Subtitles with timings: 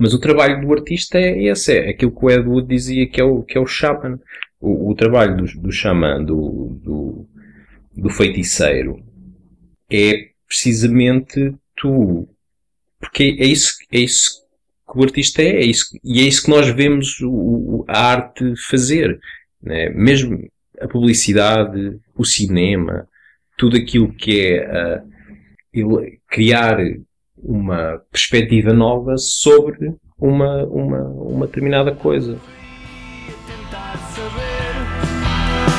[0.00, 3.20] Mas o trabalho do artista é esse, é aquilo que o Ed Wood dizia que
[3.20, 4.18] é o, que é o shaman.
[4.58, 7.28] O, o trabalho do, do xamã, do, do,
[7.94, 9.02] do feiticeiro,
[9.90, 12.26] é precisamente tu.
[12.98, 14.40] Porque é isso, é isso
[14.90, 18.54] que o artista é, é isso, e é isso que nós vemos o, a arte
[18.68, 19.20] fazer.
[19.62, 19.90] Né?
[19.90, 20.48] Mesmo
[20.80, 23.06] a publicidade, o cinema,
[23.58, 25.02] tudo aquilo que é
[25.74, 26.78] uh, criar
[27.42, 32.36] uma perspectiva nova sobre uma, uma, uma determinada coisa.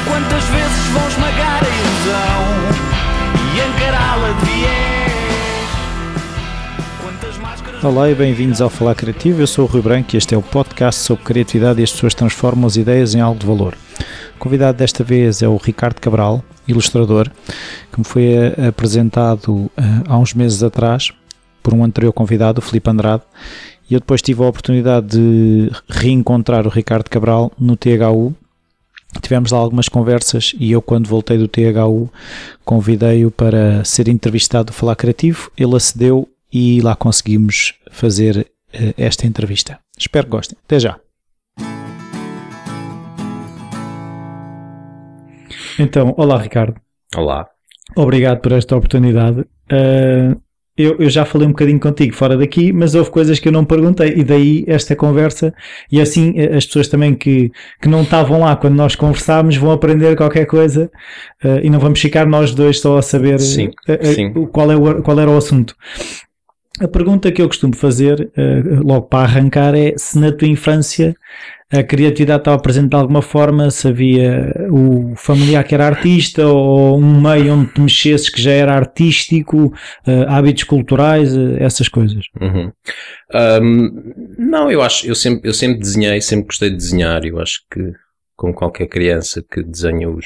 [0.07, 2.41] Quantas vezes vão esmagar a ilusão
[3.45, 4.91] e encará-la de viés?
[7.83, 9.41] Olá e bem-vindos ao Falar Criativo.
[9.41, 12.13] Eu sou o Rui Branco e este é o podcast sobre criatividade e as pessoas
[12.13, 13.75] transformam as ideias em algo de valor.
[14.35, 17.29] O convidado desta vez é o Ricardo Cabral, ilustrador,
[17.91, 19.71] que me foi eh, apresentado uh,
[20.07, 21.11] há uns meses atrás
[21.61, 23.23] por um anterior convidado, o Felipe Andrade,
[23.89, 28.33] e eu depois tive a oportunidade de reencontrar o Ricardo Cabral no THU.
[29.21, 32.09] Tivemos lá algumas conversas e eu, quando voltei do THU,
[32.63, 35.51] convidei-o para ser entrevistado do Falar Criativo.
[35.57, 39.77] Ele acedeu e lá conseguimos fazer uh, esta entrevista.
[39.97, 40.57] Espero que gostem.
[40.63, 40.97] Até já.
[45.77, 46.79] Então, olá Ricardo.
[47.15, 47.47] Olá.
[47.95, 49.41] Obrigado por esta oportunidade.
[49.41, 50.41] Uh,
[50.81, 53.65] eu, eu, já falei um bocadinho contigo fora daqui, mas houve coisas que eu não
[53.65, 55.53] perguntei e daí esta conversa
[55.91, 57.51] e assim eh, as pessoas também que,
[57.81, 60.91] que não estavam lá quando nós conversámos vão aprender qualquer coisa
[61.43, 64.33] uh, e não vamos ficar nós dois só a saber sim, uh, sim.
[64.51, 65.75] Qual, é o, qual era o assunto.
[66.79, 71.15] A pergunta que eu costumo fazer, uh, logo para arrancar, é se na tua infância
[71.71, 76.99] a criatividade estava presente de alguma forma, se havia o familiar que era artista ou
[76.99, 82.25] um meio onde te mexesses que já era artístico, uh, hábitos culturais, uh, essas coisas.
[82.39, 82.71] Uhum.
[83.61, 87.61] Um, não, eu acho, eu sempre, eu sempre desenhei, sempre gostei de desenhar, eu acho
[87.71, 87.93] que
[88.35, 90.25] como qualquer criança que desenha os,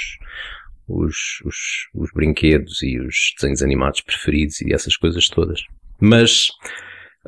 [0.88, 1.56] os, os,
[1.94, 5.62] os brinquedos e os desenhos animados preferidos e essas coisas todas.
[6.00, 6.50] Mas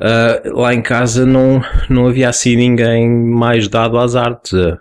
[0.00, 4.52] Uh, lá em casa não, não havia assim ninguém mais dado às artes.
[4.52, 4.78] Uh,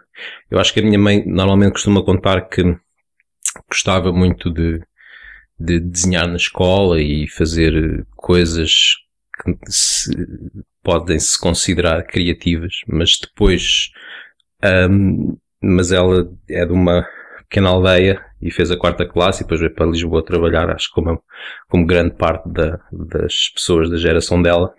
[0.52, 2.62] eu acho que a minha mãe normalmente costuma contar que
[3.68, 4.80] gostava muito de,
[5.60, 8.72] de desenhar na escola e fazer coisas
[9.44, 10.12] que se,
[10.84, 13.90] podem se considerar criativas, mas depois,
[14.90, 17.08] um, mas ela é de uma
[17.50, 20.94] pequena aldeia e fez a quarta classe e depois veio para Lisboa trabalhar, acho que
[20.96, 21.22] como,
[21.70, 24.74] como grande parte da, das pessoas da geração dela.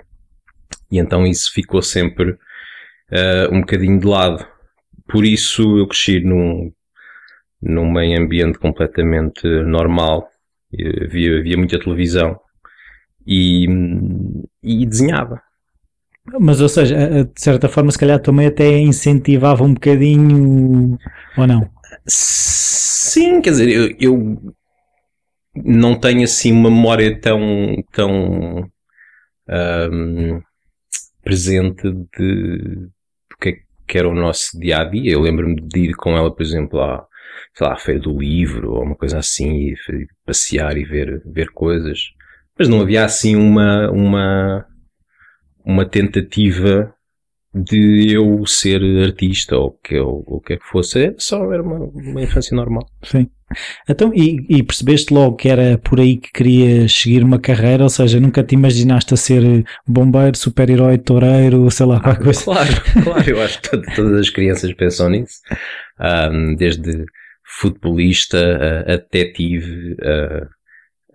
[0.90, 4.46] E então isso ficou sempre uh, um bocadinho de lado.
[5.08, 6.72] Por isso eu cresci num,
[7.62, 10.28] num meio ambiente completamente normal.
[10.70, 12.38] Via, via muita televisão
[13.26, 13.66] e,
[14.62, 15.40] e desenhava.
[16.38, 20.98] Mas, ou seja, de certa forma, se calhar também até incentivava um bocadinho,
[21.38, 21.70] ou não?
[22.06, 24.54] Sim, quer dizer, eu, eu
[25.54, 28.70] não tenho assim uma memória tão, tão
[29.48, 30.40] um,
[31.22, 32.88] presente de
[33.30, 33.52] do que, é
[33.86, 35.12] que era o nosso dia a dia.
[35.12, 37.06] Eu lembro-me de ir com ela, por exemplo, à,
[37.54, 39.74] sei lá, à feira do livro ou uma coisa assim, e
[40.24, 42.00] passear e ver, ver coisas.
[42.58, 44.66] Mas não havia assim uma, uma,
[45.64, 46.94] uma tentativa
[47.54, 51.06] de eu ser artista ou que, ou, o que é que fosse.
[51.06, 52.86] É só era uma, uma infância normal.
[53.02, 53.28] Sim.
[53.88, 57.88] Então, e, e, percebeste logo que era por aí que querias seguir uma carreira, ou
[57.88, 62.44] seja, nunca te imaginaste a ser bombeiro, super-herói, toureiro, sei lá, qualquer coisa?
[62.44, 62.70] Claro,
[63.02, 65.40] claro, eu acho que todas as crianças pensam nisso,
[66.30, 67.06] um, desde
[67.42, 70.46] futebolista a, a detetive, a,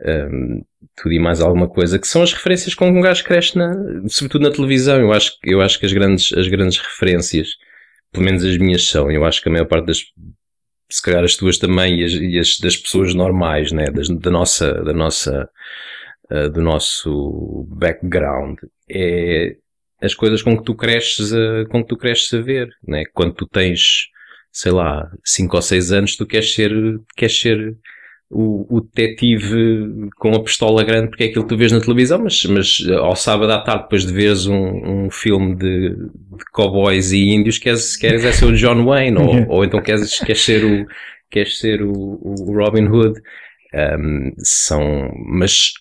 [0.04, 0.64] um,
[0.96, 3.74] tudo e mais alguma coisa, que são as referências com que um gajo cresce, na,
[4.08, 5.00] sobretudo na televisão.
[5.00, 7.50] Eu acho, eu acho que as grandes, as grandes referências,
[8.12, 10.00] pelo menos as minhas são, eu acho que a maior parte das,
[10.90, 13.86] se calhar as tuas também e as, e as das pessoas normais, né?
[13.86, 15.50] Das, da nossa, da nossa,
[16.32, 18.60] uh, do nosso background,
[18.90, 19.58] é
[20.02, 23.04] as coisas com que tu cresces a, com que tu cresces a ver, né?
[23.14, 24.08] Quando tu tens,
[24.52, 26.72] sei lá, 5 ou 6 anos, tu queres ser,
[27.16, 27.78] queres ser
[28.34, 32.20] o, o detetive com a pistola grande porque é aquilo que tu vês na televisão,
[32.20, 37.12] mas, mas ao sábado à tarde, depois de veres um, um filme de, de cowboys
[37.12, 40.66] e índios, queres, queres é ser o John Wayne, ou, ou então queres, queres ser
[40.66, 40.86] o,
[41.30, 43.20] queres ser o, o Robin Hood.
[43.76, 45.72] Um, são, mas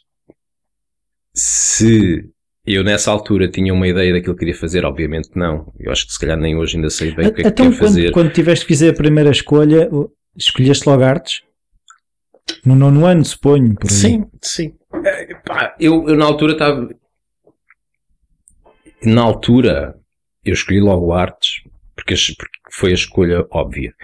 [1.34, 2.24] se
[2.66, 5.72] eu nessa altura tinha uma ideia daquilo que queria fazer, obviamente não.
[5.78, 7.66] Eu acho que se calhar nem hoje ainda sei bem o que é que então,
[7.66, 8.12] quero fazer.
[8.12, 9.90] Quando, quando tiveste que fazer a primeira escolha,
[10.36, 11.42] escolheste logo artes?
[12.64, 13.74] No nono ano, suponho.
[13.74, 13.96] Por aí.
[13.96, 14.74] Sim, sim.
[15.04, 16.88] É, pá, eu, eu na altura estava.
[19.04, 19.98] Na altura,
[20.44, 21.62] eu escolhi logo artes
[21.94, 23.94] porque, porque foi a escolha óbvia.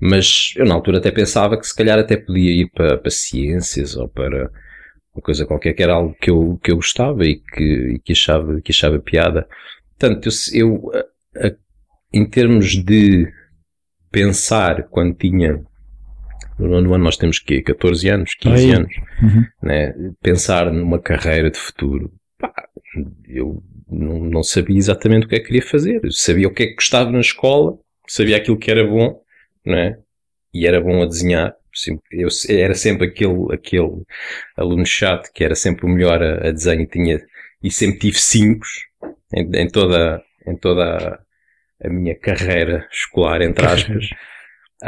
[0.00, 3.96] Mas eu na altura até pensava que se calhar até podia ir para, para ciências
[3.96, 4.50] ou para
[5.14, 8.12] uma coisa qualquer que era algo que eu, que eu gostava e que, e que,
[8.12, 9.46] achava, que achava piada.
[9.98, 11.52] Portanto, eu, eu a, a,
[12.12, 13.30] em termos de
[14.10, 15.62] pensar quando tinha
[16.58, 18.72] no nono ano nós temos que 14 anos, 15 Aí.
[18.72, 19.44] anos, uhum.
[19.62, 19.94] né?
[20.22, 22.12] pensar numa carreira de futuro.
[22.38, 22.52] Pá,
[23.26, 26.00] eu não, não, sabia exatamente o que é que queria fazer.
[26.02, 29.20] Eu sabia o que é que gostava na escola, sabia aquilo que era bom,
[29.64, 29.98] né?
[30.52, 31.54] E era bom a desenhar.
[32.10, 34.02] Eu era sempre aquele, aquele
[34.56, 37.20] aluno chato que era sempre o melhor a, a desenho e tinha,
[37.62, 38.66] e sempre tive 5
[39.34, 44.08] em, em, toda, em toda a, a minha carreira escolar, entre aspas.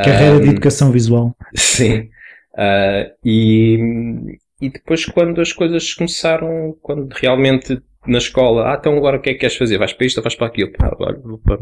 [0.02, 1.36] Carreira um, de educação visual.
[1.54, 2.10] Sim.
[2.54, 9.16] Uh, e, e depois quando as coisas começaram, quando realmente na escola, ah, então agora
[9.16, 9.78] o que é que queres fazer?
[9.78, 10.72] Vais para isto ou vais para aquilo?
[10.80, 11.58] Agora vou para,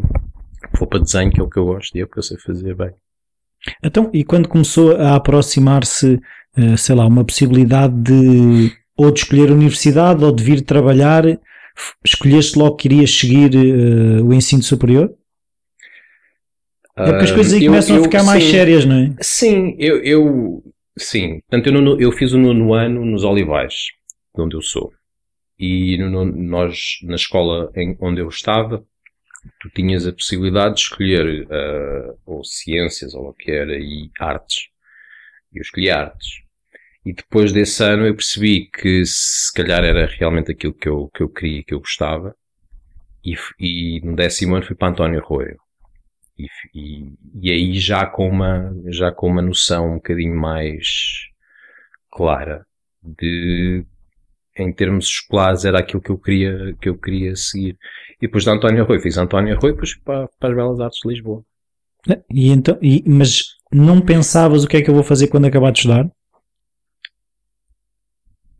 [0.79, 2.39] vou para desenho, que é o que eu gosto e é o que eu sei
[2.39, 2.91] fazer bem.
[3.83, 6.21] Então, e quando começou a aproximar-se,
[6.59, 11.25] uh, sei lá, uma possibilidade de ou de escolher a universidade ou de vir trabalhar,
[12.05, 15.13] escolheste logo que irias seguir uh, o ensino superior?
[16.97, 19.15] É porque as coisas aí começam eu, a ficar mais sérias, não é?
[19.21, 20.63] Sim, eu, eu
[20.99, 21.41] sim.
[21.49, 23.75] Portanto, eu, eu fiz o nono ano nos Olivais,
[24.35, 24.93] de onde eu sou.
[25.59, 28.85] E no, nós, na escola em, onde eu estava,
[29.61, 34.69] tu tinhas a possibilidade de escolher uh, ou ciências ou o que era e artes.
[35.53, 36.43] Eu escolhi artes.
[37.05, 41.23] E depois desse ano eu percebi que se calhar era realmente aquilo que eu, que
[41.23, 42.35] eu queria, que eu gostava.
[43.25, 45.59] E, e no décimo ano fui para António Arroio.
[46.39, 47.13] E, e,
[47.43, 51.29] e, aí já com uma, já com uma noção um bocadinho mais
[52.11, 52.67] clara
[53.03, 53.85] de,
[54.57, 57.77] em termos escolares, era aquilo que eu queria, que eu queria seguir.
[58.21, 61.09] E depois de António Arroio, fiz António Arroio, depois para, para as Belas Artes de
[61.09, 61.45] Lisboa.
[62.31, 65.71] E então, e, mas não pensavas o que é que eu vou fazer quando acabar
[65.71, 66.11] de estudar?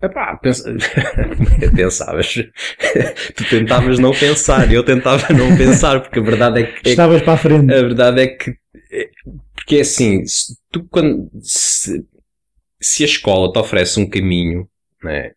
[0.03, 0.75] Epá, pensa...
[1.77, 2.35] pensavas.
[3.37, 6.89] tu tentavas não pensar eu tentava não pensar, porque a verdade é que.
[6.89, 7.73] É Estavas que, para a frente.
[7.73, 8.57] A verdade é que.
[9.55, 11.31] Porque é assim, se tu quando.
[11.41, 12.05] Se,
[12.81, 14.69] se a escola te oferece um caminho,
[15.05, 15.33] né,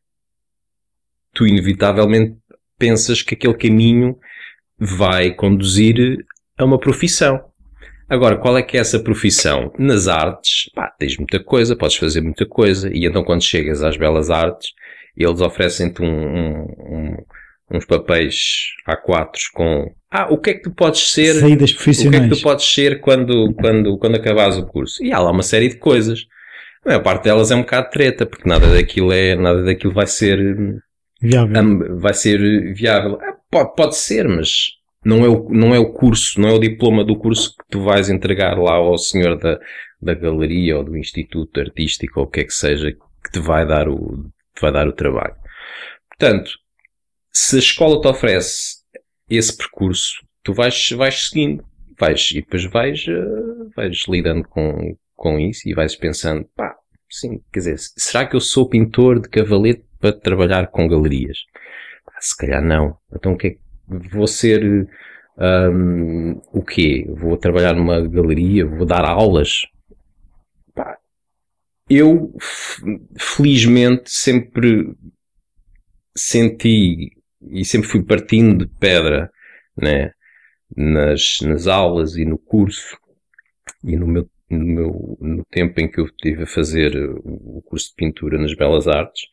[1.31, 2.35] tu inevitavelmente
[2.77, 4.17] pensas que aquele caminho
[4.79, 6.25] vai conduzir
[6.57, 7.51] a uma profissão.
[8.07, 9.71] Agora, qual é que é essa profissão?
[9.79, 13.97] Nas artes, pá, tens muita coisa, podes fazer muita coisa, e então quando chegas às
[13.97, 14.71] belas artes,
[15.17, 17.17] eles oferecem-te um, um, um,
[17.71, 21.33] uns papéis A4 com ah, o que é que tu podes ser?
[21.33, 22.07] Saídas profissionais.
[22.07, 25.03] O que é que tu podes ser quando, quando, quando acabares o curso?
[25.03, 26.25] E há lá uma série de coisas.
[26.85, 30.07] A maior parte delas é um bocado treta, porque nada daquilo é, nada daquilo vai
[30.07, 30.39] ser
[31.21, 31.97] viável.
[31.97, 33.19] vai ser viável.
[33.21, 34.74] Ah, pode, pode ser, mas
[35.05, 37.83] não é, o, não é o curso, não é o diploma do curso que tu
[37.83, 39.59] vais entregar lá ao senhor da,
[40.01, 43.67] da galeria ou do instituto artístico ou o que é que seja que te vai
[43.67, 44.25] dar o,
[44.55, 45.35] te vai dar o trabalho.
[46.09, 46.49] Portanto,
[47.31, 48.77] se a escola te oferece
[49.29, 51.63] esse percurso, tu vais, vais seguindo,
[51.99, 56.75] vais, e depois vais, uh, vais lidando com, com isso e vais pensando, pá,
[57.11, 61.37] sim, quer dizer, será que eu sou pintor de cavalete para trabalhar com galerias?
[62.19, 62.97] Se calhar não.
[63.13, 64.87] Então o que é vou ser
[65.37, 67.05] um, o quê?
[67.09, 69.65] Vou trabalhar numa galeria, vou dar aulas.
[70.73, 70.97] Pá,
[71.89, 72.33] eu
[73.17, 74.95] felizmente sempre
[76.17, 79.29] senti e sempre fui partindo de pedra
[79.77, 80.11] né,
[80.75, 82.97] nas, nas aulas e no curso
[83.83, 87.89] e no meu, no meu no tempo em que eu estive a fazer o curso
[87.89, 89.23] de pintura nas Belas Artes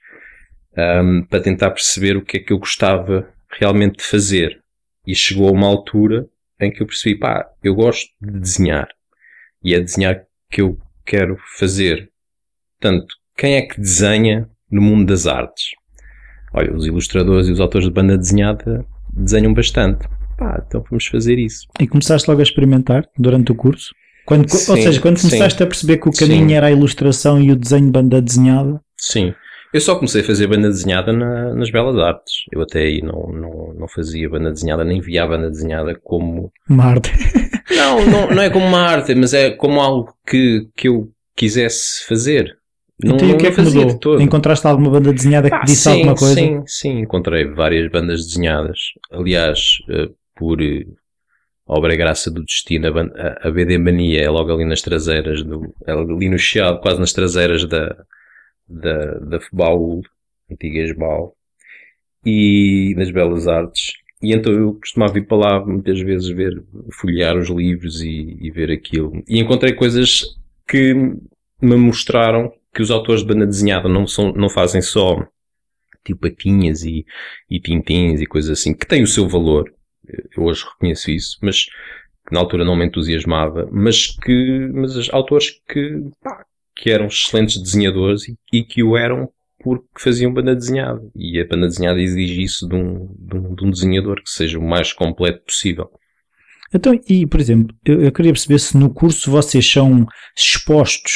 [0.76, 4.60] um, para tentar perceber o que é que eu gostava realmente de fazer.
[5.06, 6.26] E chegou a uma altura
[6.60, 8.88] em que eu percebi, pá, eu gosto de desenhar.
[9.62, 12.10] E é desenhar que eu quero fazer.
[12.80, 15.70] Portanto, quem é que desenha no mundo das artes?
[16.54, 20.06] Olha, os ilustradores e os autores de banda desenhada desenham bastante.
[20.36, 21.66] Pá, então vamos fazer isso.
[21.80, 23.94] E começaste logo a experimentar durante o curso?
[24.24, 26.54] Quando, sim, ou seja, quando começaste sim, a perceber que o caminho sim.
[26.54, 28.80] era a ilustração e o desenho de banda desenhada?
[28.96, 29.34] Sim.
[29.72, 32.44] Eu só comecei a fazer banda desenhada na, nas Belas Artes.
[32.52, 36.52] Eu até aí não, não, não fazia banda desenhada, nem via a banda desenhada como.
[36.68, 37.10] Uma arte.
[37.74, 42.04] Não, não, não é como uma arte, mas é como algo que, que eu quisesse
[42.06, 42.56] fazer.
[43.02, 43.98] Não, então, o que é que mudou?
[43.98, 44.22] Todo.
[44.22, 46.34] Encontraste alguma banda desenhada que ah, disse sim, alguma coisa?
[46.34, 48.78] Sim, sim, encontrei várias bandas desenhadas.
[49.10, 50.84] Aliás, eh, por eh,
[51.66, 55.74] obra e graça do destino, a, a BD Mania é logo ali nas traseiras, do,
[55.86, 57.96] é ali no Chiado, quase nas traseiras da,
[58.72, 60.02] da, da FBAUL,
[60.50, 61.36] antiga ESBAL,
[62.24, 63.94] e das Belas Artes.
[64.22, 66.62] e então eu costumava ir para lá muitas vezes ver,
[67.00, 69.22] folhear os livros e, e ver aquilo.
[69.28, 70.22] E encontrei coisas
[70.68, 70.94] que
[71.60, 75.26] me mostraram que os autores de banda desenhada não, são, não fazem só
[76.04, 77.04] tipo patinhas e,
[77.50, 79.72] e tintins e coisas assim, que têm o seu valor.
[80.36, 81.66] Eu hoje reconheço isso, mas
[82.26, 87.60] que na altura não me entusiasmava, mas que, mas autores que, pá, que eram excelentes
[87.60, 89.28] desenhadores e, que o eram
[89.62, 91.00] porque faziam banda desenhada.
[91.14, 94.58] E a banda desenhada exige isso de um, de um, de um desenhador que seja
[94.58, 95.90] o mais completo possível.
[96.74, 101.12] Então, e por exemplo, eu, eu queria perceber se no curso vocês são expostos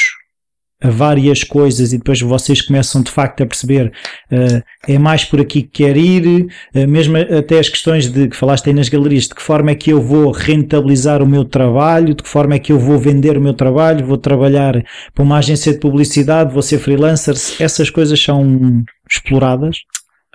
[0.81, 3.91] a várias coisas e depois vocês começam de facto a perceber
[4.31, 8.35] uh, é mais por aqui que quer ir, uh, mesmo até as questões de que
[8.35, 12.13] falaste aí nas galerias, de que forma é que eu vou rentabilizar o meu trabalho,
[12.13, 15.39] de que forma é que eu vou vender o meu trabalho, vou trabalhar para uma
[15.39, 19.77] agência de publicidade, vou ser freelancer, essas coisas são exploradas?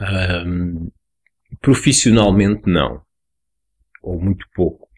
[0.01, 0.89] Um,
[1.61, 3.01] profissionalmente não,
[4.03, 4.89] ou muito pouco.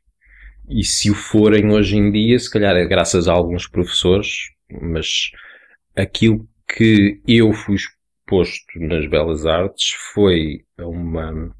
[0.66, 5.30] E se o forem hoje em dia, se calhar é graças a alguns professores, mas
[5.96, 11.54] aquilo que eu fui exposto nas Belas Artes foi a uma,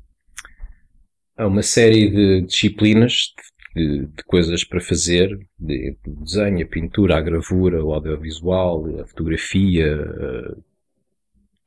[1.36, 3.32] a uma série de disciplinas
[3.74, 5.28] de, de coisas para fazer,
[5.58, 9.96] de desenho, a pintura, a gravura, o audiovisual, a fotografia,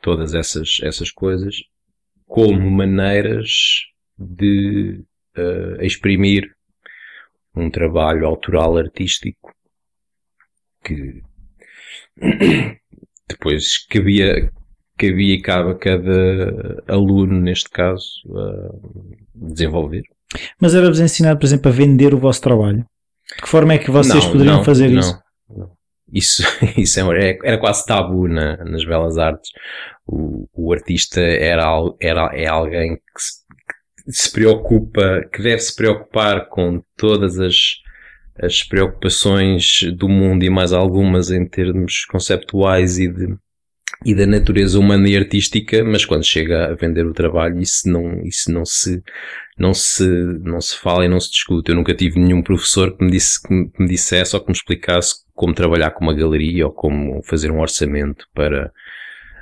[0.01, 1.55] todas essas, essas coisas,
[2.25, 3.85] como maneiras
[4.17, 5.03] de
[5.37, 6.55] uh, exprimir
[7.55, 9.53] um trabalho autoral artístico
[10.83, 11.21] que
[13.29, 14.51] depois cabia,
[14.97, 18.05] cabia e cabe a cada aluno, neste caso,
[19.33, 20.03] desenvolver.
[20.59, 22.85] Mas era-vos ensinado, por exemplo, a vender o vosso trabalho?
[23.35, 25.19] De que forma é que vocês não, poderiam não, fazer não, isso?
[26.11, 26.43] Isso,
[26.77, 29.51] isso é, era quase tabu na, nas belas artes.
[30.05, 31.65] O, o artista era,
[31.99, 33.33] era, é alguém que se,
[34.05, 37.55] que se preocupa, que deve se preocupar com todas as
[38.41, 43.35] as preocupações do mundo e mais algumas em termos conceptuais e de
[44.05, 48.21] e da natureza humana e artística, mas quando chega a vender o trabalho isso não,
[48.23, 49.01] isso não se,
[49.57, 50.07] não se,
[50.43, 51.71] não se fala e não se discute.
[51.71, 55.15] Eu nunca tive nenhum professor que me, disse, que me dissesse ou que me explicasse
[55.33, 58.71] como trabalhar com uma galeria ou como fazer um orçamento para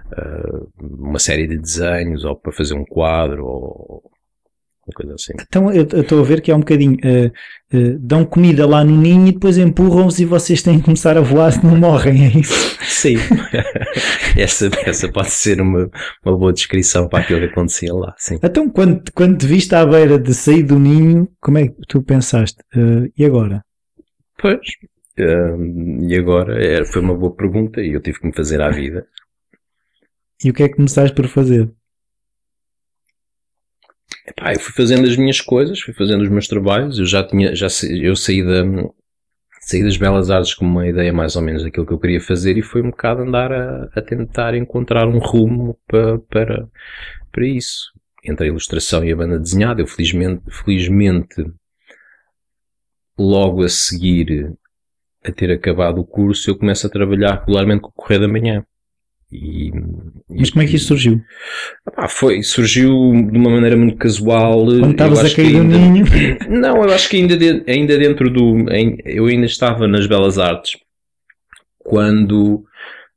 [0.06, 4.04] uh, uma série de desenhos ou para fazer um quadro ou,
[4.94, 5.34] coisa assim.
[5.42, 6.96] Então eu estou a ver que é um bocadinho.
[6.96, 7.28] Uh,
[7.76, 11.22] uh, dão comida lá no ninho e depois empurram-os e vocês têm que começar a
[11.22, 12.78] voar se não morrem, é isso?
[12.84, 13.16] Sim.
[14.38, 15.90] essa, essa pode ser uma,
[16.24, 18.14] uma boa descrição para aquilo que acontecia lá.
[18.18, 18.40] Sim.
[18.44, 22.04] Então quando, quando te viste à beira de sair do ninho, como é que tu
[22.04, 22.62] pensaste?
[22.76, 23.64] Uh, e agora?
[24.40, 24.60] Pois.
[25.18, 26.86] e agora?
[26.86, 29.08] Foi uma boa pergunta e eu tive que me fazer à vida.
[30.44, 31.72] E o que é que começaste por fazer?
[34.28, 37.56] Epá, eu fui fazendo as minhas coisas, fui fazendo os meus trabalhos, eu já tinha,
[37.56, 38.64] já eu saí da,
[39.62, 42.58] saí das belas artes com uma ideia mais ou menos daquilo que eu queria fazer
[42.58, 46.68] e foi um bocado andar a, a tentar encontrar um rumo para, para,
[47.32, 47.92] para isso.
[48.24, 51.46] Entre a ilustração e a banda desenhada, eu felizmente, felizmente
[53.18, 54.56] logo a seguir
[55.24, 58.66] a ter acabado o curso, eu começo a trabalhar regularmente com o Correio da Manhã.
[59.36, 59.72] E,
[60.30, 61.22] Mas como é que isso surgiu?
[61.96, 62.90] Ah, foi, surgiu
[63.32, 64.66] de uma maneira muito casual.
[64.66, 66.06] Quando estavas a cair ainda, no ninho?
[66.50, 68.66] Não, eu acho que ainda, de, ainda dentro do.
[69.06, 70.78] Eu ainda estava nas Belas Artes
[71.86, 72.66] quando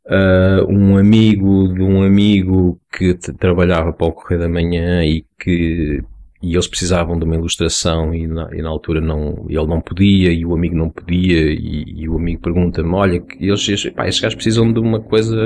[0.06, 6.02] uh, um amigo de um amigo que trabalhava para o Correio da Manhã e que
[6.40, 10.32] e eles precisavam de uma ilustração e na, e na, altura não, ele não podia
[10.32, 14.22] e o amigo não podia e, e o amigo pergunta-me, olha, eles, estes, pá, estes
[14.22, 15.36] gajos precisam de uma coisa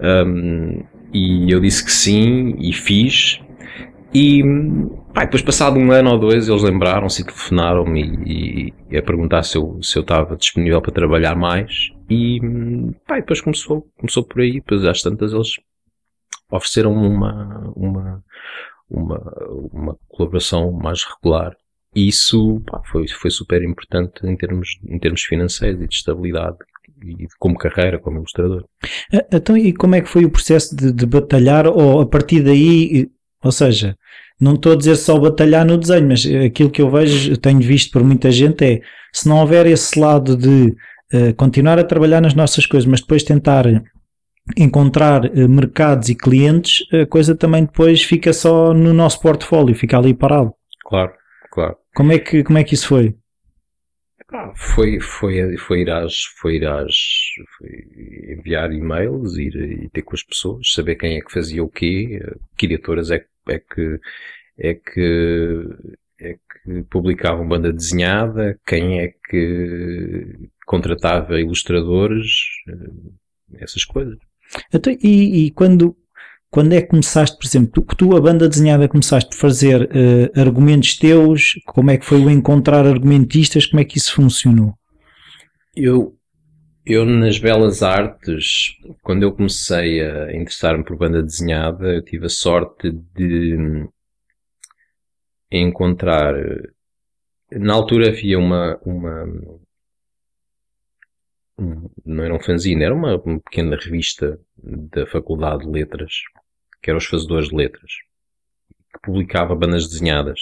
[0.00, 3.40] um, e eu disse que sim e fiz.
[4.14, 4.42] E
[5.14, 9.42] pá, depois passado um ano ou dois eles lembraram-se e telefonaram-me e, e, a perguntar
[9.42, 11.90] se eu, se eu estava disponível para trabalhar mais.
[12.10, 12.40] E
[13.06, 15.52] pá, depois começou, começou por aí, depois às tantas eles
[16.50, 18.22] ofereceram uma, uma
[18.92, 19.18] uma,
[19.72, 21.56] uma colaboração mais regular.
[21.94, 26.58] E isso pá, foi, foi super importante em termos, em termos financeiros e de estabilidade
[27.04, 28.64] e como carreira, como ilustrador.
[29.32, 33.10] Então, e como é que foi o processo de, de batalhar, ou a partir daí,
[33.42, 33.96] ou seja,
[34.40, 37.92] não estou a dizer só batalhar no desenho, mas aquilo que eu vejo, tenho visto
[37.92, 38.80] por muita gente é,
[39.12, 40.74] se não houver esse lado de
[41.12, 43.66] uh, continuar a trabalhar nas nossas coisas, mas depois tentar
[44.56, 49.98] encontrar uh, mercados e clientes, a coisa também depois fica só no nosso portfólio, fica
[49.98, 50.52] ali parado.
[50.84, 51.12] Claro,
[51.50, 51.76] claro.
[51.94, 53.14] Como é que, como é que isso foi?
[54.54, 56.94] foi, foi, foi ir às, foi ir às,
[57.58, 61.68] foi enviar e-mails, ir e ter com as pessoas, saber quem é que fazia o
[61.68, 62.20] quê,
[62.56, 64.00] que editoras é, é que,
[64.58, 65.68] é que,
[66.18, 72.26] é que publicavam banda desenhada, quem é que contratava ilustradores,
[72.68, 74.16] eh, essas coisas.
[74.72, 75.96] Então, e, e, quando,
[76.50, 80.40] quando é que começaste, por exemplo, tu, tu a banda desenhada começaste a fazer uh,
[80.40, 84.74] argumentos teus, como é que foi o encontrar argumentistas, como é que isso funcionou?
[85.74, 86.14] Eu,
[86.84, 92.30] eu nas belas artes, quando eu comecei a interessar-me por banda desenhada, eu tive a
[92.30, 93.88] sorte de
[95.50, 96.34] encontrar.
[97.50, 99.26] Na altura havia uma, uma
[102.04, 106.12] não era um fanzine, era uma, uma pequena revista da Faculdade de Letras,
[106.82, 107.90] que era os Fazedores de Letras,
[108.92, 110.40] que publicava bandas desenhadas.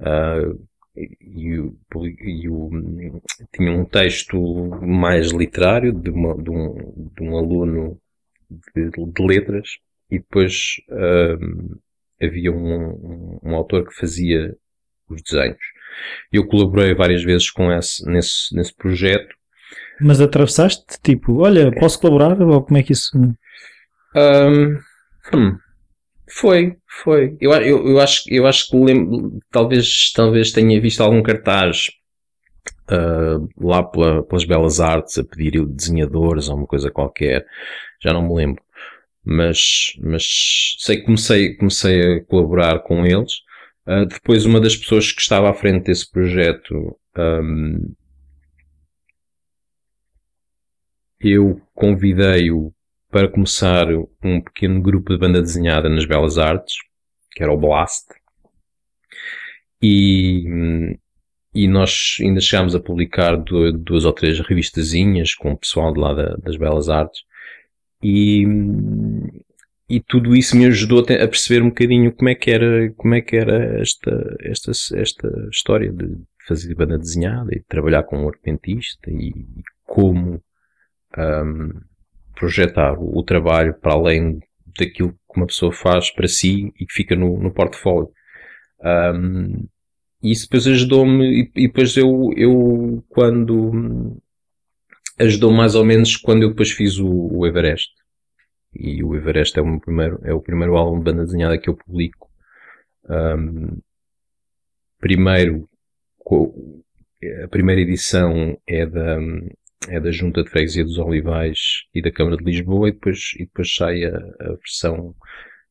[0.00, 1.76] Uh, e, o,
[2.20, 2.70] e o,
[3.52, 4.38] tinha um texto
[4.82, 8.00] mais literário de, uma, de, um, de um aluno
[8.74, 9.78] de, de, letras
[10.10, 11.80] e depois uh,
[12.22, 14.56] havia um, um, um, autor que fazia
[15.08, 15.58] os desenhos.
[16.32, 19.34] Eu colaborei várias vezes com esse, nesse, nesse projeto.
[20.00, 23.16] Mas atravessaste, tipo, olha, posso colaborar ou como é que isso...
[24.16, 24.78] Um,
[25.34, 25.58] hum,
[26.28, 27.36] foi, foi.
[27.40, 31.90] Eu, eu, eu, acho, eu acho que lembro, talvez, talvez tenha visto algum cartaz
[32.90, 37.46] uh, lá pela, pelas Belas Artes a pedir desenhadores ou uma coisa qualquer.
[38.02, 38.62] Já não me lembro.
[39.24, 43.32] Mas, mas sei que comecei, comecei a colaborar com eles.
[43.86, 47.94] Uh, depois, uma das pessoas que estava à frente desse projeto um,
[51.28, 52.72] eu convidei-o
[53.10, 53.86] para começar
[54.22, 56.74] um pequeno grupo de banda desenhada nas Belas Artes,
[57.32, 58.06] que era o Blast.
[59.80, 60.44] E,
[61.54, 66.12] e nós ainda chegámos a publicar duas ou três revistazinhas com o pessoal de lá
[66.12, 67.22] da, das Belas Artes.
[68.02, 68.44] E,
[69.88, 73.20] e tudo isso me ajudou a perceber um bocadinho como é que era, como é
[73.20, 76.16] que era esta, esta, esta história de
[76.46, 79.32] fazer banda desenhada e de trabalhar com um argumentista e
[79.84, 80.42] como
[81.18, 81.80] um,
[82.34, 84.40] projetar o, trabalho para além
[84.78, 88.10] daquilo que uma pessoa faz para si e que fica no, no portfólio.
[88.80, 89.66] Um,
[90.22, 94.16] isso depois ajudou-me, e, e, depois eu, eu quando,
[95.18, 97.92] ajudou mais ou menos quando eu depois fiz o, o Everest.
[98.74, 101.76] E o Everest é o, primeiro, é o primeiro álbum de banda desenhada que eu
[101.76, 102.28] publico.
[103.08, 103.78] Um,
[104.98, 105.68] primeiro,
[107.44, 109.18] a primeira edição é da,
[109.88, 111.58] é da Junta de Freguesia dos Olivais
[111.94, 115.14] e da Câmara de Lisboa e depois, e depois sai a, a versão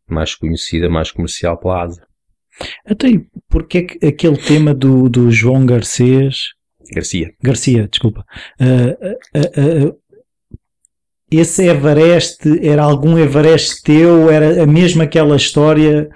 [0.08, 2.08] mais conhecida, mais comercial pela ASA.
[2.86, 3.08] Até
[3.50, 6.54] porque é que aquele tema do, do João Garcês
[6.92, 7.34] Garcia.
[7.42, 8.26] Garcia, desculpa.
[8.60, 8.92] Uh,
[9.38, 10.00] uh, uh,
[11.32, 14.30] esse Everest era algum Everest teu?
[14.30, 16.10] Era a mesma aquela história?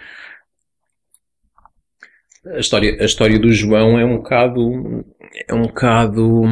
[2.45, 5.05] A história, a história do João é um bocado,
[5.47, 6.43] é um bocado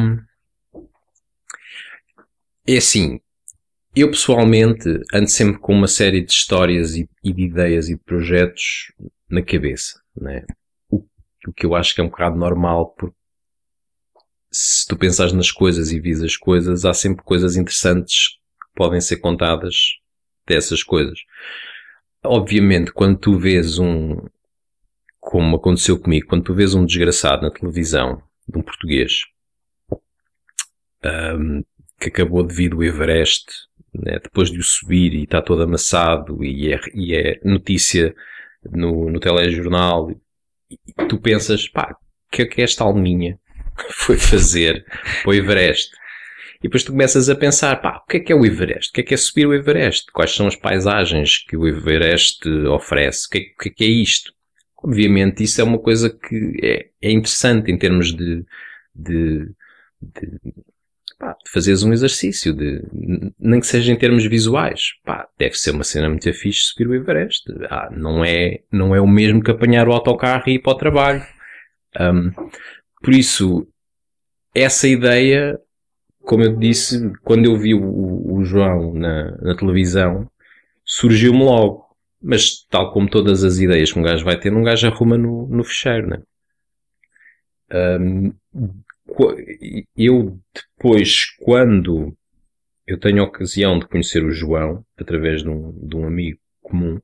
[2.66, 3.20] é assim,
[3.94, 8.00] eu pessoalmente ando sempre com uma série de histórias e, e de ideias e de
[8.00, 8.92] projetos
[9.28, 10.44] na cabeça, né?
[10.90, 11.04] O,
[11.46, 13.16] o, que eu acho que é um bocado normal, porque
[14.52, 19.00] se tu pensares nas coisas e vis as coisas, há sempre coisas interessantes que podem
[19.00, 19.98] ser contadas
[20.46, 21.18] dessas coisas.
[22.22, 24.16] Obviamente, quando tu vês um,
[25.20, 29.22] como aconteceu comigo, quando tu vês um desgraçado na televisão, de um português,
[31.04, 31.62] um,
[31.98, 33.46] que acabou de vir do Everest,
[33.94, 38.14] né, depois de o subir e está todo amassado e é, e é notícia
[38.70, 40.10] no, no telejornal,
[40.70, 40.78] e
[41.08, 43.38] tu pensas, pá, o que é que esta alminha
[43.90, 44.84] foi fazer
[45.22, 45.90] para o Everest?
[46.58, 48.90] E depois tu começas a pensar, pá, o que é que é o Everest?
[48.90, 50.10] O que é que é subir o Everest?
[50.12, 53.26] Quais são as paisagens que o Everest oferece?
[53.26, 54.32] O que é, o que, é, que é isto?
[54.82, 58.44] Obviamente isso é uma coisa que é, é interessante em termos de,
[58.94, 59.50] de,
[60.00, 60.40] de
[61.18, 62.82] pá, fazeres um exercício, de,
[63.38, 64.92] nem que seja em termos visuais.
[65.04, 67.44] Pá, deve ser uma cena muito fixe subir o Everest.
[67.70, 70.78] Ah, não, é, não é o mesmo que apanhar o autocarro e ir para o
[70.78, 71.22] trabalho.
[71.98, 72.30] Um,
[73.02, 73.66] por isso,
[74.54, 75.58] essa ideia,
[76.22, 80.30] como eu disse, quando eu vi o, o João na, na televisão,
[80.84, 81.86] surgiu-me logo.
[82.22, 85.46] Mas, tal como todas as ideias que um gajo vai ter, um gajo arruma no,
[85.46, 86.22] no fecheiro, né?
[87.70, 88.32] Um,
[89.96, 92.16] eu depois, quando
[92.86, 97.00] eu tenho a ocasião de conhecer o João, através de um, de um amigo comum,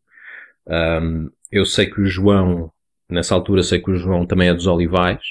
[0.66, 2.72] um, eu sei que o João,
[3.08, 5.22] nessa altura sei que o João também é dos Olivais,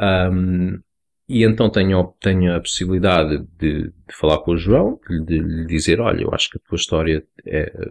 [0.00, 0.80] um,
[1.28, 6.00] e então tenho, tenho a possibilidade de, de falar com o João, de, lhe dizer,
[6.00, 7.90] olha, eu acho que a tua história é,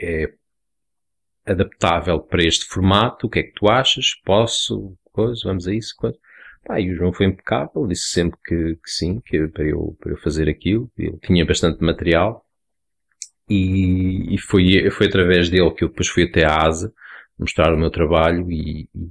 [0.00, 0.32] é
[1.44, 4.14] adaptável para este formato, o que é que tu achas?
[4.24, 4.96] Posso?
[5.12, 5.94] Coisa, vamos a isso?
[5.96, 6.16] Coisa.
[6.68, 10.12] Pá, e o João foi impecável, disse sempre que, que sim, que para eu, para
[10.12, 10.90] eu fazer aquilo.
[10.98, 12.44] Ele tinha bastante material
[13.48, 16.92] e, e foi, foi através dele que eu depois fui até a ASA
[17.38, 19.10] mostrar o meu trabalho e, e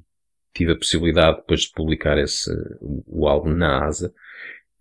[0.53, 4.13] tive a possibilidade depois de publicar esse, o, o álbum na ASA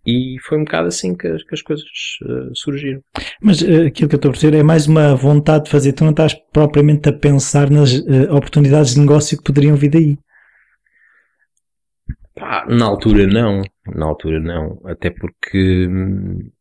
[0.05, 1.83] e foi um bocado assim que, que as coisas
[2.21, 3.01] uh, surgiram.
[3.41, 6.03] Mas uh, aquilo que eu estou a perceber é mais uma vontade de fazer, tu
[6.03, 10.19] não estás propriamente a pensar nas uh, oportunidades de negócio que poderiam vir daí.
[12.37, 16.51] Pá, na altura não, na altura não, até porque hum,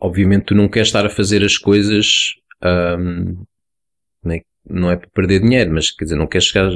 [0.00, 3.44] obviamente tu não queres estar a fazer as coisas um,
[4.30, 6.70] é não é para perder dinheiro, mas quer dizer, não queres chegar,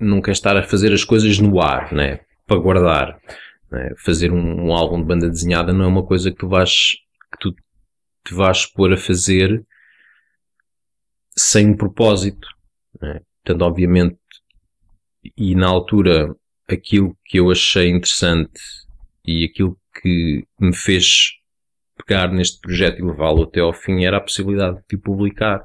[0.00, 2.20] não queres estar a fazer as coisas no ar, né?
[2.46, 3.20] Para guardar.
[3.70, 3.92] Né?
[4.04, 6.92] Fazer um, um, álbum de banda desenhada não é uma coisa que tu vais,
[7.32, 7.54] que tu
[8.24, 9.64] te vais pôr a fazer
[11.36, 12.48] sem um propósito.
[13.00, 13.20] Né?
[13.44, 14.18] Portanto, obviamente,
[15.36, 16.34] e na altura,
[16.68, 18.60] aquilo que eu achei interessante
[19.24, 21.32] e aquilo que me fez
[21.96, 25.64] pegar neste projeto e levá-lo até ao fim era a possibilidade de publicar,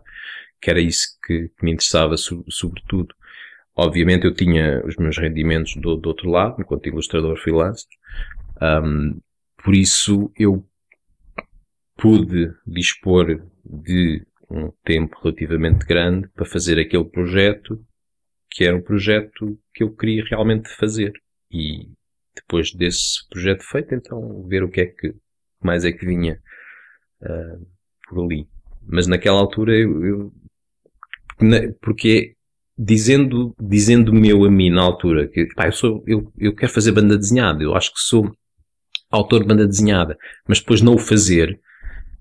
[0.62, 3.14] que era isso que, que me interessava sobretudo.
[3.76, 7.88] Obviamente eu tinha os meus rendimentos do, do outro lado, enquanto ilustrador freelancer,
[8.62, 9.20] um,
[9.64, 10.66] por isso eu
[11.98, 17.80] pude dispor de um tempo relativamente grande para fazer aquele projeto
[18.52, 21.14] que era um projeto que eu queria realmente fazer.
[21.50, 21.90] E
[22.36, 25.16] depois desse projeto feito, então ver o que é que
[25.64, 26.40] mais é que vinha
[27.22, 27.68] uh,
[28.08, 28.48] por ali.
[28.82, 30.34] Mas naquela altura eu, eu
[31.82, 32.36] porque
[32.78, 36.92] dizendo, dizendo meu a mim na altura que pá, eu, sou, eu, eu quero fazer
[36.92, 38.32] banda desenhada, eu acho que sou
[39.10, 41.60] autor de banda desenhada, mas depois não o fazer,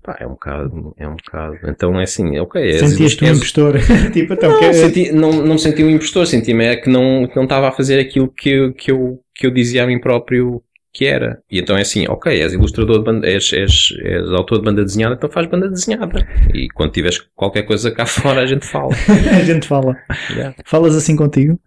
[0.01, 1.57] pá, é um bocado, é um bocado.
[1.65, 2.61] Então é assim, ok.
[2.61, 3.75] É, Sentias-te um impostor?
[4.11, 4.73] tipo, então, não, que...
[4.73, 7.99] senti, não, não senti um impostor, senti-me é que não, que não estava a fazer
[7.99, 11.41] aquilo que eu, que, eu, que eu dizia a mim próprio que era.
[11.49, 14.83] E então é assim, ok, és ilustrador de banda, és, és, és autor de banda
[14.83, 16.27] desenhada, então faz banda desenhada.
[16.53, 18.93] E quando tiveres qualquer coisa cá fora, a gente fala.
[19.31, 19.95] a gente fala.
[20.31, 20.55] Yeah.
[20.65, 21.59] Falas assim contigo?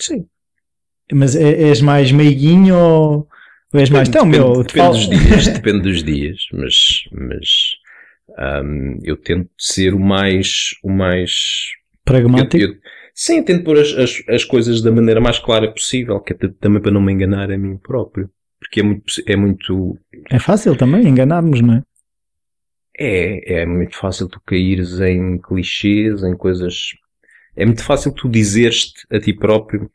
[0.00, 0.26] Sim.
[1.12, 3.28] Mas é, és mais meiguinho ou,
[3.80, 4.08] és mais.
[4.08, 4.94] Então, depende, meu, depende falo...
[4.94, 6.74] dos dias, depende dos dias, mas,
[7.12, 10.74] mas um, eu tento ser o mais.
[10.82, 11.32] O mais
[12.04, 12.56] Pragmático?
[12.56, 12.76] Eu, eu,
[13.14, 16.82] sim, tento pôr as, as, as coisas da maneira mais clara possível, que é também
[16.82, 18.28] para não me enganar a mim próprio
[18.62, 19.98] porque é muito, é muito.
[20.30, 21.82] É fácil também enganarmos, não é?
[22.96, 26.92] É, é muito fácil tu caíres em clichês, em coisas.
[27.56, 29.90] É muito fácil tu dizeres-te a ti próprio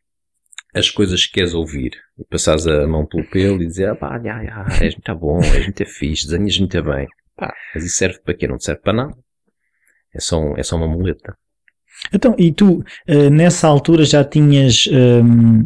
[0.77, 4.19] as coisas que queres ouvir e passares a mão pelo pelo e dizer, ah, pá,
[4.19, 7.07] já, já, és muito bom, és muito fixe, desenhas muito bem.
[7.35, 8.47] Pá, mas isso serve para quê?
[8.47, 9.13] Não serve para nada.
[10.13, 11.35] É só, um, é só uma muleta.
[12.13, 15.63] Então, e tu, eh, nessa altura já tinhas hum,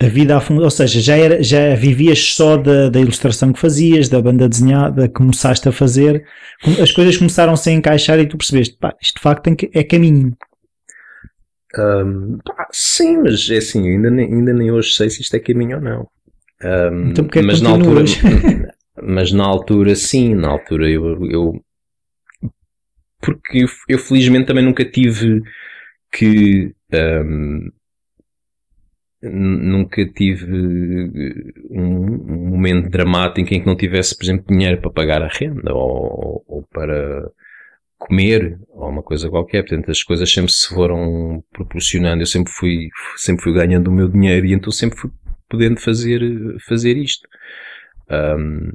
[0.00, 3.58] a vida a fundo, ou seja, já, era, já vivias só da, da ilustração que
[3.58, 6.24] fazias, da banda desenhada, começaste a fazer,
[6.80, 10.36] as coisas começaram-se a encaixar e tu percebeste, pá, isto de facto é caminho.
[11.78, 15.38] Um, pá, sim, mas é assim, ainda nem, ainda nem hoje sei se isto é
[15.38, 16.08] caminho ou não.
[16.62, 18.04] Um, então porque é mas na altura,
[19.02, 21.64] mas na altura sim, na altura eu, eu
[23.20, 25.42] porque eu, eu felizmente também nunca tive
[26.10, 27.70] que um,
[29.22, 30.46] nunca tive
[31.70, 35.74] um, um, momento dramático em que não tivesse, por exemplo, dinheiro para pagar a renda
[35.74, 37.30] ou, ou, para
[38.08, 39.62] comer ou uma coisa qualquer.
[39.62, 42.22] Portanto, as coisas sempre se foram proporcionando.
[42.22, 45.10] Eu sempre fui, sempre fui ganhando o meu dinheiro e então sempre fui
[45.48, 46.20] podendo fazer,
[46.66, 47.28] fazer isto.
[48.10, 48.72] Um,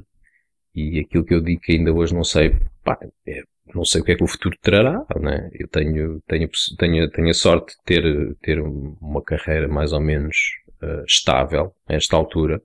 [0.74, 3.42] e aquilo que eu digo que ainda hoje não sei, pá, é
[3.74, 5.48] não sei o que é que o futuro trará, né?
[5.52, 10.36] Eu tenho, tenho, tenho, tenho a sorte de ter, ter uma carreira mais ou menos
[10.82, 12.60] uh, estável a esta altura.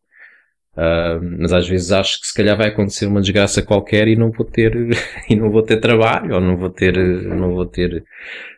[1.39, 4.45] Mas às vezes acho que se calhar vai acontecer uma desgraça qualquer e não vou
[4.45, 4.73] ter,
[5.29, 8.03] e não vou ter trabalho, ou não vou ter, não vou ter,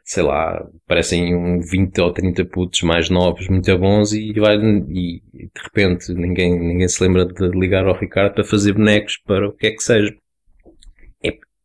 [0.03, 5.21] sei lá, parecem um 20 ou 30 putos mais novos, muito bons e, vai, e
[5.31, 9.53] de repente ninguém, ninguém se lembra de ligar ao Ricardo para fazer bonecos para o
[9.53, 10.15] que é que seja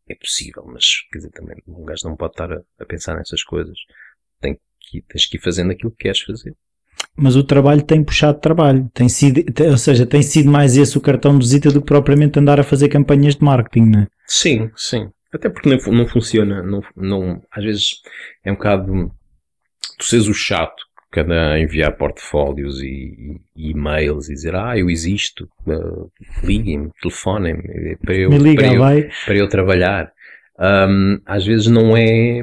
[0.08, 3.42] é possível, mas quer dizer, também um gajo não pode estar a, a pensar nessas
[3.42, 3.76] coisas.
[4.40, 6.56] Tem que, tens que ir fazendo aquilo que queres fazer.
[7.16, 11.00] Mas o trabalho tem puxado trabalho, tem sido, ou seja, tem sido mais esse o
[11.00, 14.06] cartão de visita do que propriamente andar a fazer campanhas de marketing, não é?
[14.26, 15.08] Sim, sim.
[15.32, 18.00] Até porque não, não funciona, não, não, às vezes
[18.44, 19.10] é um bocado,
[19.98, 24.76] tu seres o chato que anda a enviar portfólios e, e, e-mails e dizer, ah,
[24.76, 26.10] eu existo, uh,
[26.42, 30.12] liguem-me, telefonem-me para eu, Me liga, para, eu, para eu trabalhar.
[30.58, 32.42] Um, às vezes não é,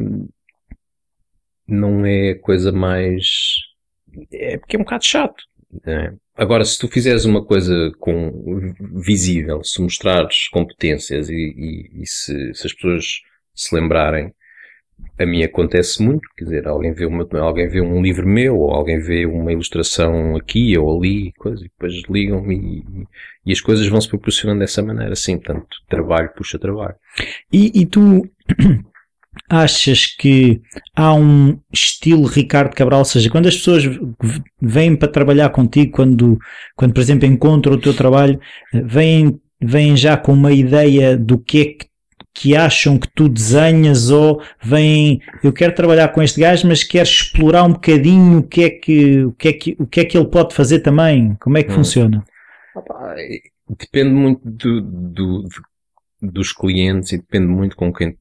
[1.67, 3.25] não é a coisa mais.
[4.31, 5.43] É porque é um bocado chato.
[5.85, 6.15] Né?
[6.35, 12.53] Agora, se tu fizeres uma coisa com visível, se mostrares competências e, e, e se,
[12.53, 13.05] se, as pessoas
[13.53, 14.33] se lembrarem,
[15.19, 18.71] a mim acontece muito, quer dizer, alguém vê, uma, alguém vê um livro meu, ou
[18.71, 23.05] alguém vê uma ilustração aqui ou ali, coisa, e depois ligam-me e,
[23.45, 26.95] e, as coisas vão se proporcionando dessa maneira, assim, portanto, trabalho puxa trabalho.
[27.51, 28.27] E, e tu
[29.49, 30.61] achas que
[30.95, 33.83] há um estilo Ricardo Cabral, ou seja, quando as pessoas
[34.61, 36.39] vêm para trabalhar contigo, quando,
[36.75, 38.39] quando por exemplo encontram o teu trabalho,
[38.73, 41.93] vêm, vêm já com uma ideia do que é que
[42.35, 47.07] que acham que tu desenhas ou vêm, eu quero trabalhar com este gajo, mas quero
[47.07, 50.17] explorar um bocadinho o que é que, o que, é que, o que, é que
[50.17, 51.35] ele pode fazer também?
[51.39, 51.75] Como é que hum.
[51.75, 52.25] funciona?
[53.79, 55.47] Depende muito do, do,
[56.21, 58.17] dos clientes e depende muito com quem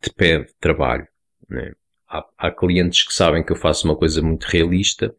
[0.00, 1.06] te pede trabalho.
[1.48, 1.72] Né?
[2.08, 5.14] Há, há clientes que sabem que eu faço uma coisa muito realista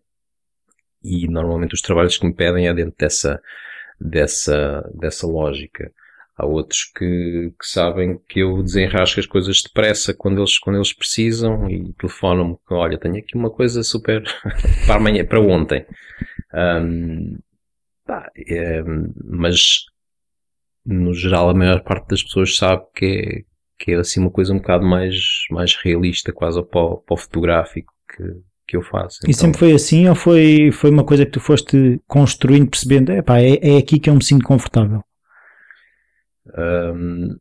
[1.03, 3.41] e normalmente os trabalhos que me pedem é dentro dessa,
[3.99, 5.91] dessa, dessa lógica.
[6.35, 10.93] Há outros que, que sabem que eu desenrasco as coisas depressa quando eles, quando eles
[10.93, 14.23] precisam e telefonam-me que, olha, tenho aqui uma coisa super
[14.85, 15.85] para amanhã, para ontem.
[16.53, 17.37] Um,
[18.47, 18.81] é,
[19.25, 19.85] mas,
[20.85, 23.48] no geral, a maior parte das pessoas sabe que é,
[23.79, 25.15] que é assim uma coisa um bocado mais,
[25.49, 28.23] mais realista, quase para o, para o fotográfico que,
[28.67, 29.19] que eu faço.
[29.21, 33.11] Então, e sempre foi assim ou foi, foi uma coisa que tu foste construindo, percebendo,
[33.11, 33.23] é,
[33.61, 35.01] é aqui que eu me sinto confortável?
[36.57, 37.37] Um,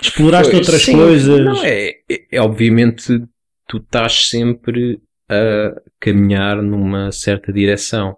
[0.00, 1.44] Exploraste foi, outras sim, coisas?
[1.44, 3.20] Não, é, é, é, obviamente
[3.66, 8.16] tu estás sempre a caminhar numa certa direção.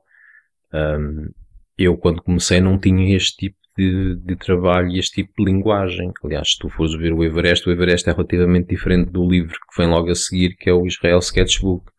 [0.72, 1.30] Um,
[1.76, 6.12] eu, quando comecei, não tinha este tipo de, de, trabalho e este tipo de linguagem.
[6.24, 9.80] Aliás, se tu fores ver o Everest, o Everest é relativamente diferente do livro que
[9.80, 11.90] vem logo a seguir, que é o Israel Sketchbook.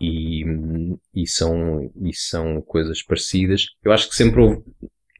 [0.00, 0.44] E,
[1.14, 3.66] e, são, e são coisas parecidas.
[3.82, 4.62] Eu acho que sempre houve,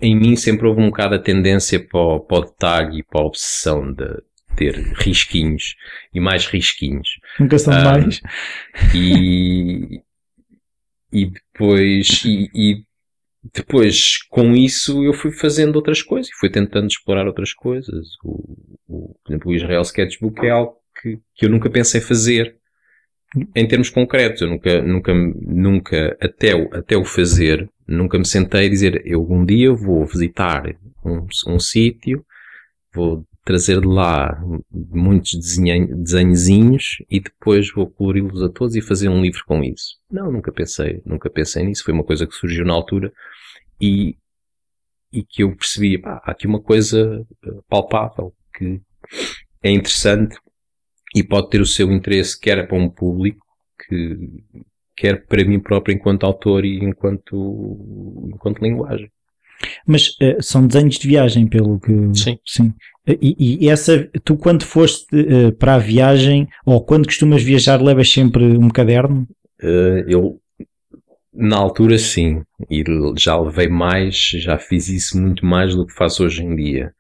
[0.01, 3.23] em mim sempre houve um bocado a tendência para o, para o detalhe e para
[3.23, 4.05] a obsessão de
[4.57, 5.75] ter risquinhos
[6.13, 7.09] e mais risquinhos.
[7.39, 8.21] Nunca são um, mais.
[8.95, 10.01] E,
[11.13, 12.85] e depois, e, e,
[13.53, 18.07] depois com isso eu fui fazendo outras coisas e fui tentando explorar outras coisas.
[18.25, 18.57] O,
[18.89, 22.57] o, por exemplo, o Israel Sketchbook é algo que, que eu nunca pensei fazer
[23.55, 24.41] em termos concretos.
[24.43, 29.27] Eu nunca, nunca, nunca, até o, até o fazer, nunca me sentei a dizer, eu
[29.29, 30.65] um dia vou visitar
[31.05, 32.25] um, um sítio,
[32.95, 39.23] vou trazer de lá muitos desenhozinhos e depois vou colori-los a todos e fazer um
[39.23, 39.99] livro com isso.
[40.11, 41.85] Não, nunca pensei, nunca pensei nisso.
[41.85, 43.13] Foi uma coisa que surgiu na altura
[43.81, 44.17] e,
[45.13, 48.81] e que eu percebi, pá, há aqui uma coisa eh, palpável que
[49.63, 50.39] é interessante
[51.15, 53.45] e pode ter o seu interesse quer para um público
[53.87, 54.43] que
[54.97, 59.11] quer para mim próprio enquanto autor e enquanto enquanto linguagem.
[59.87, 61.93] Mas uh, são desenhos de viagem, pelo que.
[62.15, 62.39] Sim.
[62.45, 62.75] Sim.
[63.07, 68.11] E, e essa, tu quando foste uh, para a viagem, ou quando costumas viajar, levas
[68.11, 69.29] sempre um caderno?
[69.63, 70.41] Uh, eu,
[71.33, 72.43] na altura, sim.
[72.71, 72.83] E
[73.19, 76.93] já levei mais, já fiz isso muito mais do que faço hoje em dia.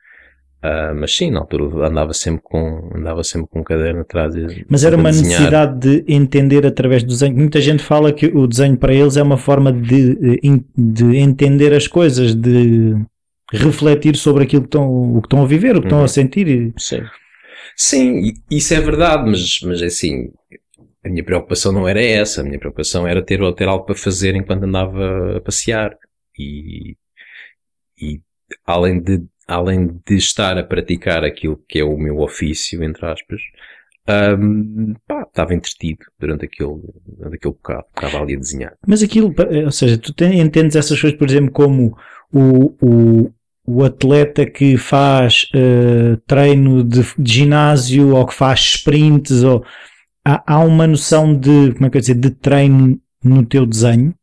[0.64, 4.34] Uh, mas sim, na altura andava sempre com, andava sempre com um caderno atrás.
[4.66, 7.36] Mas era uma necessidade de entender através do desenho.
[7.36, 10.40] Muita gente fala que o desenho para eles é uma forma de,
[10.74, 12.96] de entender as coisas, de
[13.52, 15.84] refletir sobre aquilo que estão, o que estão a viver, o que uhum.
[15.84, 16.08] estão a uhum.
[16.08, 16.72] sentir.
[16.78, 17.02] Sim.
[17.76, 20.30] Sim, isso é verdade, mas, mas é assim,
[21.04, 22.40] a minha preocupação não era essa.
[22.40, 25.94] A minha preocupação era ter, ter algo para fazer enquanto andava a passear.
[26.38, 26.96] E,
[28.00, 28.20] e
[28.64, 33.40] além de além de estar a praticar aquilo que é o meu ofício, entre aspas,
[34.08, 38.74] um, pá, estava entretido durante aquele, durante aquele bocado, estava ali a desenhar.
[38.86, 41.96] Mas aquilo, ou seja, tu entendes essas coisas, por exemplo, como
[42.32, 43.32] o, o,
[43.66, 49.64] o atleta que faz uh, treino de, de, ginásio ou que faz sprints, ou
[50.24, 54.14] há, há uma noção de, como é que eu dizer, de treino no teu desenho?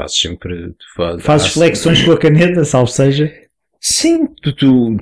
[0.00, 0.74] Fazes sempre.
[0.96, 3.32] Faz, Fazes flexões com a caneta, salvo seja?
[3.78, 4.96] Sim, tu, tu,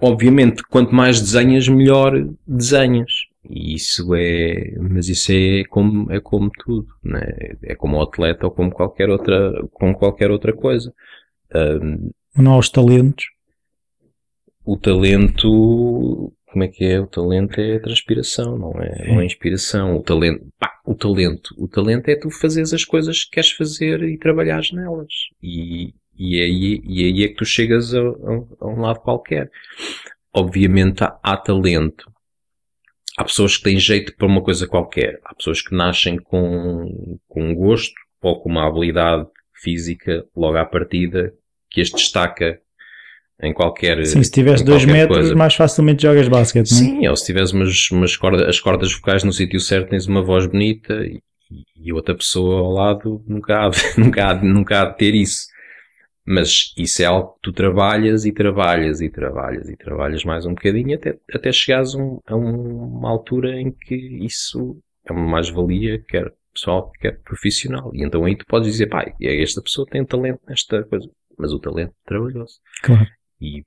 [0.00, 2.12] obviamente, quanto mais desenhas, melhor
[2.46, 3.12] desenhas.
[3.48, 7.56] E isso é, mas isso é como, é como tudo, né?
[7.64, 10.92] É como o atleta ou como qualquer outra, como qualquer outra coisa.
[11.54, 13.26] Um, não há os talentos.
[14.64, 17.00] O talento, como é que é?
[17.00, 19.96] O talento é a transpiração, não é, não é inspiração.
[19.96, 24.02] O talento, pá, o talento, o talento é tu fazeres as coisas que queres fazer
[24.02, 25.12] e trabalhares nelas.
[25.42, 28.02] E, e, é aí, e é aí é que tu chegas a, a,
[28.60, 29.50] a um lado qualquer.
[30.34, 32.12] Obviamente há, há, talento
[33.16, 35.18] há pessoas que têm jeito para uma coisa qualquer.
[35.24, 40.66] Há pessoas que nascem com, com um gosto ou com uma habilidade física logo à
[40.66, 41.32] partida
[41.70, 42.60] que as destaca
[43.40, 44.04] em qualquer.
[44.06, 45.34] Sim, se tiveres dois metros, coisa.
[45.34, 46.80] mais facilmente jogas basquete, não é?
[46.80, 50.22] Sim, ou se tiveres umas, umas cordas, as cordas vocais no sítio certo, tens uma
[50.22, 51.20] voz bonita e,
[51.76, 55.52] e outra pessoa ao lado nunca há, nunca, há, nunca há de ter isso.
[56.24, 60.54] Mas isso é algo que tu trabalhas e trabalhas e trabalhas e trabalhas mais um
[60.54, 66.32] bocadinho até, até chegares um, a uma altura em que isso é uma mais-valia, quer
[66.54, 67.90] pessoal, quer profissional.
[67.92, 71.10] E então aí tu podes dizer, pai, esta pessoa tem talento nesta coisa.
[71.36, 72.60] Mas o talento trabalhou-se.
[72.82, 73.06] Claro.
[73.42, 73.64] E,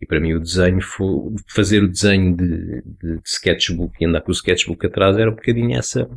[0.00, 4.20] e para mim o desenho foi, fazer o desenho de, de, de sketchbook e andar
[4.20, 6.08] com o sketchbook atrás era um bocadinho essa,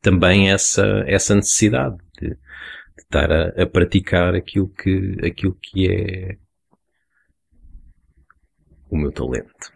[0.00, 2.36] também essa, essa necessidade de,
[2.98, 6.38] estar a, a, praticar aquilo que, aquilo que é
[8.90, 9.70] o meu talento.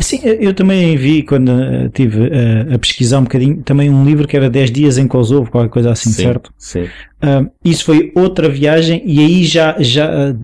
[0.00, 1.52] Sim, eu também vi quando
[1.86, 5.50] estive a, a, pesquisar um bocadinho, também um livro que era 10 dias em Kosovo,
[5.50, 6.52] qualquer coisa assim, sim, certo?
[6.58, 6.84] Sim.
[7.22, 10.34] Uh, isso foi outra viagem e aí já, já,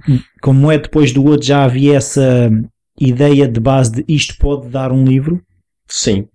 [0.41, 2.51] como é depois do outro, já havia essa
[3.01, 5.43] ideia de base de isto pode dar um livro?
[5.89, 6.29] Sim.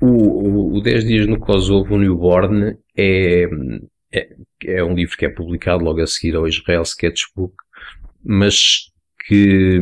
[0.00, 3.44] O, o, o 10 dias no Kosovo, o Newborn, é,
[4.12, 4.28] é,
[4.66, 7.54] é um livro que é publicado logo a seguir ao Israel Sketchbook,
[8.24, 8.90] mas
[9.26, 9.78] que,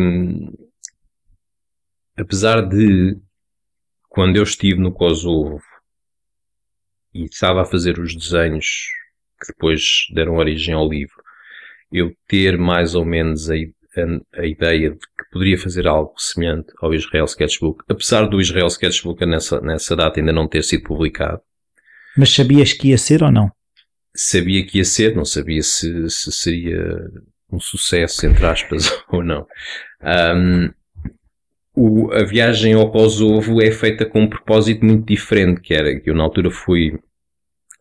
[2.22, 3.16] apesar de,
[4.08, 5.60] quando eu estive no Kosovo
[7.14, 8.88] e estava a fazer os desenhos
[9.40, 11.22] que depois deram origem ao livro,
[11.90, 16.72] eu ter mais ou menos a, a, a, ideia de que poderia fazer algo semelhante
[16.80, 21.40] ao Israel Sketchbook, apesar do Israel Sketchbook nessa, nessa data ainda não ter sido publicado.
[22.16, 23.50] Mas sabias que ia ser ou não?
[24.14, 26.78] sabia que ia ser, não sabia se, se seria
[27.50, 29.46] um sucesso, entre aspas, ou não.
[30.02, 30.70] Um,
[31.74, 36.10] o, a viagem ao Kosovo é feita com um propósito muito diferente, que era que
[36.10, 36.98] eu na altura fui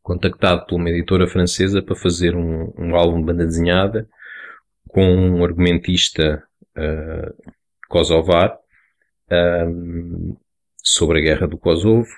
[0.02, 4.08] contactado por uma editora francesa para fazer um, um álbum de banda desenhada
[4.88, 6.44] com um argumentista
[6.78, 7.54] uh,
[7.88, 8.58] kosovar
[9.68, 10.36] um,
[10.78, 12.10] sobre a guerra do Kosovo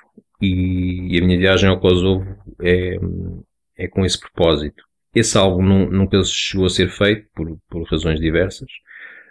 [0.41, 2.25] e, e, a minha viagem ao Kosovo
[2.61, 2.97] é,
[3.77, 4.83] é com esse propósito.
[5.13, 8.69] Esse álbum nunca chegou a ser feito por, por razões diversas,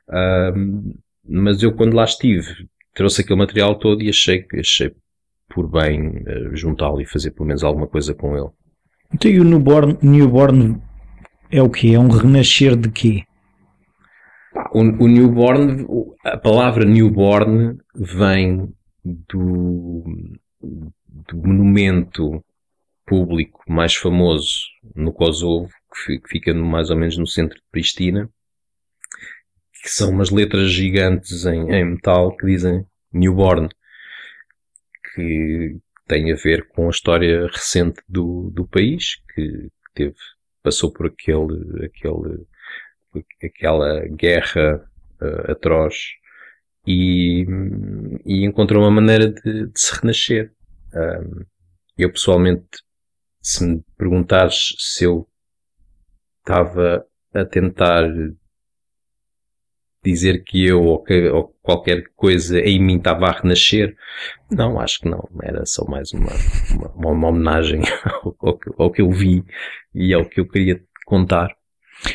[0.09, 0.95] uh,
[1.25, 4.95] mas eu quando lá estive trouxe aquele material todo e achei, achei
[5.49, 8.51] por bem uh, juntá-lo e fazer pelo menos alguma coisa com ele.
[9.13, 10.81] Então e o newborn, newborn
[11.51, 11.95] é o quê?
[11.95, 13.25] É um renascer de quê?
[14.73, 15.87] O, o newborn,
[16.25, 18.73] a palavra newborn vem
[19.05, 20.05] do,
[20.61, 22.43] do monumento
[23.07, 24.61] público mais famoso
[24.95, 25.69] no Kosovo,
[26.05, 28.31] que fica mais ou menos no centro de Pristina,
[29.83, 33.69] que são umas letras gigantes em, em metal que dizem Newborn,
[35.15, 40.15] que tem a ver com a história recente do, do país, que teve,
[40.63, 42.47] passou por aquele, aquele,
[43.43, 44.89] aquela guerra
[45.21, 46.13] uh, atroz
[46.87, 47.45] e,
[48.25, 50.53] e encontrou uma maneira de, de se renascer.
[51.97, 52.69] Eu pessoalmente
[53.41, 55.29] se me perguntares se eu
[56.39, 58.05] estava a tentar
[60.05, 63.95] dizer que eu ou, que, ou, qualquer coisa em mim estava a renascer,
[64.51, 65.29] não, acho que não.
[65.43, 66.33] Era só mais uma,
[66.95, 69.45] uma, uma homenagem ao, ao, ao, que eu vi
[69.95, 71.55] e ao que eu queria contar.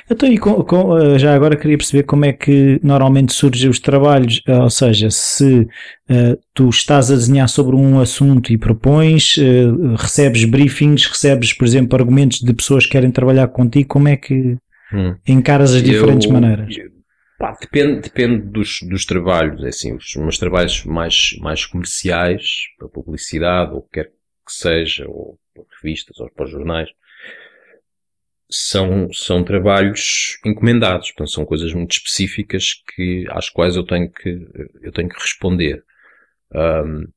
[0.09, 3.79] Então, e com, com, eh, já agora queria perceber como é que normalmente surgem os
[3.79, 9.37] trabalhos, eh, ou seja, se uh, tu estás a desenhar sobre um assunto e propões,
[9.37, 14.17] uh, recebes briefings, recebes, por exemplo, argumentos de pessoas que querem trabalhar contigo, como é
[14.17, 14.57] que
[14.93, 15.15] hum.
[15.25, 16.75] encaras as diferentes eu, maneiras?
[17.37, 22.89] Pá, depende, depende dos, dos trabalhos, é assim, os meus trabalhos mais, mais comerciais, para
[22.89, 26.89] publicidade, ou quer que seja, ou para revistas, ou para jornais,
[28.49, 34.47] são, são trabalhos encomendados, portanto, são coisas muito específicas que, às quais eu tenho que,
[34.81, 35.83] eu tenho que responder.
[36.53, 37.07] Um,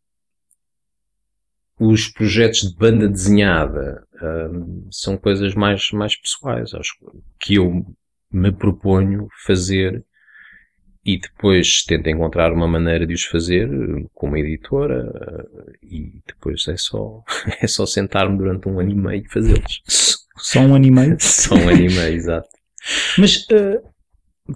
[1.79, 6.93] os projetos de banda desenhada um, são coisas mais, mais pessoais, acho
[7.39, 7.87] que eu
[8.31, 10.05] me proponho fazer
[11.05, 13.69] e depois tento encontrar uma maneira de os fazer
[14.15, 15.11] com uma editora
[15.83, 17.23] e depois é só,
[17.61, 19.83] é só sentar-me durante um ano e meio e fazê-los.
[20.37, 21.17] Só um ano e meio?
[21.21, 22.49] Só um ano e meio, exato.
[23.19, 23.83] Mas uh,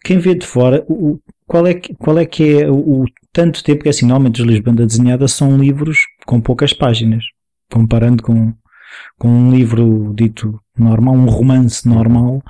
[0.03, 3.63] quem vê de fora, o, qual, é que, qual é que é o, o tanto
[3.63, 7.25] tempo que é assim, normalmente os livros de banda desenhada são livros com poucas páginas,
[7.71, 8.55] comparando com,
[9.19, 12.43] com um livro dito normal, um romance normal.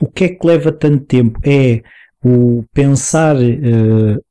[0.00, 1.38] O que é que leva tanto tempo?
[1.44, 1.82] É
[2.24, 4.22] o pensar uh,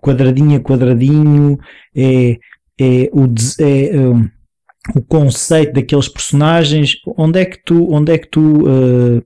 [0.00, 1.58] quadradinho a quadradinho,
[1.94, 2.38] é,
[2.78, 3.24] é, o,
[3.60, 4.28] é, um,
[4.94, 9.22] o conceito daqueles personagens, onde é que tu, onde é que tu uh,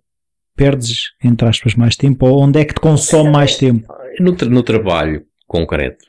[0.56, 3.92] perdes, entre aspas, mais tempo, ou onde é que te consome mais tempo?
[4.18, 6.04] No, no trabalho concreto.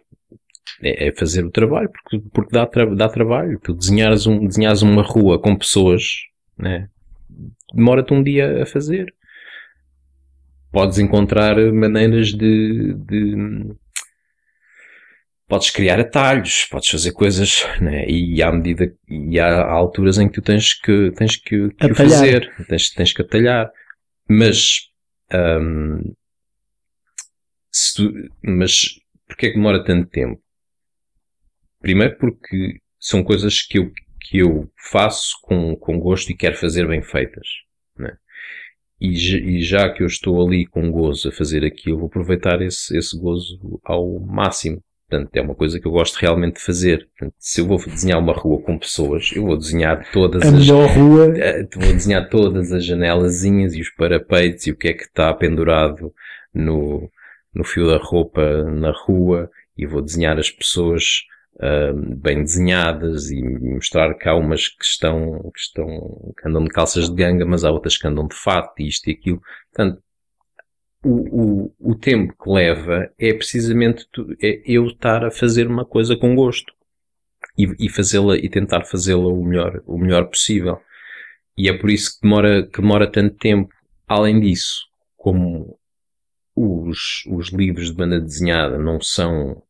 [0.83, 3.59] É, é, fazer o trabalho, porque, porque dá, tra dá trabalho.
[3.61, 6.03] Tu desenhares, um, desenhares uma rua com pessoas,
[6.57, 6.87] né?
[7.73, 9.13] demora-te um dia a fazer.
[10.71, 13.75] Podes encontrar maneiras de, de
[15.51, 18.05] podes criar atalhos, podes fazer coisas, né?
[18.07, 21.93] e à medida, e há alturas em que tu tens que, tens que, que o
[21.95, 23.69] fazer, tens, tens que atalhar.
[24.29, 24.89] Mas,
[25.33, 26.13] um,
[27.93, 28.85] tu, mas
[29.27, 30.41] porquê é que demora tanto tempo?
[31.81, 33.91] Primeiro porque são coisas que eu,
[34.21, 37.47] que eu faço com, com gosto e quero fazer bem feitas.
[37.97, 38.15] Né?
[39.01, 39.09] E,
[39.57, 43.17] e, já que eu estou ali com gozo a fazer aquilo, vou aproveitar esse, esse
[43.19, 44.79] gozo ao máximo.
[45.09, 47.09] Portanto, é uma coisa que eu gosto realmente de fazer.
[47.17, 50.53] Portanto, se eu vou desenhar uma rua com pessoas, eu vou desenhar todas a as...
[50.53, 51.33] melhor rua.
[51.35, 55.33] Eh, vou desenhar todas as janelazinhas e os parapeitos e o que é que está
[55.33, 56.13] pendurado
[56.53, 57.09] no,
[57.53, 61.23] no fio da roupa na rua e vou desenhar as pessoas
[62.17, 67.09] bem desenhadas e mostrar que há umas que estão, que estão, que andam de calças
[67.09, 69.41] de ganga, mas há outras que andam de fato e isto e aquilo.
[69.73, 70.01] Portanto,
[71.03, 75.85] o, o, o tempo que leva é precisamente tu, é eu estar a fazer uma
[75.85, 76.73] coisa com gosto
[77.57, 80.79] e, e fazê-la e tentar fazê-la o melhor, o melhor possível.
[81.57, 83.73] E é por isso que demora, que demora tanto tempo.
[84.07, 85.77] Além disso, como
[86.55, 89.61] os, os livros de banda desenhada não são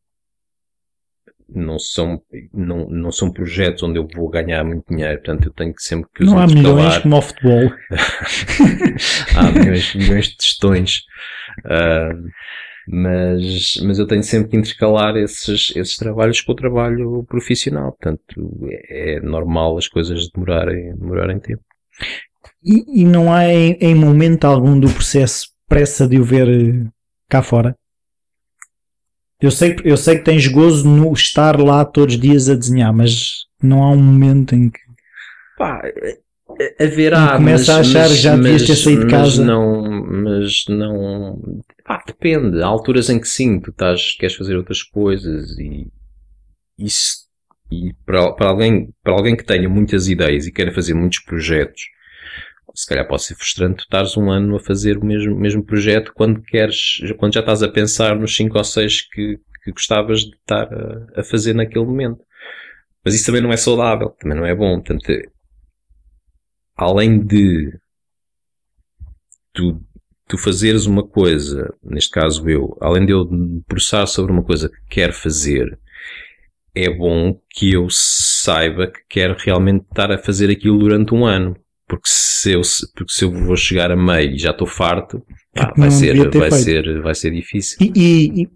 [1.54, 2.20] não são,
[2.52, 6.08] não, não são projetos onde eu vou ganhar muito dinheiro, portanto eu tenho que sempre
[6.14, 7.72] que os Não há milhões como ao futebol.
[9.36, 11.02] há milhões, milhões de testões.
[11.64, 12.30] Uh,
[12.88, 18.68] mas, mas eu tenho sempre que intercalar esses, esses trabalhos com o trabalho profissional, portanto
[18.68, 21.62] é, é normal as coisas demorarem, demorarem tempo.
[22.64, 26.88] E, e não há em, em momento algum do processo pressa de o ver eh,
[27.28, 27.76] cá fora?
[29.42, 32.92] Eu sei, eu sei que tens gozo no estar lá todos os dias a desenhar,
[32.92, 34.78] mas não há um momento em que.
[35.58, 35.82] Pá,
[36.80, 37.36] haverá.
[37.36, 39.24] Começa a achar que já devias ter saído de casa.
[39.24, 40.02] Mas não.
[40.04, 41.62] Mas não.
[41.84, 42.62] Pá, depende.
[42.62, 45.88] Há alturas em que sim, tu estás, queres fazer outras coisas e.
[46.78, 47.22] Isso.
[47.70, 51.82] E para, para, alguém, para alguém que tenha muitas ideias e queira fazer muitos projetos,
[52.74, 56.42] se calhar pode ser frustrante estares um ano a fazer o mesmo, mesmo projeto quando
[56.42, 60.72] queres, quando já estás a pensar nos 5 ou 6 que, que gostavas de estar
[60.72, 62.20] a, a, fazer naquele momento.
[63.04, 64.80] Mas isso também não é saudável, também não é bom.
[64.80, 65.12] Portanto,
[66.76, 67.78] além de
[69.52, 69.80] tu,
[70.28, 73.28] tu fazeres uma coisa, neste caso eu, além de eu
[73.66, 75.78] processar sobre uma coisa que quero fazer,
[76.74, 81.54] é bom que eu saiba que quero realmente estar a fazer aquilo durante um ano
[81.92, 82.62] porque se eu,
[82.96, 85.22] porque se eu vou chegar a meio e já estou farto,
[85.54, 87.76] pá, vai, ser, vai, ser, vai ser difícil.
[87.82, 88.48] E, e, e,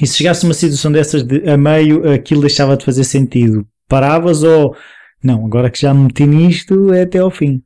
[0.00, 3.68] e, se chegasse a uma situação dessas de a meio, aquilo deixava de fazer sentido,
[3.86, 4.74] paravas ou
[5.22, 7.62] não, agora que já me meti nisto é até ao fim?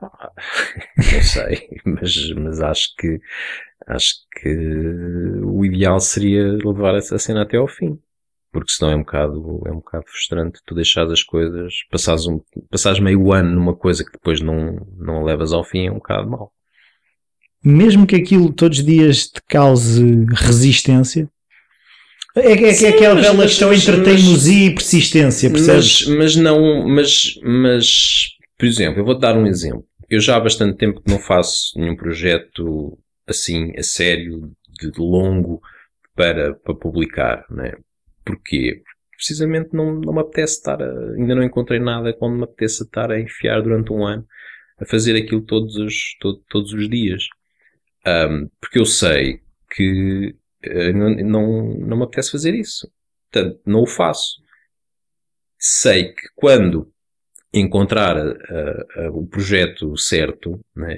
[0.96, 3.20] Não sei, mas, mas acho que
[3.86, 4.56] acho que
[5.44, 7.98] o ideal seria levar essa cena até ao fim
[8.54, 12.40] porque senão é um bocado, é um bocado frustrante tu deixares as coisas, passares, um,
[12.70, 16.30] passares meio ano numa coisa que depois não, não levas ao fim, é um bocado
[16.30, 16.52] mau.
[17.64, 21.28] Mesmo que aquilo todos os dias te cause resistência,
[22.36, 26.06] é, é, Sim, é aquela mas, questão entre teimosia e persistência, percebes?
[26.06, 29.84] Mas, mas não, mas, mas, por exemplo, eu vou-te dar um exemplo.
[30.08, 32.96] Eu já há bastante tempo que não faço nenhum projeto
[33.26, 35.60] assim, a sério, de longo,
[36.14, 37.72] para, para publicar, né?
[38.24, 38.82] Porquê?
[39.16, 43.10] Precisamente não, não me apetece estar a, ainda não encontrei nada quando me apetece estar
[43.10, 44.26] a enfiar durante um ano
[44.78, 47.24] a fazer aquilo todos os, todo, todos os dias.
[48.06, 50.34] Um, porque eu sei que
[50.66, 52.90] uh, não, não, não me apetece fazer isso.
[53.30, 54.42] Portanto, não o faço.
[55.58, 56.92] Sei que quando
[57.52, 60.96] encontrar uh, uh, o projeto certo, né,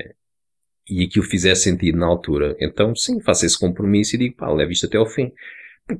[0.88, 4.72] e aquilo fizer sentido na altura, então sim, faço esse compromisso e digo, pá, leve
[4.72, 5.32] isto até ao fim.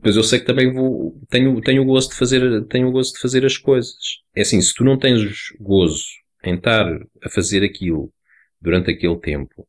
[0.02, 3.12] Pois eu sei que também vou, tenho, tenho o gozo de fazer, tenho o gozo
[3.14, 3.94] de fazer as coisas.
[4.34, 5.22] É assim, se tu não tens
[5.60, 6.06] gozo
[6.44, 6.86] em estar
[7.22, 8.12] a fazer aquilo
[8.60, 9.66] durante aquele tempo,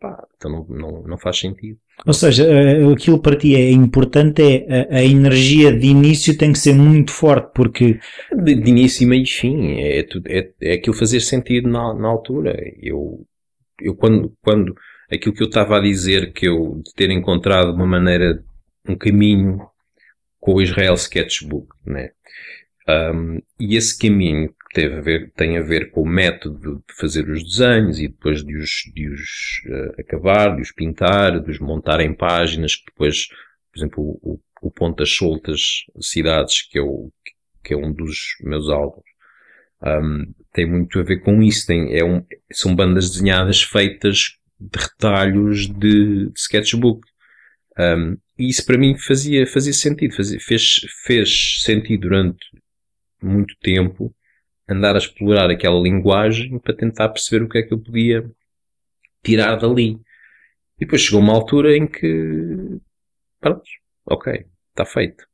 [0.00, 1.78] pá, então não, não, não faz sentido.
[2.04, 6.52] Ou seja, eh, aquilo para ti é importante é a, a energia de início tem
[6.52, 8.00] que ser muito forte porque
[8.34, 12.56] de, de início e meio fim é, é, é aquilo fazer sentido na, na altura.
[12.80, 13.24] Eu,
[13.80, 14.74] eu quando, quando
[15.08, 18.42] aquilo que eu estava a dizer que eu de ter encontrado uma maneira
[18.88, 19.66] um caminho
[20.40, 22.10] com o Israel Sketchbook, né?
[22.88, 26.94] Um, e esse caminho que teve a ver, tem a ver com o método de
[26.96, 31.50] fazer os desenhos e depois de os, de os uh, acabar, de os pintar, de
[31.50, 33.28] os montar em páginas, que depois,
[33.72, 37.12] por exemplo, o, o Pontas Soltas Cidades, que é, o,
[37.62, 39.04] que é um dos meus álbuns,
[39.82, 41.66] um, tem muito a ver com isso.
[41.66, 47.00] Tem, é um, são bandas desenhadas feitas de retalhos de, de sketchbook.
[47.78, 52.44] Um, e isso para mim fazia, fazia sentido, fazia, fez, fez sentido durante
[53.22, 54.14] muito tempo
[54.68, 58.28] andar a explorar aquela linguagem para tentar perceber o que é que eu podia
[59.22, 60.00] tirar dali.
[60.78, 62.80] E depois chegou uma altura em que,
[63.40, 63.62] pronto,
[64.06, 65.26] ok, está feito.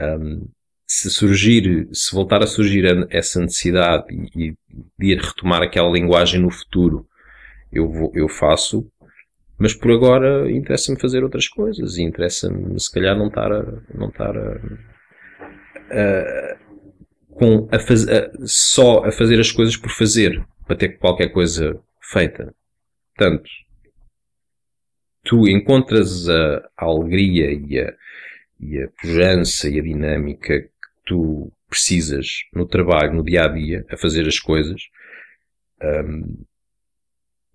[0.00, 0.48] Um,
[0.86, 4.56] se surgir, se voltar a surgir essa necessidade e, e
[4.98, 7.06] de ir retomar aquela linguagem no futuro,
[7.72, 8.90] eu, vou, eu faço,
[9.58, 14.08] mas por agora interessa-me fazer outras coisas e interessa-me se calhar não estar a, não
[14.08, 14.60] estar a,
[15.90, 16.56] a
[17.36, 21.78] com a faz, a, só a fazer as coisas por fazer, para ter qualquer coisa
[22.00, 22.54] feita.
[23.14, 23.48] Portanto,
[25.24, 27.94] tu encontras a, a alegria e a,
[28.60, 30.70] e a pujança e a dinâmica que
[31.04, 34.80] tu precisas no trabalho, no dia a dia, a fazer as coisas.
[35.82, 36.44] Um,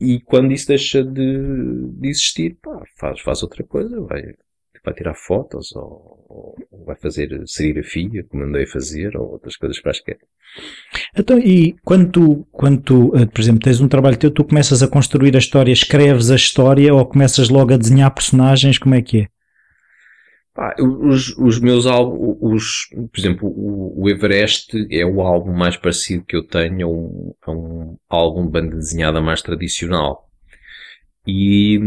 [0.02, 4.34] e quando isso deixa de, de existir, pá, faz, faz outra coisa, vai,
[4.84, 9.80] vai tirar fotos ou, ou vai fazer serigrafia, como andei a fazer, ou outras coisas
[9.80, 10.18] quaisquer.
[11.16, 14.82] Então, e quando tu, quando tu, eh, por exemplo, tens um trabalho teu, tu começas
[14.82, 19.04] a construir a história, escreves a história ou começas logo a desenhar personagens, como é
[19.04, 19.28] que é?
[20.56, 25.78] Ah, os, os meus álbuns, os, por exemplo, o, o, Everest é o álbum mais
[25.78, 30.30] parecido que eu tenho a um, a um álbum de banda desenhada mais tradicional.
[31.26, 31.80] E,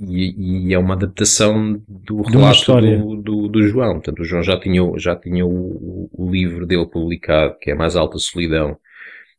[0.00, 3.94] e, e, é uma adaptação do relato do, do, do, João.
[3.94, 7.94] Portanto, o João já tinha, já tinha o, o, livro dele publicado, que é Mais
[7.94, 8.76] Alta Solidão,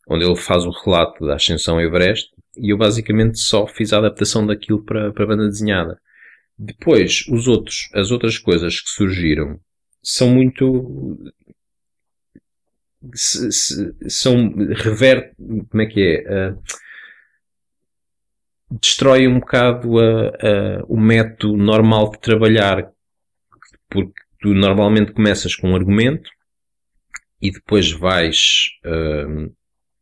[0.07, 4.45] onde ele faz o relato da Ascensão Everest, e eu basicamente só fiz a adaptação
[4.45, 5.99] daquilo para, para a banda desenhada.
[6.57, 9.59] Depois, os outros, as outras coisas que surgiram
[10.01, 11.33] são muito.
[13.13, 14.53] Se, se, são.
[14.55, 15.35] reverte.
[15.69, 16.51] como é que é?
[16.51, 16.61] Uh,
[18.81, 22.89] destrói um bocado a, a, o método normal de trabalhar,
[23.89, 26.29] porque tu normalmente começas com um argumento
[27.41, 29.53] e depois vais uh,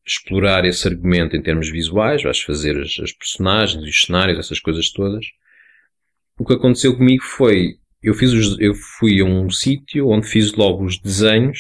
[0.06, 4.92] explorar esse argumento em termos visuais, vais fazer as, as, personagens, os cenários, essas coisas
[4.92, 5.26] todas.
[6.40, 10.54] O que aconteceu comigo foi, eu, fiz os, eu fui a um sítio onde fiz
[10.54, 11.60] logo os desenhos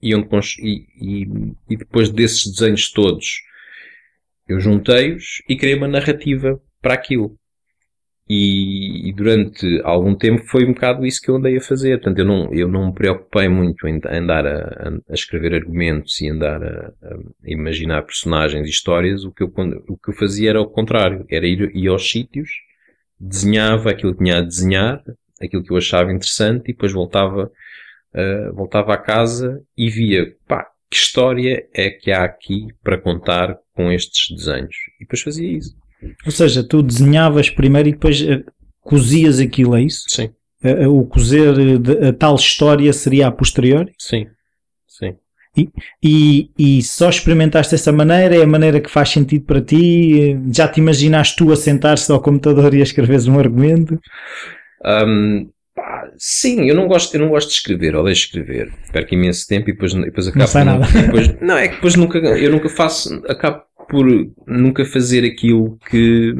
[0.00, 0.28] e, onde,
[0.60, 1.26] e, e,
[1.70, 3.42] e depois desses desenhos todos
[4.48, 7.36] eu juntei-os e criei uma narrativa para aquilo.
[8.28, 11.98] E, e, durante algum tempo foi um bocado isso que eu andei a fazer.
[11.98, 16.28] Portanto, eu não, eu não me preocupei muito em andar a, a escrever argumentos e
[16.28, 19.24] andar a, a, imaginar personagens e histórias.
[19.24, 19.52] O que, eu,
[19.88, 21.26] o que eu fazia era o contrário.
[21.28, 22.48] Era ir, ir aos sítios,
[23.22, 25.00] desenhava aquilo que tinha a desenhar,
[25.40, 27.50] aquilo que eu achava interessante e depois voltava,
[28.14, 33.56] uh, voltava à casa e via, pá, que história é que há aqui para contar
[33.74, 34.74] com estes desenhos.
[35.00, 35.74] E depois fazia isso.
[36.26, 38.44] Ou seja, tu desenhavas primeiro e depois uh,
[38.80, 40.04] cozias aquilo, é isso?
[40.08, 40.30] Sim.
[40.64, 43.92] Uh, o cozer de, a tal história seria a posteriori?
[43.98, 44.26] Sim.
[45.56, 45.68] E,
[46.02, 48.36] e, e, só experimentaste dessa maneira?
[48.36, 50.38] É a maneira que faz sentido para ti?
[50.50, 54.00] Já te imaginaste tu a sentar-se ao computador e a escreveres um argumento?
[54.84, 58.72] Um, pá, sim, eu não gosto, eu não gosto de escrever, ou deixo escrever.
[58.92, 60.40] Perco imenso tempo e depois, depois acabo.
[60.40, 60.86] Não sai nada.
[60.90, 64.06] Depois, não, é que depois nunca, eu nunca faço, acabo por
[64.46, 66.34] nunca fazer aquilo que,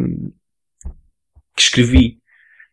[1.54, 2.16] que escrevi.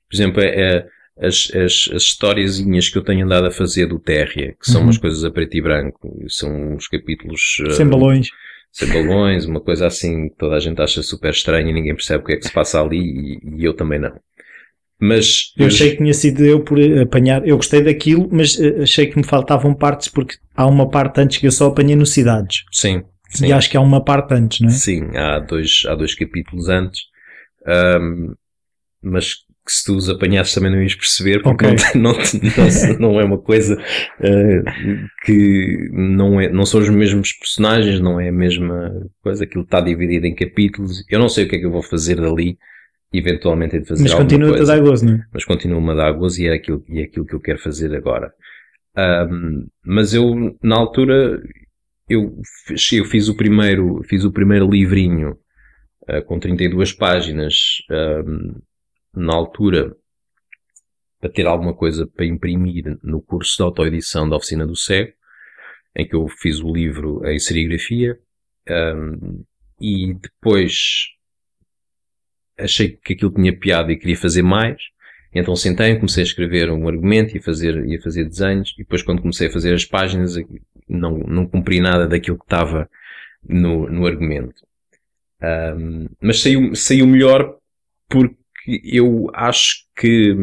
[0.10, 0.86] Por exemplo, é, é
[1.20, 4.88] as, as, as historiazinhas que eu tenho andado a fazer do Terria, que são uhum.
[4.88, 7.58] umas coisas a preto e branco, são uns capítulos.
[7.72, 8.30] Sem uh, balões.
[8.72, 12.24] Sem balões, uma coisa assim que toda a gente acha super estranha e ninguém percebe
[12.24, 14.18] o que é que se passa ali e, e eu também não.
[15.02, 17.48] Mas eu achei que tinha sido eu por apanhar.
[17.48, 21.38] Eu gostei daquilo, mas eh, achei que me faltavam partes porque há uma parte antes
[21.38, 22.66] que eu só apanhei no Cidades.
[22.70, 23.04] Sim.
[23.30, 23.48] sim.
[23.48, 24.74] E acho que há uma parte antes, não é?
[24.74, 27.04] Sim, há dois, há dois capítulos antes.
[27.66, 28.34] Um,
[29.02, 29.36] mas
[29.70, 31.78] que se tu os apanhasses também não ias perceber porque okay.
[31.94, 34.64] não, não, não, é uma coisa uh,
[35.24, 38.92] que não, é, não são os mesmos personagens, não é a mesma
[39.22, 41.06] coisa, aquilo está dividido em capítulos.
[41.08, 42.58] Eu não sei o que é que eu vou fazer dali
[43.14, 45.26] eventualmente é de fazer Mas continua-te a dar gozo, não é?
[45.34, 47.96] Mas continua-me a dar gozo e é aquilo, e é aquilo que eu quero fazer
[47.96, 48.32] agora.
[48.98, 51.42] Um, mas eu, na altura,
[52.08, 52.36] eu,
[52.94, 55.38] eu fiz o primeiro, fiz o primeiro livrinho
[56.10, 57.56] uh, com 32 páginas
[58.26, 58.56] um,
[59.14, 59.95] na altura
[61.20, 65.14] para ter alguma coisa para imprimir no curso de autoedição da Oficina do Cego,
[65.95, 68.18] em que eu fiz o livro em serigrafia,
[68.70, 69.43] um,
[69.82, 71.10] e depois
[72.57, 74.82] achei que aquilo tinha piada e queria fazer mais,
[75.34, 79.03] então sentei, comecei a escrever um argumento e a fazer, e fazer desenhos, e depois
[79.03, 80.36] quando comecei a fazer as páginas,
[80.88, 82.89] não, não cumpri nada daquilo que estava
[83.47, 84.66] no, no argumento.
[85.41, 87.57] Um, mas saiu, saiu melhor
[88.10, 88.36] porque
[88.68, 90.36] eu acho que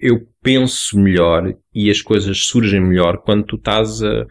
[0.00, 4.26] eu penso melhor e as coisas surgem melhor quando tu estás a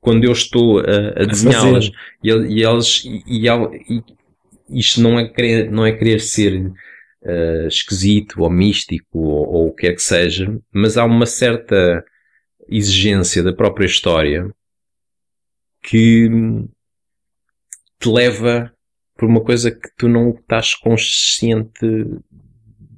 [0.00, 1.90] quando eu estou a, a desenhá-las.
[2.22, 4.04] e, e elas e, e, e,
[4.78, 9.74] isto não é querer, não é querer ser uh, esquisito ou místico ou, ou o
[9.74, 12.04] que quer que seja, mas há uma certa
[12.68, 14.48] exigência da própria história
[15.82, 16.28] que
[17.98, 18.72] te leva
[19.16, 21.80] por uma coisa que tu não estás consciente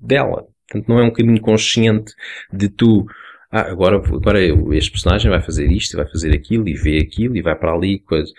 [0.01, 0.47] dela.
[0.69, 2.13] Portanto, não é um caminho consciente
[2.53, 3.07] de tu,
[3.51, 4.41] ah, agora, agora
[4.77, 8.01] este personagem vai fazer isto, vai fazer aquilo, e vê aquilo, e vai para ali,
[8.01, 8.31] coisa.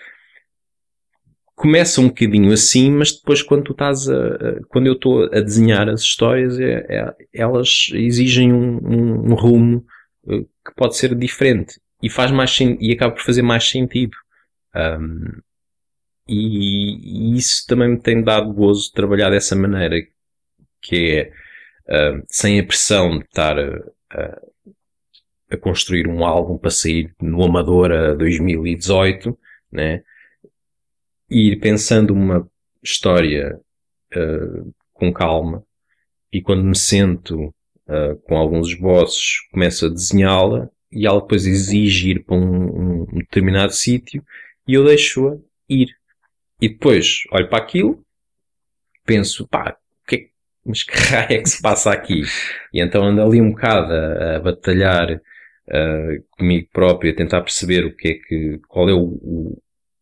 [1.56, 5.88] Começa um bocadinho assim, mas depois quando tu estás a, quando eu estou a desenhar
[5.88, 9.84] as histórias, é, é, elas exigem um, um, um, rumo
[10.28, 14.16] eh, que pode ser diferente e faz mais e acaba por fazer mais sentido.
[14.74, 15.40] Um,
[16.30, 19.96] e, e, isso também me tem dado gozo trabalhar dessa maneira,
[20.80, 21.30] que
[21.86, 24.40] é uh, sem a pressão de estar a,
[25.50, 29.36] a, construir um álbum para sair no Amadora 2018,
[29.72, 30.02] né?
[31.28, 32.48] E ir pensando uma
[32.82, 33.58] história
[34.16, 35.64] uh, com calma
[36.32, 37.46] e quando me sento
[37.88, 43.18] uh, com alguns esboços começo a desenhá-la e ela depois exige ir para um, um
[43.18, 44.24] determinado sítio
[44.66, 45.36] e eu deixo-a
[45.68, 45.99] ir.
[46.60, 48.04] E depois olho para aquilo,
[49.04, 49.76] penso, pá,
[50.64, 52.22] mas que raio é que se passa aqui?
[52.72, 57.84] E então ando ali um bocado a, a batalhar uh, comigo próprio, a tentar perceber
[57.84, 59.58] o que é que, qual é o, o,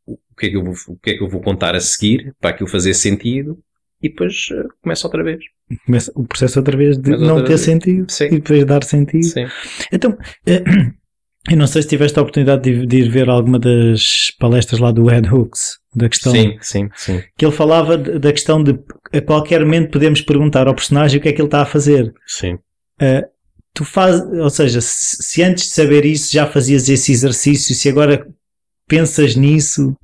[0.06, 2.34] o, que é que eu vou, o que é que eu vou contar a seguir
[2.40, 3.58] para aquilo fazer sentido
[4.02, 5.40] e depois uh, começa outra vez.
[5.84, 7.60] Começa o processo outra vez de Mas não ter vez.
[7.60, 8.26] sentido Sim.
[8.26, 9.24] e depois dar sentido.
[9.24, 9.46] Sim.
[9.92, 10.94] Então, uh,
[11.50, 14.92] eu não sei se tiveste a oportunidade de, de, ir ver alguma das palestras lá
[14.92, 16.32] do Ed Hooks, da questão.
[16.32, 17.22] Sim, sim, sim.
[17.36, 18.78] Que ele falava da questão de
[19.12, 22.12] a qualquer momento podemos perguntar ao personagem o que é que ele está a fazer.
[22.26, 22.54] Sim.
[23.00, 23.26] Uh,
[23.74, 27.88] tu faz, ou seja, se, se, antes de saber isso já fazias esse exercício, se
[27.88, 28.26] agora
[28.86, 29.96] pensas nisso.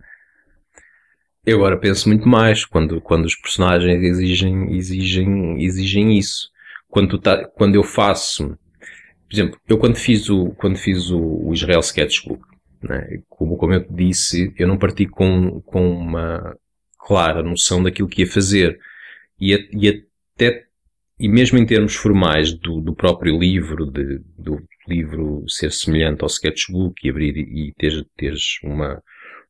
[1.46, 6.48] Eu agora penso muito mais quando, quando os personagens exigem, exigem, exigem isso.
[6.88, 8.56] Quando, tá, quando eu faço
[9.34, 12.44] por exemplo, eu quando fiz o, quando fiz o, o Israel Sketchbook,
[12.88, 16.56] né, como, como eu disse, eu não parti com, com uma
[16.98, 18.78] clara noção daquilo que ia fazer.
[19.40, 20.04] E, e
[20.34, 20.64] até,
[21.18, 26.28] e mesmo em termos formais do, do próprio livro, de, do livro ser semelhante ao
[26.28, 29.02] sketchbook e abrir e teres, teres uma,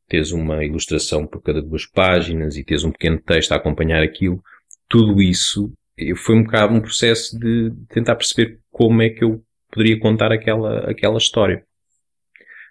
[0.09, 4.43] teres uma ilustração por cada duas páginas e teres um pequeno texto a acompanhar aquilo,
[4.89, 5.73] tudo isso
[6.17, 10.91] foi um bocado um processo de tentar perceber como é que eu poderia contar aquela,
[10.91, 11.65] aquela história.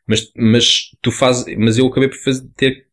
[0.08, 2.88] Mas, mas tu fazes, mas eu acabei por fazer, ter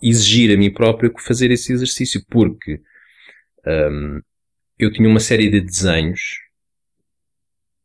[0.00, 2.80] exigir a mim próprio fazer esse exercício porque
[3.66, 4.20] um,
[4.78, 6.20] eu tinha uma série de desenhos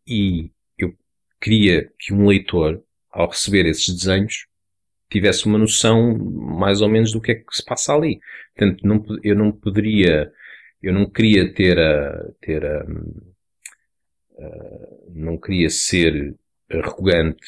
[0.08, 0.96] e eu
[1.41, 4.46] queria que um leitor, ao receber esses desenhos,
[5.10, 8.20] tivesse uma noção mais ou menos do que é que se passa ali.
[8.56, 10.32] Portanto, não, eu não poderia,
[10.82, 12.84] eu não queria ter a, ter a,
[14.32, 16.36] uh, não queria ser
[16.70, 17.46] arrogante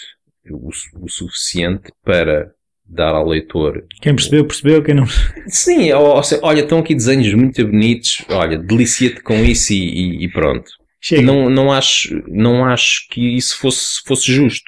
[0.49, 0.69] o,
[1.01, 2.51] o, suficiente para
[2.85, 3.85] dar ao leitor.
[4.01, 5.05] Quem percebeu, percebeu, quem não.
[5.47, 9.77] Sim, ou, ou seja, olha, estão aqui desenhos muito bonitos, olha, delicia-te com isso e,
[9.77, 10.69] e, e pronto.
[11.01, 11.21] Chega.
[11.21, 14.65] Não, não, acho, não acho que isso fosse, fosse justo.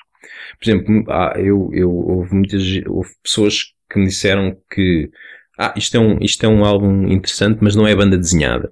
[0.60, 5.10] Por exemplo, ah, eu, eu, houve muitas houve pessoas que me disseram que
[5.58, 8.72] ah, isto, é um, isto é um álbum interessante, mas não é banda desenhada.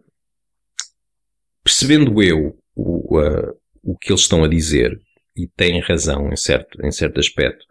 [1.64, 5.00] Percebendo eu o, uh, o que eles estão a dizer,
[5.36, 7.66] e têm razão em certo, em certo aspecto,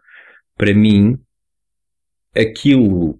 [0.55, 1.19] para mim,
[2.35, 3.19] aquilo,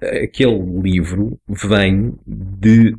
[0.00, 2.96] aquele livro vem de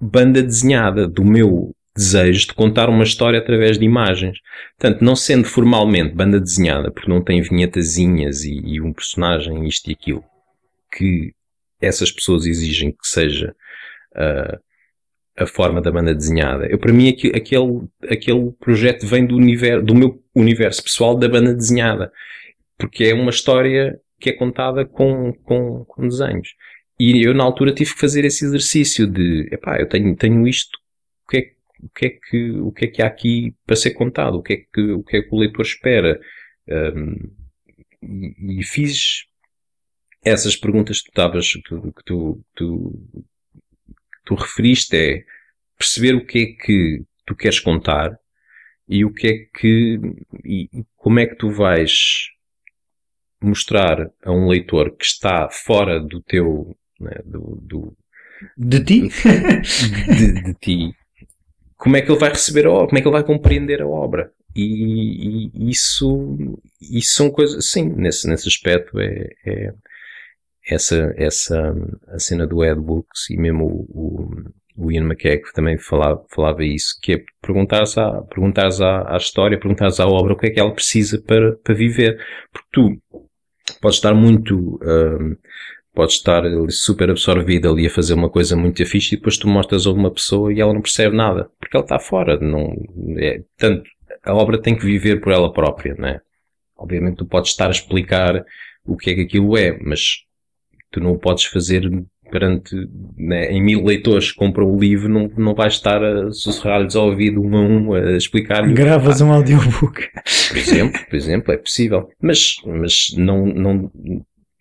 [0.00, 4.38] banda desenhada, do meu desejo de contar uma história através de imagens.
[4.78, 9.88] Portanto, não sendo formalmente banda desenhada, porque não tem vinhetazinhas e, e um personagem, isto
[9.90, 10.24] e aquilo,
[10.92, 11.32] que
[11.80, 13.54] essas pessoas exigem que seja
[14.14, 14.58] uh,
[15.36, 16.66] a forma da banda desenhada.
[16.66, 21.54] Eu, para mim, aquele, aquele projeto vem do, universo, do meu universo pessoal da banda
[21.54, 22.12] desenhada.
[22.78, 26.54] Porque é uma história que é contada com, com, com desenhos.
[26.98, 30.78] E eu, na altura, tive que fazer esse exercício de, epá, eu tenho, tenho isto
[31.84, 34.52] o que é que, o que é que há aqui para ser contado, o que
[34.54, 36.18] é que, o que, é que o leitor espera.
[36.66, 37.14] Um,
[38.02, 39.26] e, e, fiz
[40.24, 42.92] essas perguntas que tu estavas, que, que tu, tu,
[44.24, 45.24] tu referiste é
[45.78, 48.18] perceber o que é que tu queres contar
[48.88, 49.98] e o que é que,
[50.44, 52.28] e como é que tu vais
[53.40, 57.96] mostrar a um leitor que está fora do teu, né, do, do,
[58.56, 59.08] de ti?
[60.16, 60.94] de, de, ti.
[61.76, 62.86] Como é que ele vai receber a obra?
[62.86, 64.32] Como é que ele vai compreender a obra?
[64.54, 69.74] E, e isso, isso são coisas, sim, nesse, nesse aspecto é, é
[70.66, 71.74] essa, essa,
[72.08, 74.30] a cena do Ed Books e mesmo o,
[74.78, 79.16] o, o Ian McKeag também falava, falava isso, que é perguntares à, perguntares à, à
[79.16, 82.18] história, perguntares à obra o que é que ela precisa para, para viver.
[82.52, 82.98] Porque tu
[83.80, 85.36] podes estar muito, um,
[85.94, 89.86] podes estar super absorvido ali a fazer uma coisa muito fixe e depois tu mostras
[89.86, 92.38] a uma pessoa e ela não percebe nada, porque ela está fora.
[92.40, 92.74] Não,
[93.18, 93.84] é, tanto,
[94.24, 96.20] a obra tem que viver por ela própria, não é?
[96.76, 98.44] Obviamente tu podes estar a explicar
[98.84, 100.24] o que é que aquilo é, mas
[100.94, 101.90] tu não o podes fazer
[102.30, 102.74] perante
[103.16, 107.08] né, em mil leitores que compram o livro, não, não vais estar a sussurrar-lhes ao
[107.08, 110.08] ouvido um a um a explicar Gravas ah, um audiobook.
[110.48, 112.08] Por exemplo, por exemplo, é possível.
[112.20, 113.90] Mas, mas não, não,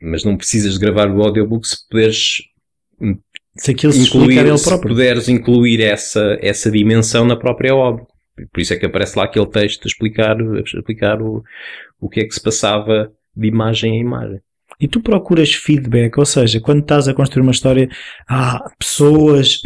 [0.01, 2.37] mas não precisas de gravar o audiobook se puderes
[3.55, 4.77] se aquilo se incluir, ele próprio.
[4.77, 8.05] Se puderes incluir essa, essa dimensão na própria obra.
[8.51, 11.43] Por isso é que aparece lá aquele texto a explicar, a explicar o,
[12.01, 14.41] o que é que se passava de imagem a imagem.
[14.83, 17.87] E tu procuras feedback, ou seja, quando estás a construir uma história,
[18.27, 19.61] há pessoas,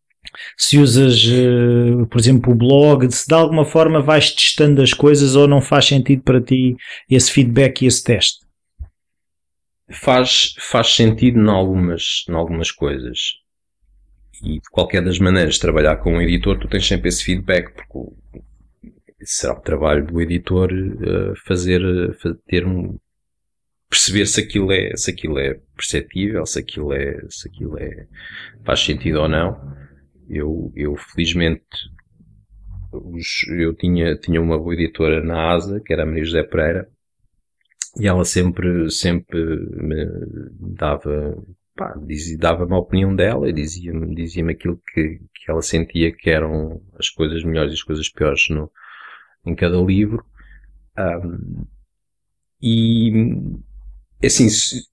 [0.56, 5.36] se usas, eh, por exemplo, o blog, se de alguma forma vais testando as coisas
[5.36, 6.74] ou não faz sentido para ti
[7.10, 8.46] esse feedback e esse teste?
[9.90, 13.34] Faz, faz sentido em algumas, em algumas coisas.
[14.42, 18.42] E de qualquer das maneiras, trabalhar com um editor, tu tens sempre esse feedback, porque
[19.20, 22.98] será o trabalho do editor uh, fazer, uh, ter um,
[23.88, 28.06] perceber se aquilo é, se aquilo é perceptível, se aquilo é, se aquilo é,
[28.64, 29.76] faz sentido ou não.
[30.28, 31.64] Eu, eu felizmente,
[32.92, 36.88] os, eu tinha, tinha uma boa editora na ASA, que era a Maria José Pereira,
[37.98, 40.06] e ela sempre, sempre me
[40.76, 41.42] dava,
[41.76, 41.94] pá,
[42.38, 47.08] dava-me a opinião dela e dizia-me dizia aquilo que, que ela sentia que eram as
[47.08, 48.70] coisas melhores e as coisas piores no,
[49.46, 50.24] em cada livro.
[50.98, 51.64] Um,
[52.60, 53.12] e
[54.24, 54.48] assim,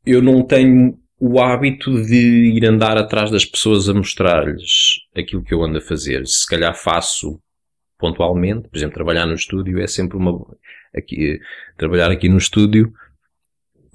[0.06, 5.54] eu não tenho o hábito de ir andar atrás das pessoas a mostrar-lhes aquilo que
[5.54, 6.28] eu ando a fazer.
[6.28, 7.40] Se calhar faço
[7.98, 10.46] pontualmente, por exemplo, trabalhar no estúdio é sempre uma.
[10.94, 11.40] Aqui,
[11.78, 12.94] trabalhar aqui no estúdio.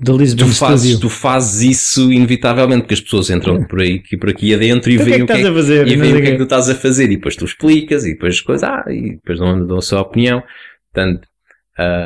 [0.01, 4.31] Da Lisbon tu fazes, tu fazes isso inevitavelmente, porque as pessoas entram por aí, por
[4.31, 6.31] aqui adentro e então, veem o que, é que, fazer, e veem o que é
[6.31, 9.39] que tu estás a fazer e depois tu explicas e depois coisas, ah, e depois
[9.39, 10.43] dão, dão a sua opinião.
[10.93, 11.29] Portanto,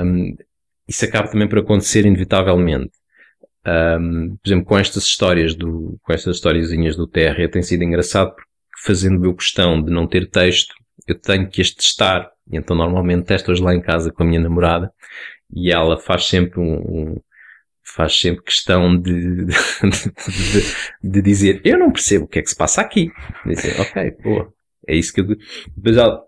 [0.04, 0.34] um,
[0.88, 3.01] isso acaba também por acontecer inevitavelmente.
[3.66, 8.34] Um, por exemplo, com estas histórias do, com estas historiezinhas do TR tem sido engraçado
[8.34, 8.50] porque
[8.84, 10.74] fazendo eu questão de não ter texto,
[11.06, 12.30] eu tenho que as testar.
[12.50, 14.92] Então normalmente testo-as lá em casa com a minha namorada
[15.54, 17.20] e ela faz sempre um, um
[17.84, 22.50] faz sempre questão de, de, de, de, dizer eu não percebo o que é que
[22.50, 23.10] se passa aqui.
[23.46, 24.52] Dizer, ok, boa.
[24.88, 25.36] É isso que eu.
[25.76, 26.22] Depois ela,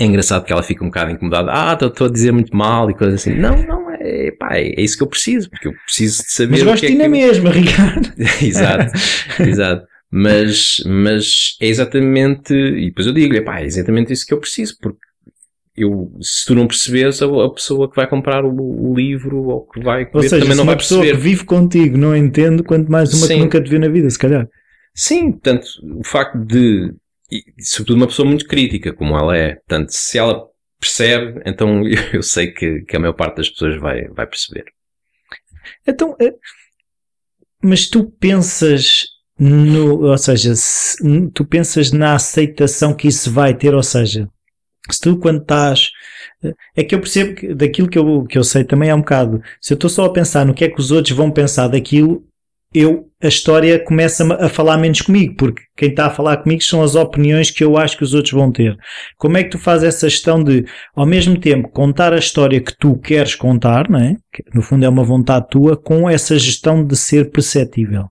[0.00, 1.50] é engraçado que ela fica um bocado incomodada.
[1.52, 3.34] Ah, estou a dizer muito mal e coisas assim.
[3.34, 6.52] Não, não, é, pá, é isso que eu preciso, porque eu preciso de saber.
[6.52, 8.10] Mas gosto de é na mesma, Ricardo.
[8.40, 8.92] exato,
[9.38, 9.86] exato.
[10.10, 14.76] Mas, mas é exatamente, e depois eu digo-lhe, pá, é exatamente isso que eu preciso,
[14.80, 14.98] porque
[15.76, 19.66] eu, se tu não percebes, a, a pessoa que vai comprar o, o, livro ou
[19.66, 21.00] que vai ou seja, também não vai perceber.
[21.00, 23.34] uma pessoa que vive contigo não entende, quanto mais uma Sim.
[23.34, 24.48] que nunca te viu na vida, se calhar.
[24.94, 25.66] Sim, portanto,
[25.98, 26.92] o facto de,
[27.30, 30.46] e, sobretudo uma pessoa muito crítica, como ela é, portanto, se ela
[30.80, 34.64] percebe, então eu sei que, que a maior parte das pessoas vai, vai perceber.
[35.86, 36.34] Então, eh,
[37.62, 39.06] mas tu pensas
[39.38, 40.96] no, ou seja, se,
[41.32, 44.28] tu pensas na aceitação que isso vai ter, ou seja,
[44.90, 45.90] se tu quando estás,
[46.42, 49.00] eh, é que eu percebo que daquilo que eu, que eu sei também é um
[49.00, 51.68] bocado, se eu estou só a pensar no que é que os outros vão pensar
[51.68, 52.24] daquilo,
[52.72, 56.82] eu, a história começa a falar menos comigo, porque quem está a falar comigo são
[56.82, 58.76] as opiniões que eu acho que os outros vão ter.
[59.16, 60.64] Como é que tu fazes essa gestão de,
[60.94, 64.16] ao mesmo tempo, contar a história que tu queres contar, não é?
[64.32, 68.04] Que no fundo é uma vontade tua, com essa gestão de ser perceptível?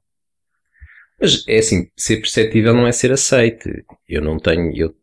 [1.21, 3.69] Mas é assim, ser perceptível não é ser aceite.
[4.07, 4.93] Eu não tenho, eu,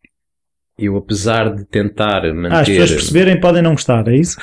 [0.78, 2.54] eu apesar de tentar manter...
[2.54, 4.36] Ah, as pessoas perceberem podem não gostar, é isso?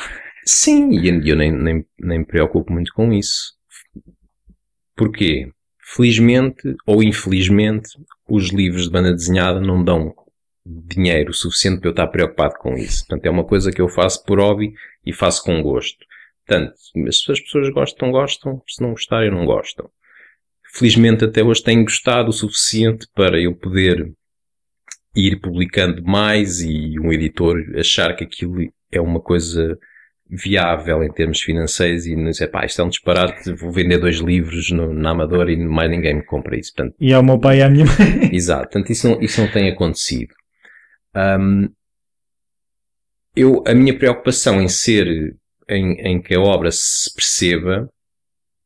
[0.46, 3.54] Sim, e eu nem, nem, nem me preocupo muito com isso.
[4.96, 5.52] Porquê?
[5.80, 7.90] Felizmente ou infelizmente,
[8.28, 10.14] os livros de banda desenhada não dão
[10.66, 13.06] dinheiro suficiente para eu estar preocupado com isso.
[13.06, 14.74] Portanto, é uma coisa que eu faço por hobby
[15.06, 16.06] e faço com gosto.
[16.46, 16.74] Portanto,
[17.12, 18.62] se as pessoas gostam, gostam.
[18.68, 19.90] Se não gostarem, não gostam.
[20.74, 24.12] Felizmente até hoje tenho gostado o suficiente para eu poder
[25.16, 28.56] ir publicando mais e um editor achar que aquilo
[28.92, 29.78] é uma coisa
[30.30, 34.18] viável em termos financeiros e não dizer, pá, isto é um disparate, vou vender dois
[34.18, 36.74] livros no, na Amadora e mais ninguém me compra isso.
[36.74, 38.30] Portanto, e ao meu pai e à minha mãe.
[38.34, 40.34] Exato, portanto isso não, isso não tem acontecido.
[41.16, 41.70] Um,
[43.36, 45.36] eu, a minha preocupação em ser,
[45.70, 47.90] em, em que a obra se perceba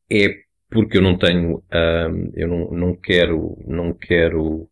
[0.09, 0.29] é
[0.69, 4.69] porque eu não tenho, um, eu não, não quero, não quero,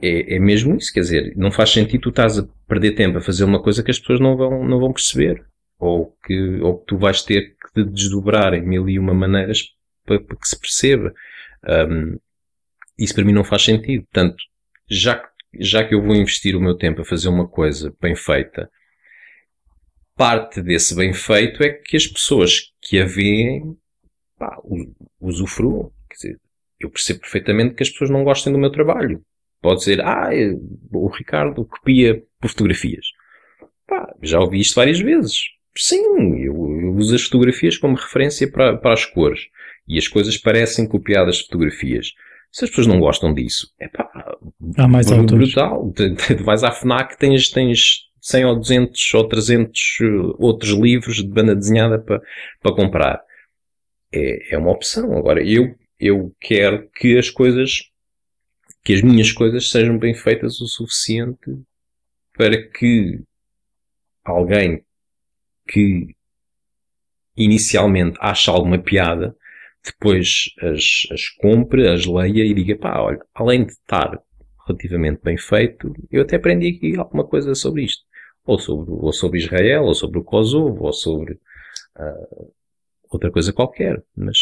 [0.00, 3.22] é, é mesmo isso, quer dizer, não faz sentido tu estás a perder tempo a
[3.22, 5.44] fazer uma coisa que as pessoas não vão, não vão perceber.
[5.84, 9.64] Ou que, ou que tu vais ter que desdobrar em mil e uma maneiras
[10.04, 11.12] para, para que se perceba.
[11.68, 12.18] Um,
[12.96, 14.04] isso para mim não faz sentido.
[14.04, 14.36] Portanto,
[14.88, 18.16] já que já que eu vou investir o meu tempo a fazer uma coisa bem
[18.16, 18.70] feita,
[20.16, 23.76] parte desse bem feito é que as pessoas que a veem
[24.38, 24.56] pá,
[25.20, 25.92] usufruam.
[26.08, 26.40] Quer dizer,
[26.80, 29.22] eu percebo perfeitamente que as pessoas não gostem do meu trabalho.
[29.60, 30.30] Pode dizer, ah,
[30.92, 33.06] o Ricardo copia por fotografias.
[33.86, 35.38] Pá, já ouvi isto várias vezes.
[35.76, 39.48] Sim, eu, eu uso as fotografias como referência para, para as cores.
[39.88, 42.08] E as coisas parecem copiadas de fotografias.
[42.50, 44.10] Se as pessoas não gostam disso, é pá,
[44.76, 45.90] Há mais brutal.
[45.92, 51.28] Tu vais à FNAC, tens, tens 100 ou 200 ou 300 uh, outros livros de
[51.28, 52.20] banda desenhada para,
[52.60, 53.20] para comprar.
[54.12, 55.16] É, é uma opção.
[55.16, 57.90] Agora, eu, eu quero que as coisas,
[58.84, 61.58] que as minhas coisas sejam bem feitas o suficiente
[62.34, 63.20] para que
[64.24, 64.84] alguém
[65.72, 66.14] que
[67.36, 69.34] inicialmente acha alguma piada
[69.84, 74.22] depois as, as compre, as leia e diga, pá, olha, além de estar
[74.66, 78.04] relativamente bem feito, eu até aprendi aqui alguma coisa sobre isto.
[78.44, 81.34] Ou sobre, ou sobre Israel, ou sobre o Kosovo, ou sobre
[81.96, 82.52] uh,
[83.10, 84.02] outra coisa qualquer.
[84.16, 84.38] Mas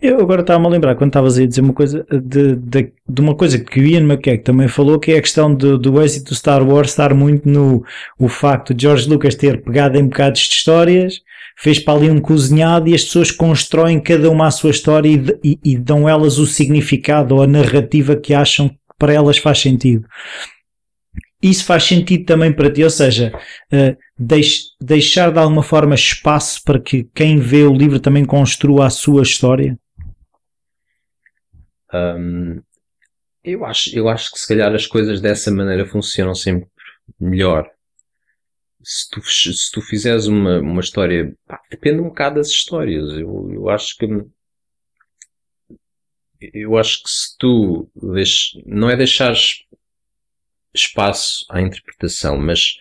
[0.00, 3.34] eu agora estava-me a lembrar, quando estavas a dizer uma coisa, de, de, de, uma
[3.34, 6.34] coisa que o Ian McKeck também falou, que é a questão do, do êxito do
[6.34, 7.84] Star Wars estar muito no
[8.18, 11.20] o facto de George Lucas ter pegado em bocados de histórias
[11.56, 15.38] fez para ali um cozinhado e as pessoas constroem cada uma a sua história e,
[15.44, 19.60] e, e dão elas o significado ou a narrativa que acham que para elas faz
[19.60, 20.06] sentido.
[21.42, 23.32] Isso faz sentido também para ti, ou seja,
[23.72, 28.86] uh, deix, deixar de alguma forma espaço para que quem vê o livro também construa
[28.86, 29.78] a sua história?
[31.92, 32.62] Um,
[33.42, 36.68] eu, acho, eu acho que se calhar as coisas dessa maneira funcionam sempre
[37.18, 37.68] melhor
[38.84, 43.10] se tu, se tu fizeres uma, uma história, pá, depende um bocado das histórias.
[43.12, 44.06] Eu, eu acho que
[46.52, 47.88] eu acho que se tu
[48.66, 49.64] não é deixares
[50.74, 52.78] espaço à interpretação, mas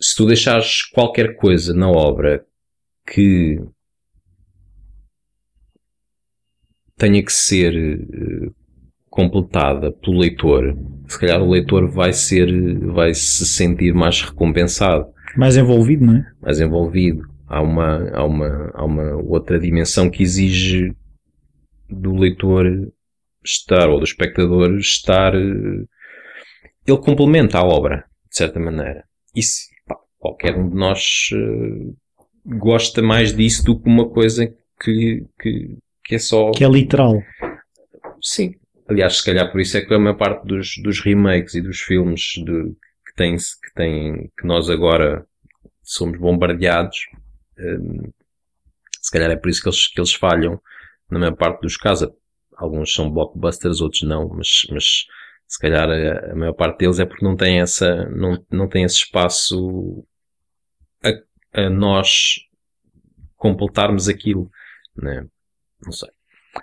[0.00, 2.44] se tu deixares qualquer coisa na obra
[3.06, 3.60] que
[6.96, 8.54] tenha que ser uh,
[9.10, 15.06] completada pelo leitor, se calhar o leitor vai ser, vai se sentir mais recompensado.
[15.36, 16.32] Mais envolvido, não é?
[16.40, 17.22] Mais envolvido.
[17.46, 20.94] Há uma, há uma, há uma outra dimensão que exige
[21.88, 22.90] do leitor
[23.44, 25.32] estar, ou do espectador estar,
[26.86, 29.04] ele complementa a obra, de certa maneira.
[29.34, 31.96] Isso, pá, qualquer um de nós uh,
[32.58, 34.46] gosta mais disso do que uma coisa
[34.80, 36.50] que, que, que é só...
[36.50, 37.22] Que é literal.
[38.20, 38.54] Sim,
[38.88, 41.80] Aliás, se calhar por isso é que a maior parte dos, dos remakes e dos
[41.80, 42.74] filmes de,
[43.06, 45.24] que, tem, que, tem, que nós agora
[45.82, 46.98] somos bombardeados,
[47.58, 48.10] um,
[49.00, 50.60] se calhar é por isso que eles, que eles falham
[51.10, 52.10] na maior parte dos casos.
[52.56, 55.06] Alguns são blockbusters, outros não, mas, mas
[55.52, 58.84] se calhar a, a maior parte deles é porque não tem essa, não, não tem
[58.84, 60.02] esse espaço
[61.04, 62.36] a, a nós
[63.36, 64.50] completarmos aquilo,
[64.96, 65.26] né?
[65.84, 66.08] Não sei.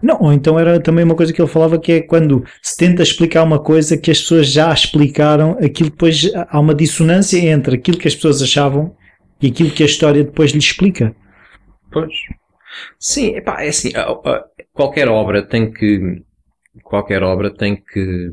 [0.02, 3.04] Não, ou então era também uma coisa que ele falava que é quando se tenta
[3.04, 8.00] explicar uma coisa que as pessoas já explicaram, aquilo depois há uma dissonância entre aquilo
[8.00, 8.96] que as pessoas achavam
[9.40, 11.16] e aquilo que a história depois lhe explica.
[11.92, 12.14] Pois.
[12.98, 13.92] Sim, epá, é assim,
[14.74, 16.24] qualquer obra tem que
[16.84, 18.30] qualquer obra tem que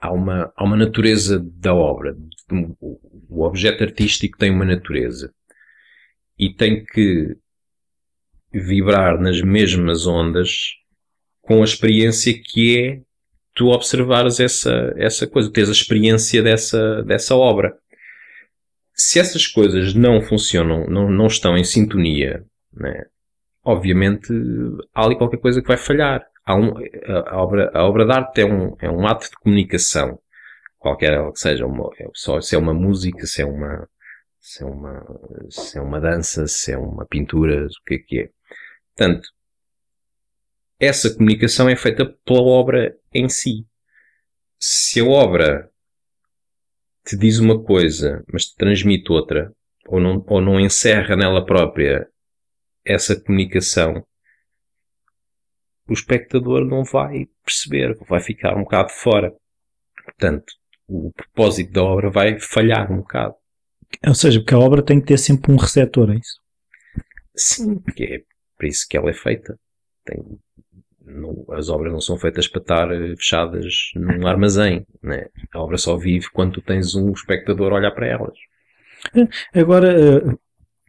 [0.00, 2.16] há uma, há uma natureza da obra.
[3.28, 5.32] O objeto artístico tem uma natureza
[6.38, 7.36] e tem que
[8.52, 10.74] vibrar nas mesmas ondas
[11.42, 13.00] com a experiência que é
[13.54, 17.76] tu observares essa, essa coisa, teres a experiência dessa, dessa obra.
[18.94, 23.06] Se essas coisas não funcionam, não, não estão em sintonia, né,
[23.64, 24.32] obviamente
[24.94, 26.24] há ali qualquer coisa que vai falhar.
[26.54, 26.72] Um,
[27.26, 30.18] a, obra, a obra de arte é um, é um ato de comunicação
[30.78, 33.88] qualquer ela que seja, uma, é só se é uma música, se é uma,
[34.40, 35.20] se é uma,
[35.50, 38.30] se é uma dança, se é uma pintura, o que é que é.
[38.96, 39.28] Portanto,
[40.78, 43.66] essa comunicação é feita pela obra em si.
[44.58, 45.70] Se a obra
[47.04, 49.52] te diz uma coisa, mas te transmite outra,
[49.86, 52.08] ou não, ou não encerra nela própria
[52.84, 54.04] essa comunicação,
[55.88, 59.32] o espectador não vai perceber, vai ficar um bocado fora.
[60.04, 60.52] Portanto,
[60.86, 63.34] o propósito da obra vai falhar um bocado.
[64.06, 66.40] Ou seja, porque a obra tem que ter sempre um receptor, é isso?
[67.34, 68.22] Sim, porque é
[68.56, 69.58] para isso que ela é feita.
[70.04, 70.18] Tem,
[71.04, 74.86] não, as obras não são feitas para estar eh, fechadas num armazém.
[75.02, 75.26] Né?
[75.54, 78.36] A obra só vive quando tu tens um espectador a olhar para elas.
[79.54, 80.36] Agora, eh,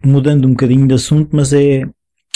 [0.03, 1.83] mudando um bocadinho de assunto, mas é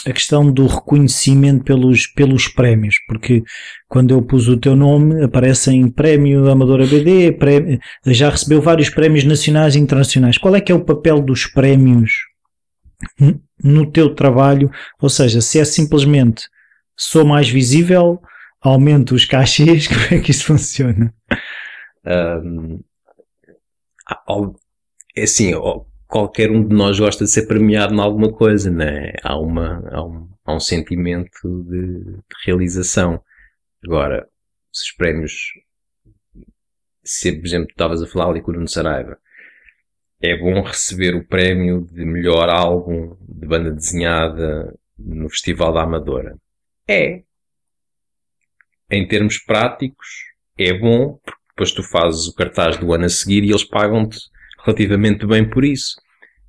[0.06, 3.44] a questão do reconhecimento pelos, pelos prémios, porque
[3.88, 9.24] quando eu pus o teu nome aparecem prémio Amadora BD, prémio, já recebeu vários prémios
[9.24, 10.38] nacionais e internacionais.
[10.38, 12.12] Qual é que é o papel dos prémios
[13.64, 14.70] no teu trabalho?
[15.02, 16.44] Ou seja, se é simplesmente
[16.98, 18.22] sou mais visível,
[18.62, 21.14] aumento os cachês, como é que isso funciona?
[22.06, 22.80] Um,
[25.16, 25.54] é assim,
[26.14, 29.14] qualquer um de nós gosta de ser premiado em alguma coisa, né?
[29.24, 33.20] Há, uma, há, um, há um sentimento de, de realização.
[33.84, 34.30] Agora,
[34.72, 35.54] se os prémios,
[37.04, 39.18] se por exemplo estavas a falar ali com o Nuno Saraiva,
[40.22, 46.38] é bom receber o prémio de melhor álbum de banda desenhada no Festival da Amadora.
[46.88, 47.24] É.
[48.92, 50.08] Em termos práticos,
[50.60, 54.20] é bom, porque depois tu fazes o cartaz do ano a seguir e eles pagam-te
[54.64, 56.03] relativamente bem por isso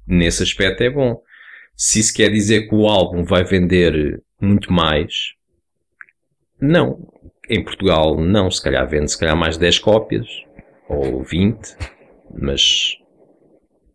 [0.06, 1.20] nesse aspecto é bom.
[1.76, 5.34] Se isso quer dizer que o álbum vai vender muito mais,
[6.60, 7.06] não.
[7.48, 8.50] Em Portugal, não.
[8.50, 10.26] Se calhar vende se calhar mais 10 cópias
[10.88, 11.76] ou 20,
[12.32, 12.96] mas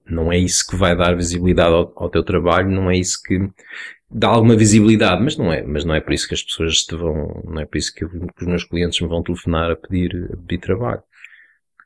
[0.05, 3.39] não é isso que vai dar visibilidade ao, ao, teu trabalho, não é isso que
[4.09, 6.95] dá alguma visibilidade, mas não é, mas não é por isso que as pessoas te
[6.95, 10.29] vão, não é por isso que, que os meus clientes me vão telefonar a pedir,
[10.33, 11.03] a pedir trabalho.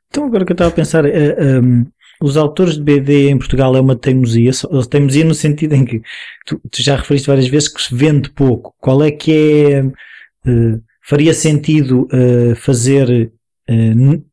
[0.08, 1.84] Então agora que eu estava a pensar, eh, ehm,
[2.24, 4.50] os autores de BD em Portugal é uma teimosia,
[4.88, 6.00] teimosia no sentido em que
[6.46, 8.74] tu, tu, já referiste várias vezes que se vende pouco.
[8.80, 13.30] Qual é que é, uh, faria sentido uh, fazer
[13.68, 14.24] uh,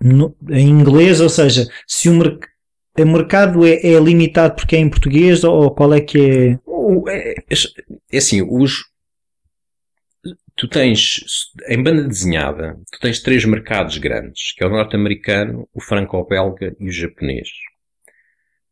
[0.00, 2.12] no, em inglês, ou seja, se o,
[2.98, 6.58] o mercado é, é, limitado porque é em português ou qual é que é?
[7.08, 7.54] É, é,
[8.12, 8.84] é assim, os,
[10.60, 11.22] tu tens,
[11.68, 16.86] em banda desenhada, tu tens três mercados grandes, que é o norte-americano, o franco-belga e
[16.86, 17.48] o japonês.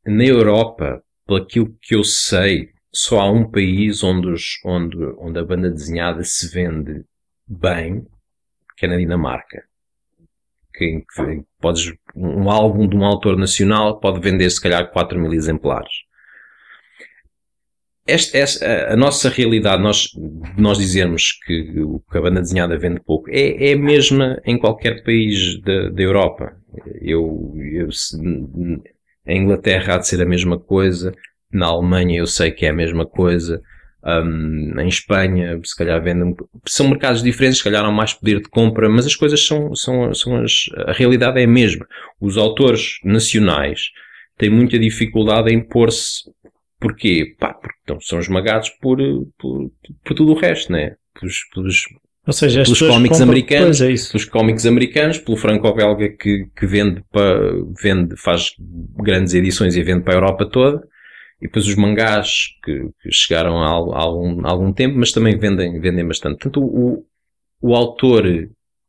[0.05, 5.43] Na Europa, pelo que eu sei, só há um país onde, os, onde, onde a
[5.43, 7.07] banda desenhada se vende
[7.47, 8.07] bem,
[8.77, 9.65] que é na Dinamarca.
[10.75, 15.33] Que, que podes, um álbum de um autor nacional pode vender se calhar 4 mil
[15.33, 16.08] exemplares
[18.09, 20.09] esta, esta, a nossa realidade, nós,
[20.57, 21.65] nós dizermos que,
[22.11, 26.03] que a banda desenhada vende pouco, é, é a mesma em qualquer país da, da
[26.03, 26.57] Europa.
[27.01, 27.89] Eu, eu
[29.27, 31.13] em Inglaterra há de ser a mesma coisa,
[31.53, 33.61] na Alemanha eu sei que é a mesma coisa,
[34.05, 36.35] um, em Espanha se calhar vendem,
[36.67, 40.15] são mercados diferentes, se calhar há mais poder de compra, mas as coisas são, são,
[40.15, 41.87] são as, a realidade é a mesma.
[42.21, 43.91] Os autores nacionais
[44.39, 46.23] têm muita dificuldade em pôr-se
[46.81, 47.35] Porquê?
[47.39, 48.99] Pá, porque então, são esmagados por,
[49.39, 49.71] por,
[50.05, 50.97] por tudo o resto, né?
[51.19, 51.83] Pelos, pelos,
[52.27, 57.53] ou seja, pelos cómics americanos, é pelos cómics americanos, pelo franco-belga que, que vende para,
[57.83, 58.53] vende, faz
[58.97, 60.87] grandes edições e vende para a Europa toda,
[61.41, 65.39] e depois os mangás que, que chegaram há, há, algum, há algum tempo, mas também
[65.39, 66.35] vendem, vendem bastante.
[66.35, 67.05] Portanto, o,
[67.61, 68.25] o autor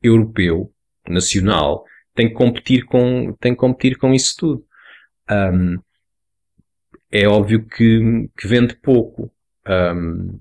[0.04, 0.72] europeu,
[1.08, 1.84] nacional,
[2.14, 4.64] tem que competir com, tem que competir com isso tudo.
[5.32, 5.78] Um,
[7.12, 9.32] é óbvio que, que vende pouco.
[9.68, 10.40] Um,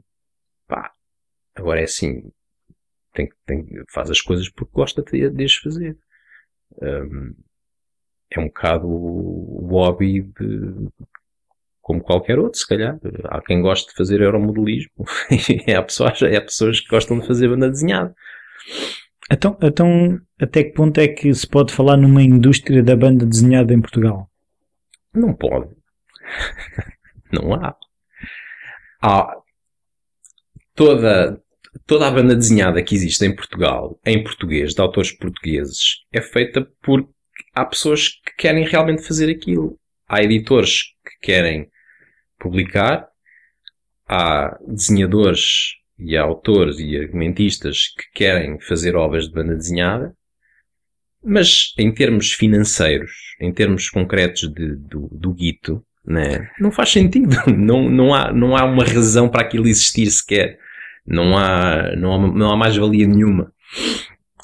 [0.67, 0.93] pá,
[1.55, 2.31] agora é assim,
[3.13, 5.99] tem, tem, faz as coisas porque gosta de, de as fazer.
[6.81, 7.35] Um,
[8.31, 10.89] é um bocado o hobby de,
[11.81, 12.99] como qualquer outro, se calhar.
[13.25, 14.93] Há quem goste de fazer aeromodelismo.
[15.67, 18.15] e há pessoas, há pessoas que gostam de fazer banda desenhada.
[19.31, 23.73] Então, então, até que ponto é que se pode falar numa indústria da banda desenhada
[23.73, 24.31] em Portugal?
[25.15, 25.78] Não pode.
[27.33, 27.77] Não há.
[29.03, 29.37] Há
[30.75, 31.41] toda,
[31.87, 36.67] toda a banda desenhada que existe em Portugal, em português, de autores portugueses, é feita
[36.83, 37.09] por
[37.55, 39.79] há pessoas que querem realmente fazer aquilo.
[40.09, 41.69] Há editores que querem
[42.39, 43.09] publicar,
[44.07, 50.15] há desenhadores e há autores e argumentistas que querem fazer obras de banda desenhada
[51.23, 53.11] Mas em termos financeiros,
[53.41, 57.37] em termos concretos de, do, do guito, né, não faz sentido.
[57.49, 60.59] Não, não, há, não há uma razão para aquilo existir sequer.
[61.07, 63.53] Não há, não há, não há mais-valia nenhuma.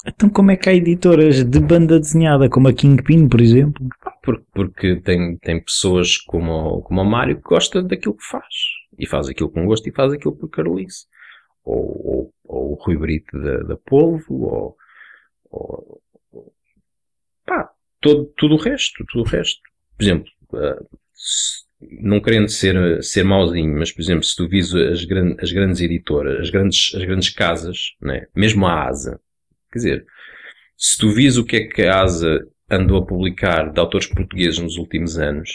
[0.07, 3.87] Então como é que há editoras de banda desenhada, como a Kingpin, por exemplo?
[4.23, 8.53] Porque, porque tem, tem pessoas como, o- como o Mário que gosta daquilo que faz.
[8.97, 11.05] E faz aquilo com gosto e faz aquilo por Carolice.
[11.63, 14.75] Ou, ou, ou o Rui Brito da, da Polvo, ou,
[15.51, 16.01] ou,
[17.45, 17.69] pá,
[18.01, 19.61] todo, tudo o resto, tudo o resto.
[19.97, 20.29] Por exemplo,
[22.01, 25.81] não querendo ser, ser mauzinho, mas por exemplo, se tu vis as, gran- as grandes
[25.81, 28.27] editoras, as grandes, as grandes casas, né?
[28.35, 29.19] mesmo a ASA,
[29.71, 30.05] quer dizer,
[30.77, 34.59] se tu vis o que é que a ASA andou a publicar de autores portugueses
[34.59, 35.49] nos últimos anos,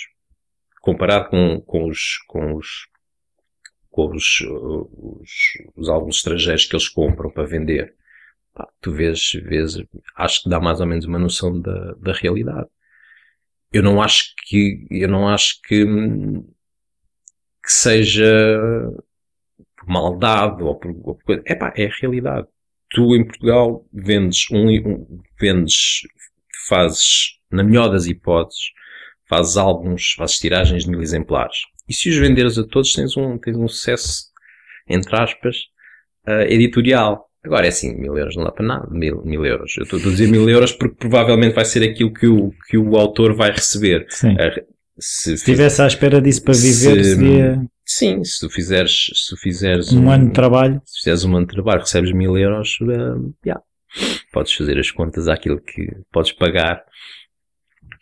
[0.81, 2.87] comparado com, com os, com os,
[3.91, 5.31] com os, os,
[5.77, 7.95] os álbuns estrangeiros que eles compram para vender,
[8.55, 9.77] pá, tu vês, vês,
[10.17, 12.69] acho que dá mais ou menos uma noção da, da realidade.
[13.73, 15.85] Eu não acho que, eu não acho que,
[17.65, 18.25] que seja
[19.77, 21.43] por maldade ou por, ou por coisa.
[21.47, 22.47] Epá, é a realidade.
[22.91, 26.01] Tu em Portugal vendes um, um vendes,
[26.69, 28.73] fazes, na melhor das hipóteses,
[29.29, 31.59] fazes álbuns, fazes tiragens de mil exemplares.
[31.89, 34.27] E se os venderes a todos, tens um, tens um sucesso,
[34.89, 35.57] entre aspas,
[36.27, 37.30] ah, editorial.
[37.43, 38.89] Agora é assim, mil euros não dá para nada.
[38.91, 39.75] Mil, mil euros.
[39.79, 42.97] Eu estou a dizer mil euros porque provavelmente vai ser aquilo que o, que o
[42.97, 44.07] autor vai receber.
[44.11, 44.37] Sim.
[44.99, 49.31] Se, Se estivesse à espera disso para viver, Se- seria Sim, se tu fizeres, se
[49.35, 50.81] tu fizeres um ano de trabalho.
[50.85, 53.63] se fizeres um ano de trabalho, recebes mil euros, eh, yeah,
[54.33, 56.85] podes fazer as contas àquilo que podes pagar.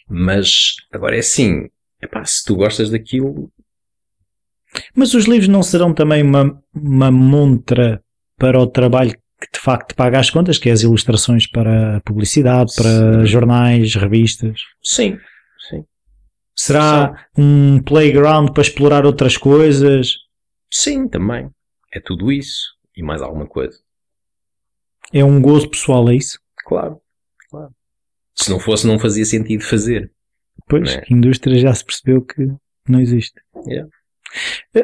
[0.09, 1.69] Mas agora é assim,
[2.03, 3.51] epá, se tu gostas daquilo,
[4.95, 8.03] Mas os livros não serão também uma, uma montra
[8.37, 12.73] para o trabalho que de facto paga as contas, que é as ilustrações para publicidade,
[12.75, 13.27] para Sim.
[13.27, 14.61] jornais, revistas.
[14.83, 15.17] sim,
[15.71, 15.85] sim.
[16.57, 20.15] Será um playground para explorar outras coisas?
[20.73, 21.49] Sim, também.
[21.95, 23.79] É tudo isso e mais alguma coisa.
[25.13, 26.39] É um gozo pessoal, é isso?
[26.67, 27.01] Claro,
[27.49, 27.71] claro.
[28.35, 30.11] Se não fosse, não fazia sentido fazer.
[30.69, 31.01] Pois, É.
[31.01, 32.49] que a indústria já se percebeu que
[32.89, 33.41] não existe.
[33.67, 33.89] Yeah.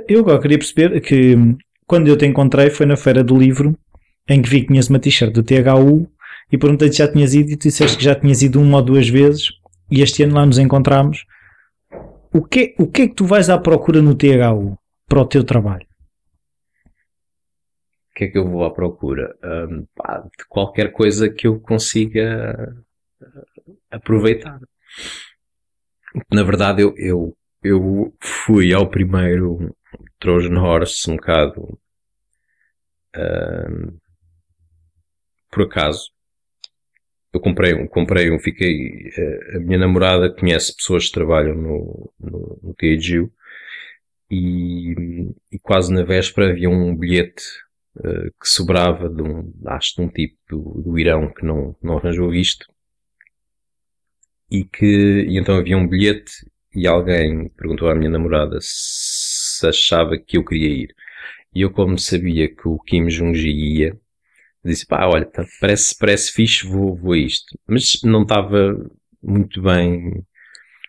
[0.09, 3.79] Eu agora queria perceber que hum, quando eu te encontrei foi na feira do livro
[4.29, 6.09] em que vi que tinhas uma t-shirt do THU
[6.51, 9.09] e perguntei-te já tinhas ido e tu disseste que já tinhas ido uma ou duas
[9.09, 9.49] vezes
[9.91, 11.25] e este ano lá nos encontramos.
[12.33, 14.77] O que, o que é que tu vais à procura no THU
[15.09, 15.87] para o teu trabalho?
[18.11, 19.37] O que é que eu vou à procura?
[19.43, 22.77] Ahm, pá, de qualquer coisa que eu consiga
[23.21, 24.61] ah, aproveitar.
[26.33, 29.75] Na verdade, eu, eu, eu fui ao primeiro
[30.21, 31.79] Trojan Horse um bocado
[33.17, 33.97] ahm,
[35.55, 36.11] por acaso.
[37.33, 42.13] Eu comprei um, comprei um, fiquei, eh, a minha namorada conhece pessoas que trabalham no,
[42.21, 42.75] no, no
[44.31, 44.95] e,
[45.53, 47.43] e quase na véspera havia um bilhete
[48.05, 51.99] eh, que sobrava de um, acho de um tipo do, do Irão que não, não
[51.99, 52.67] arranjou visto
[54.51, 56.33] e que e então havia um bilhete
[56.75, 60.95] e alguém perguntou à minha namorada se achava que eu queria ir
[61.55, 64.04] e eu como sabia que o Kim Jong-gi ia
[64.65, 68.77] disse pá olha tá- parece, parece fixe vou, vou a isto mas não estava
[69.23, 70.25] muito bem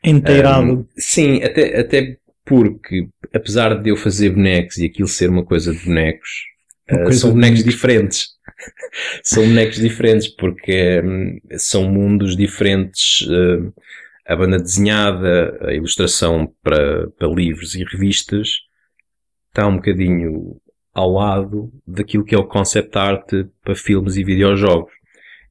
[0.04, 0.74] Inteirado.
[0.74, 5.74] um, sim, até, até porque, apesar de eu fazer bonecos e aquilo ser uma coisa
[5.74, 6.30] de bonecos,
[6.92, 7.64] uh, coisa são de bonecos bonecos.
[7.64, 8.28] diferentes.
[9.24, 13.22] são bonecos diferentes porque hum, são mundos diferentes.
[13.22, 13.74] uh,
[14.28, 18.50] a banda desenhada, a ilustração para, para livros e revistas
[19.50, 20.60] está um bocadinho
[20.96, 23.30] ao lado daquilo que é o concept art
[23.64, 24.94] para filmes e videojogos.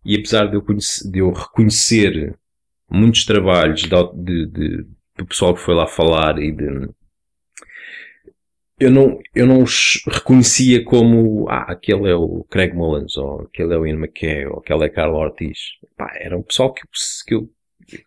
[0.04, 2.36] E apesar de eu, conhece- de eu reconhecer
[2.90, 4.86] muitos trabalhos de, de-
[5.18, 6.88] do pessoal que foi lá falar e de
[8.78, 13.72] eu não, eu não os reconhecia como ah, aquele é o Craig Mullins ou aquele
[13.74, 15.58] é o Ian McKay ou aquele é Carlo Ortiz
[15.96, 16.82] Pá, era um pessoal que,
[17.26, 17.48] que eu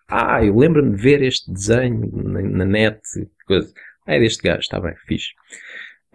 [0.07, 2.99] ah, eu lembro-me de ver este desenho na, na net
[3.47, 3.71] coisa.
[4.07, 5.29] Ah, é deste gajo, está bem, fixe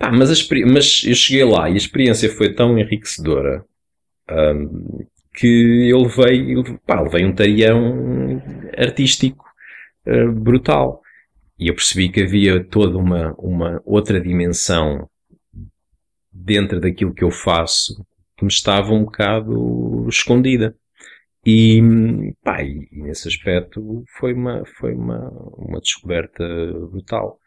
[0.03, 0.35] Pá, mas, a
[0.66, 3.65] mas eu cheguei lá e a experiência foi tão enriquecedora
[4.29, 8.43] hum, que eu levei, pá, levei um tarião
[8.77, 9.45] artístico
[10.05, 11.01] eh, brutal.
[11.57, 15.09] E eu percebi que havia toda uma, uma outra dimensão
[16.33, 18.05] dentro daquilo que eu faço
[18.37, 20.74] que me estava um bocado escondida.
[21.47, 21.81] E,
[22.43, 26.45] pá, e nesse aspecto foi uma, foi uma, uma descoberta
[26.91, 27.39] brutal.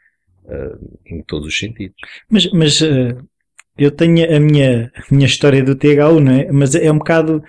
[0.49, 0.75] Eh,
[1.07, 1.95] em todos os sentidos.
[2.29, 3.17] Mas, mas eh,
[3.77, 6.51] eu tenho a minha, a minha história do THU, não é?
[6.51, 7.43] Mas é um bocado.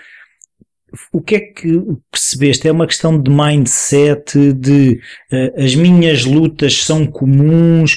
[1.13, 2.67] o que é que percebeste?
[2.67, 5.01] É uma questão de mindset, de
[5.33, 7.97] uh, as minhas lutas são comuns,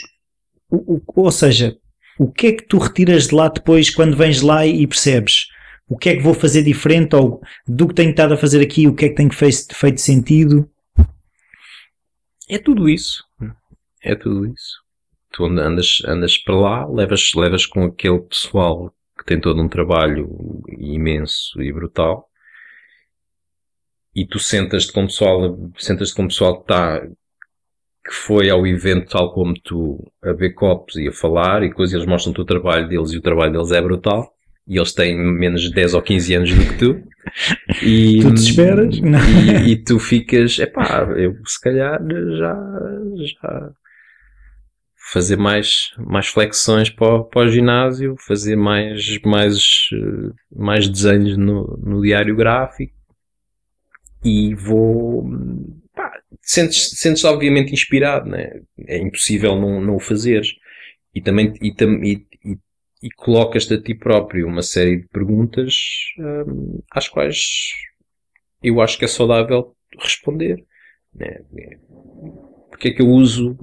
[0.69, 1.77] o, o, ou seja,
[2.19, 5.47] o que é que tu retiras de lá depois quando vens lá e percebes?
[5.87, 8.87] O que é que vou fazer diferente ou do que tenho estado a fazer aqui,
[8.87, 10.69] o que é que tem feito, feito sentido?
[12.47, 13.23] É tudo isso.
[14.03, 14.88] É tudo isso.
[15.31, 20.63] Tu andas, andas para lá, levas, levas com aquele pessoal que tem todo um trabalho
[20.79, 22.29] imenso e brutal
[24.15, 27.01] e tu sentas-te com pessoal, sentas-te com pessoal que está
[28.05, 31.93] que foi ao evento tal como tu a ver copos e a falar e coisas,
[31.93, 34.33] eles mostram-te o trabalho deles e o trabalho deles é brutal
[34.67, 37.03] e eles têm menos de 10 ou 15 anos do que tu.
[37.83, 38.95] E tu te esperas?
[38.97, 41.99] e, e, tu ficas epá, eu se calhar
[42.39, 42.55] já,
[43.15, 43.71] já
[45.11, 49.59] fazer mais, mais flexões para, para o ginásio, fazer mais, mais,
[50.55, 52.93] mais desenhos no, no diário gráfico
[54.23, 55.27] e vou
[56.41, 58.61] sentes, sentes obviamente inspirado, né?
[58.87, 60.53] é impossível não, não o fazeres.
[61.13, 62.57] E também e, e, e,
[63.01, 65.73] e colocas-te a ti próprio uma série de perguntas
[66.19, 67.71] hum, às quais
[68.61, 70.63] eu acho que é saudável responder.
[71.13, 71.39] Né?
[72.69, 73.57] Porque é que eu uso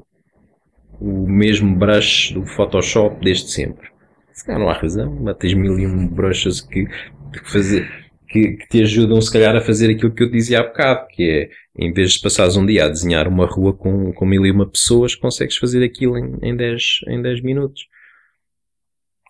[1.01, 3.89] o mesmo brush do Photoshop desde sempre?
[4.33, 8.53] Se calhar não há razão, mas tens mil e um brushes que, que fazer que,
[8.53, 11.51] que, te ajudam, se calhar, a fazer aquilo que eu dizia há bocado, que é,
[11.79, 14.69] em vez de passares um dia a desenhar uma rua com, com mil e uma
[14.69, 17.87] pessoas, consegues fazer aquilo em, em, 10, em 10 minutos.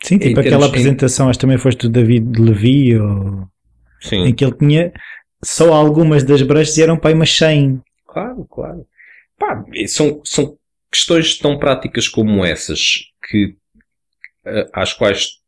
[0.02, 1.30] Sim, tipo em aquela termos, apresentação, em...
[1.30, 3.48] acho que também foste do David Levy, ou...
[4.01, 4.26] Sim.
[4.26, 4.93] em que ele tinha
[5.43, 7.80] só algumas das brushes e eram para aí umas 100.
[8.06, 8.86] Claro, claro.
[9.38, 10.56] Pá, são, são
[10.90, 13.56] questões tão práticas como essas que
[14.44, 15.40] eh, às quais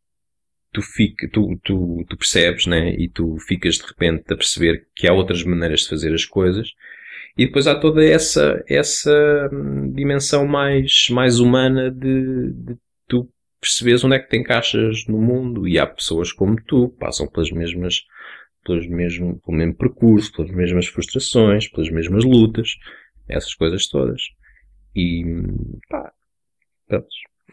[0.73, 2.91] tu, fica, tu, tu, tu percebes, né?
[2.95, 6.73] E tu ficas de repente a perceber que há outras maneiras de fazer as coisas.
[7.37, 13.29] E depois há toda essa, essa hum, dimensão mais, mais humana de, de tu
[13.61, 17.29] perceberes onde é que te encaixas no mundo e há pessoas como tu que passam
[17.29, 18.03] pelas mesmas,
[18.65, 22.71] pelos mesmo, pelo mesmo percurso, pelas mesmas frustrações, pelas mesmas lutas,
[23.29, 24.23] essas coisas todas.
[24.95, 25.25] E
[25.89, 26.13] pá,
[26.89, 27.07] pronto,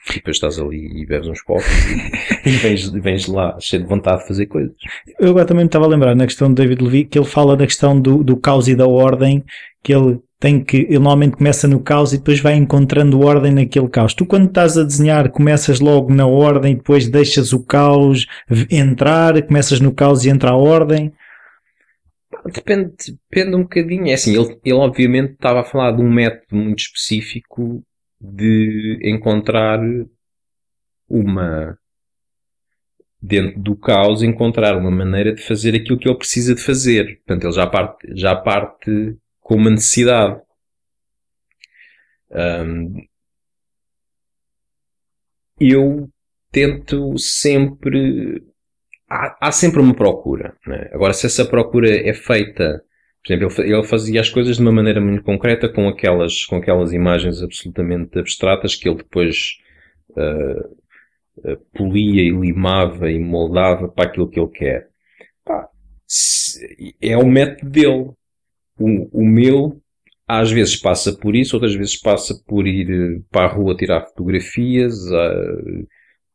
[0.10, 3.90] e depois estás ali e bebes uns copos e, e vens, vens lá cheio de
[3.90, 4.76] vontade de fazer coisas.
[5.20, 7.58] Eu agora também me estava a lembrar na questão de David Levy que ele fala
[7.58, 9.44] da questão do, do caos e da ordem,
[9.84, 13.88] que ele tem que, ele normalmente começa no caos e depois vai encontrando ordem naquele
[13.88, 14.14] caos.
[14.14, 18.28] Tu quando estás a desenhar começas logo na ordem e depois deixas o caos
[18.70, 21.12] entrar, começas no caos e entra a ordem.
[22.54, 22.94] Depende,
[23.30, 24.08] depende um bocadinho.
[24.08, 27.84] É assim, ele, ele obviamente estava a falar de um método muito específico
[28.22, 29.80] de encontrar
[31.10, 31.78] uma
[33.22, 37.18] dentro do caos encontrar uma maneira de fazer aquilo que ele precisa de fazer.
[37.18, 40.40] Portanto, ele já parte, já parte com uma necessidade.
[42.30, 43.04] Um,
[45.60, 46.10] eu
[46.52, 48.44] tento sempre.
[49.40, 50.56] Há, sempre uma procura.
[50.68, 50.90] Né?
[50.92, 52.84] Agora, se essa procura é feita
[53.26, 56.94] por exemplo, ele fazia as coisas de uma maneira muito concreta com aquelas, com aquelas
[56.94, 59.58] imagens absolutamente abstratas que ele depois
[60.12, 64.90] uh, uh, polia e limava e moldava para aquilo que ele quer.
[65.44, 65.68] Pá,
[67.02, 68.12] é o método dele.
[68.80, 69.82] O, o meu
[70.28, 74.02] às vezes passa por isso, outras vezes passa por ir eh, para a rua tirar
[74.02, 74.94] fotografias.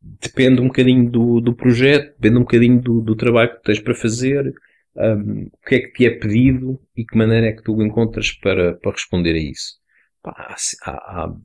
[0.02, 3.94] Depende um bocadinho do, do projeto, depende um bocadinho do, do trabalho que tens para
[3.94, 4.54] fazer
[4.96, 8.32] um, o que é que te é pedido e que maneira é que tu encontras
[8.32, 9.78] para, para responder a isso.
[10.22, 11.36] Pá, há, há,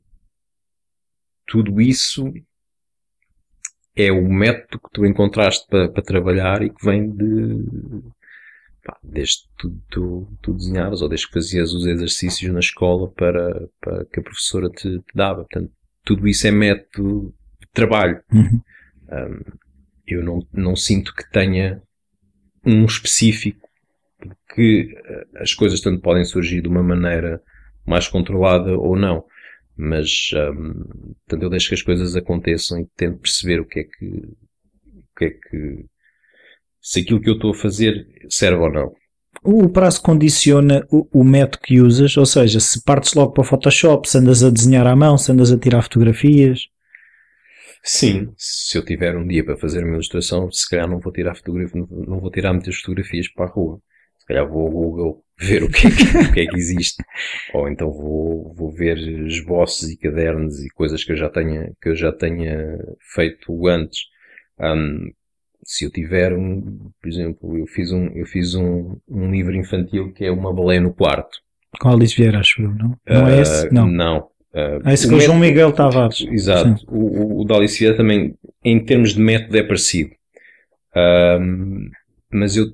[1.46, 2.32] tudo isso
[3.94, 7.64] é o método que tu encontraste para, para trabalhar e que vem de
[8.84, 13.68] pá, desde tu, tu, tu desenhavas ou desde que fazias os exercícios na escola para,
[13.80, 15.44] para que a professora te, te dava.
[15.44, 15.72] Portanto,
[16.04, 17.34] tudo isso é método
[17.76, 18.20] trabalho.
[18.32, 18.60] Uhum.
[19.12, 19.40] Um,
[20.06, 21.82] eu não, não sinto que tenha
[22.64, 23.68] um específico,
[24.18, 27.40] porque eh, as coisas tanto podem surgir de uma maneira
[27.86, 29.24] mais controlada ou não.
[29.76, 33.84] Mas, um, portanto, eu deixo que as coisas aconteçam e tento perceber o que é
[33.84, 35.84] que, o que é que,
[36.80, 38.92] se aquilo que eu estou a fazer serve ou não.
[39.44, 43.44] O prazo condiciona o, o, método que usas, ou seja, se partes logo para o
[43.44, 46.68] Photoshop, se andas a desenhar à mão, se andas a tirar fotografias.
[47.82, 51.34] Sim, se eu tiver um dia para fazer uma ilustração, se calhar não vou tirar
[51.34, 53.80] fotografia, não vou tirar muitas fotografias para a rua.
[54.18, 57.02] Se calhar vou ao Google ver o que é que, o que, é que existe.
[57.54, 61.88] Ou então vou, vou ver esboços e cadernos e coisas que eu já tenha, que
[61.90, 62.78] eu já tenha
[63.14, 64.00] feito antes.
[64.58, 65.12] Um,
[65.64, 70.12] se eu tiver um, por exemplo, eu fiz um, eu fiz um, um livro infantil
[70.12, 71.38] que é uma baleia no quarto.
[71.80, 72.96] Com Alice Vieira, acho eu, não?
[73.06, 73.68] Não é esse?
[73.68, 73.86] Uh, Não.
[73.86, 74.28] Não.
[74.56, 76.20] Uh, Ah, esse o com o João Miguel Tavares.
[76.30, 76.78] Exato.
[76.78, 76.86] Sim.
[76.88, 78.34] O, o, o também,
[78.64, 80.10] em termos de método, é parecido.
[80.94, 81.90] Ahm,
[82.32, 82.68] mas eu,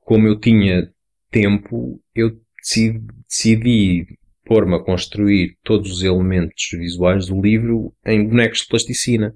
[0.00, 0.92] como eu tinha
[1.30, 4.06] tempo, eu decidi, decidi
[4.44, 9.34] pôr-me a construir todos os elementos visuais do livro em bonecos de plasticina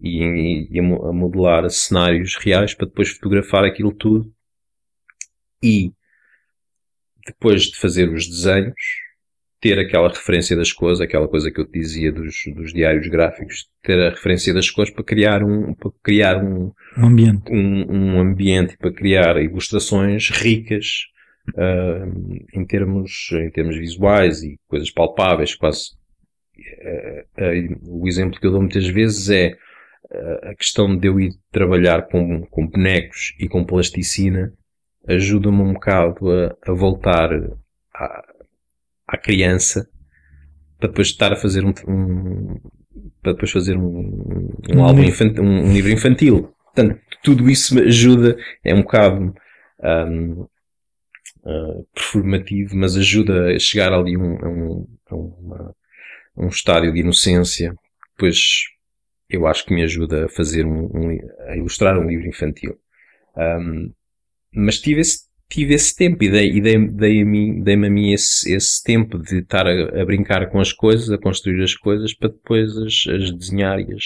[0.00, 4.32] e, e a modelar cenários reais para depois fotografar aquilo tudo
[5.62, 5.92] e
[7.24, 8.74] depois de fazer os desenhos
[9.60, 13.66] ter aquela referência das cores, aquela coisa que eu te dizia dos, dos diários gráficos,
[13.82, 17.52] ter a referência das cores para criar um, para criar um, Um ambiente.
[17.52, 21.06] um, um ambiente para criar ilustrações ricas
[21.56, 22.06] ah,
[22.54, 25.96] em, termos, em termos visuais e coisas palpáveis, quase.
[26.84, 27.52] Ah, ah,
[27.86, 29.56] o exemplo que eu dou muitas vezes é
[30.10, 34.52] ah, a questão de eu ir trabalhar com, com bonecos e com plasticina
[35.06, 37.30] ajuda-me um bocado a, a voltar
[37.94, 38.27] à,
[39.08, 39.88] à criança
[40.78, 42.60] para depois estar a fazer um, um-
[43.22, 45.12] para depois fazer um, um, Um álbum livro.
[45.12, 46.54] infantil, um, um livro infantil.
[46.64, 49.34] Portanto, tudo isso me ajuda, é um bocado
[49.82, 50.44] ahm,
[51.44, 54.86] ah, performativo, mas ajuda a chegar ali a um, a um,
[55.40, 55.74] uma-
[56.36, 57.74] a um estádio de inocência.
[58.16, 58.64] Depois
[59.30, 61.18] eu acho que me ajuda a fazer um, um
[61.48, 62.76] a ilustrar um livro infantil.
[63.36, 63.92] Ahm,
[64.54, 67.90] mas tive esse, tive esse tempo e dei, e dei, dei a mim, dei-me a
[67.90, 71.74] mim esse, esse tempo de estar a, a brincar com as coisas, a construir as
[71.74, 74.04] coisas para depois as, as desenhar e as,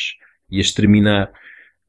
[0.51, 1.31] e as terminar.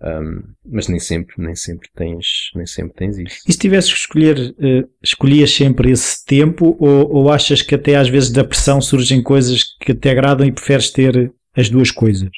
[0.02, 3.38] Ahm, mas nem sempre, nem sempre tens, nem sempre tens isso.
[3.48, 7.96] E se tivesses que escolher, eh, escolhias sempre esse tempo ou, ou achas que até
[7.96, 12.32] às vezes da pressão surgem coisas que te agradam e preferes ter as duas coisas?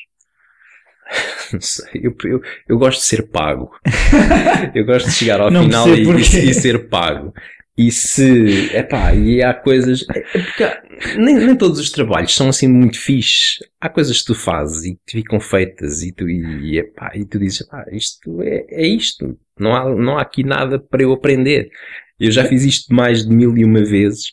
[1.54, 3.72] Não sei, eu, eu, eu gosto de ser pago.
[4.74, 6.40] eu gosto de chegar ao Não final e, porquê.
[6.40, 7.34] e ser pago.
[7.78, 12.48] E se, epá, e há coisas, é é porque nem, nem todos os trabalhos são
[12.48, 13.58] assim muito fixe.
[13.82, 17.38] Há coisas que tu fazes e que ficam feitas e tu, e, epá, e tu
[17.38, 19.38] dizes, epá, isto é, é isto.
[19.60, 21.70] Não há, não há aqui nada para eu aprender.
[22.18, 24.32] Eu já fiz isto mais de mil e uma vezes.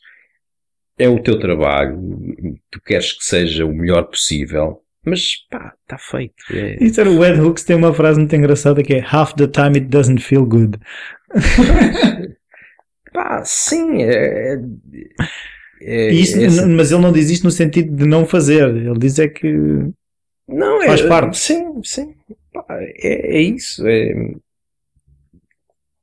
[0.96, 1.98] É o teu trabalho.
[2.70, 4.81] Tu queres que seja o melhor possível.
[5.04, 6.34] Mas, pá, está feito.
[6.52, 9.46] É, Isso era o Ed Hooks tem uma frase muito engraçada que é Half the
[9.48, 10.78] time it doesn't feel good.
[13.12, 14.58] Pá, sim, é.
[15.82, 18.74] é, isso, é- n- mas ele não diz isto no sentido de não fazer.
[18.74, 19.52] Ele diz é que
[20.48, 21.38] não, é, faz parte.
[21.38, 22.14] Sim, sim.
[22.52, 23.86] Pá, é, é isso.
[23.86, 24.14] É,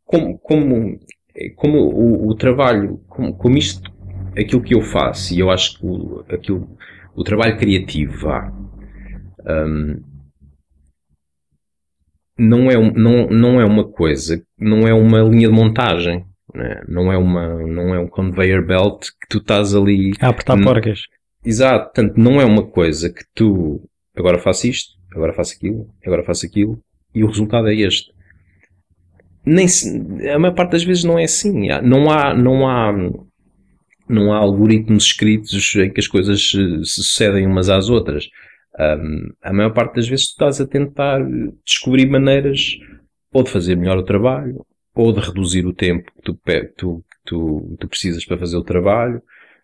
[0.05, 0.99] como, como,
[1.35, 3.91] é como o, o trabalho, como, como isto,
[4.37, 6.77] aquilo que eu faço, e eu acho que o, aquilo,
[7.15, 8.51] o trabalho criativo, vá,
[9.47, 10.01] hum,
[12.37, 16.25] não, é, um- não, não é uma coisa, não é uma linha de montagem.
[16.53, 16.81] né?
[16.87, 21.01] Não é uma, não é um conveyor belt que tu estás ali a apertar porcas.
[21.45, 23.81] Exato, portanto, não é uma coisa que tu
[24.17, 26.81] agora faço isto, agora faço aquilo, agora faço aquilo
[27.13, 28.11] e o resultado é este.
[29.45, 31.67] Nem se- a maior parte das vezes não é assim.
[31.83, 32.91] Não há, não há,
[34.07, 38.27] não há algoritmos escritos em que as coisas se, se sucedem umas às outras.
[38.77, 41.19] Ahm, a maior parte das vezes tu estás a tentar
[41.65, 42.77] descobrir maneiras
[43.33, 44.65] ou de fazer melhor o trabalho
[44.95, 46.39] ou de reduzir o tempo que tu,
[46.77, 49.21] tu, tu, tu precisas para fazer o trabalho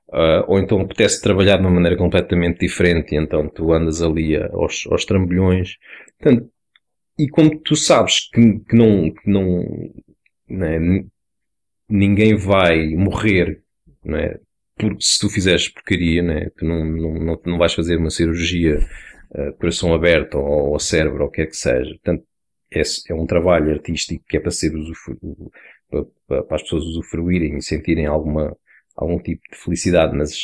[0.07, 4.37] Uh, ou então apetece trabalhar de uma maneira completamente diferente e então tu andas ali
[4.37, 5.77] aos, aos trambolhões.
[6.19, 6.49] Portanto,
[7.17, 9.65] e como tu sabes que, que não, que não
[10.47, 11.03] né,
[11.89, 13.63] ninguém vai morrer
[14.03, 14.39] né,
[14.77, 18.79] por, se tu fizeres porcaria, né, tu não, não, não, vais fazer uma cirurgia
[19.31, 21.91] uh, coração aberto ou ao cérebro ou o que é que seja.
[21.91, 22.25] Portanto,
[22.73, 25.17] é, é um trabalho artístico que é para ser usufru,
[25.89, 28.55] para, para, as pessoas usufruírem e sentirem alguma
[28.95, 30.37] algum tipo de felicidade, mas,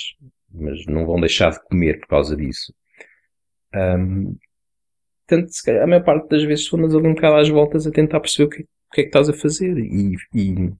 [0.53, 2.73] mas não vão deixar de comer por causa disso.
[3.73, 4.35] Ahm,
[5.27, 7.87] portanto, se calhar, a maior parte das vezes tu andas ali um bocado às voltas
[7.87, 10.73] a tentar perceber o que, o que é que estás a fazer e, e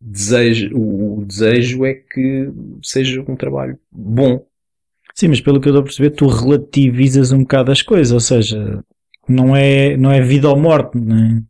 [0.00, 2.48] desejo, o, o desejo é que
[2.82, 4.46] seja um trabalho bom.
[5.14, 8.20] Sim, mas pelo que eu estou a perceber, tu relativizas um bocado as coisas, ou
[8.20, 8.82] seja,
[9.28, 11.42] não é, não é vida ou morte, não é?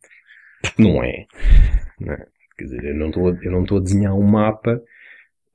[0.79, 1.27] Não é.
[2.01, 2.27] Não é?
[2.59, 4.83] Quer dizer, eu não estou a- eu não estou a desenhar um mapa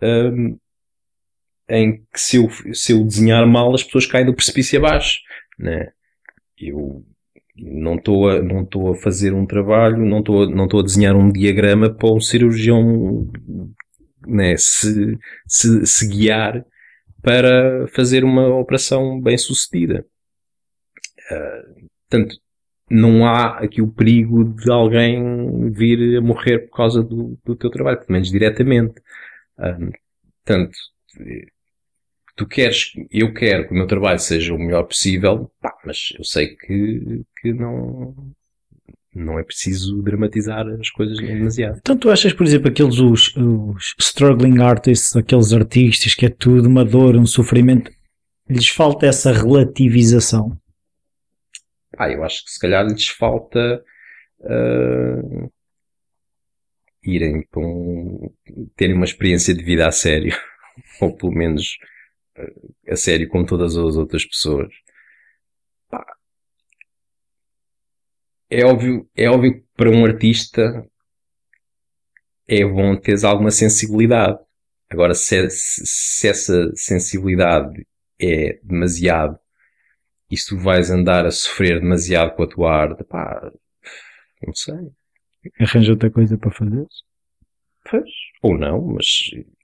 [0.01, 0.55] ahm,
[1.69, 5.19] em que se eu, se eu desenhar mal as pessoas caem do precipício abaixo.
[5.57, 5.91] Né?
[6.57, 7.03] Eu
[7.57, 11.15] não estou a, não estou a fazer um trabalho, não estou, não estou a desenhar
[11.15, 13.30] um diagrama para um cirurgião
[14.27, 15.18] né, se,
[15.48, 16.65] se, se guiar
[17.22, 20.06] para fazer uma operação bem sucedida.
[21.32, 21.64] Ah,
[22.10, 22.38] portanto,
[22.90, 27.69] não há aqui o perigo de alguém vir a morrer por causa do, do teu
[27.69, 29.02] trabalho, pelo menos diretamente.
[29.57, 29.91] Um,
[30.44, 30.77] portanto,
[32.35, 36.23] tu queres, eu quero que o meu trabalho seja o melhor possível, pá, mas eu
[36.23, 38.13] sei que, que não,
[39.13, 41.77] não é preciso dramatizar as coisas demasiado.
[41.77, 46.67] Então tu achas, por exemplo, aqueles os, os struggling artists, aqueles artistas que é tudo
[46.67, 47.89] uma dor, um sofrimento,
[48.49, 50.57] lhes falta essa relativização?
[51.97, 53.81] Ah, eu acho que se calhar lhes falta
[54.41, 55.51] uh,
[57.01, 58.29] irem para um,
[58.75, 60.35] terem uma experiência de vida a sério,
[60.99, 61.77] ou pelo menos
[62.87, 64.73] a sério com todas as outras pessoas.
[65.89, 66.05] Pá.
[68.49, 70.85] É óbvio, é óbvio que para um artista
[72.47, 74.39] é bom teres alguma sensibilidade.
[74.89, 77.85] Agora, se, se essa sensibilidade
[78.19, 79.37] é demasiado
[80.29, 83.51] e se tu vais andar a sofrer demasiado com a tua arte, pá,
[84.45, 84.91] não sei.
[85.59, 86.87] Arranja outra coisa para fazer?
[87.89, 88.09] Pois,
[88.41, 89.05] ou não, mas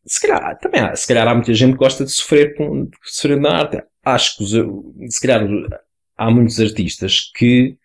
[0.06, 2.98] se calhar, também há, se calhar há muita gente que gosta de sofrer, com, de
[3.04, 3.84] sofrer na arte.
[4.04, 4.52] Acho que os,
[5.14, 5.48] se calhar
[6.18, 7.78] há muitos artistas que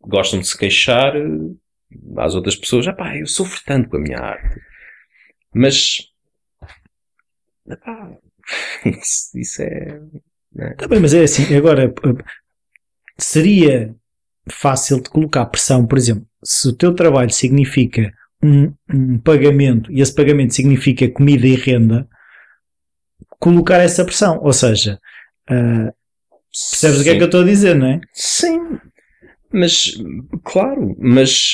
[0.00, 1.14] gostam de se queixar
[2.16, 4.60] às outras pessoas, ah pá, eu sofro tanto com a minha arte.
[5.54, 5.98] Mas,
[7.84, 8.16] pá,
[8.86, 10.00] isso, isso é,
[10.58, 10.86] é?
[10.86, 11.92] Bem, mas é assim, agora
[13.18, 13.94] seria
[14.50, 18.12] fácil de colocar pressão, por exemplo, se o teu trabalho significa
[18.42, 22.08] um, um, pagamento e esse pagamento significa comida e renda,
[23.38, 24.38] colocar essa pressão.
[24.42, 24.98] Ou seja,
[25.50, 25.92] uh,
[26.50, 27.00] percebes Sim.
[27.00, 28.00] o que é que eu estou a dizer, não é?
[28.12, 28.78] Sim,
[29.52, 29.94] mas
[30.44, 31.52] claro, mas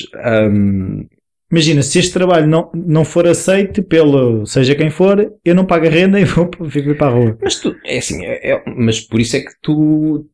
[0.50, 1.06] um,
[1.54, 5.86] Imagina, se este trabalho não, não for aceito pelo seja quem for, eu não pago
[5.86, 7.38] a renda e vou vir para a rua.
[7.40, 10.28] Mas tu, é assim, é, é, mas por isso é que tu,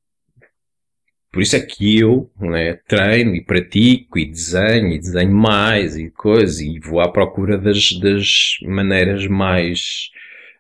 [1.33, 6.11] por isso é que eu né, treino e pratico e desenho e desenho mais e
[6.11, 10.11] coisas e vou à procura das, das maneiras mais,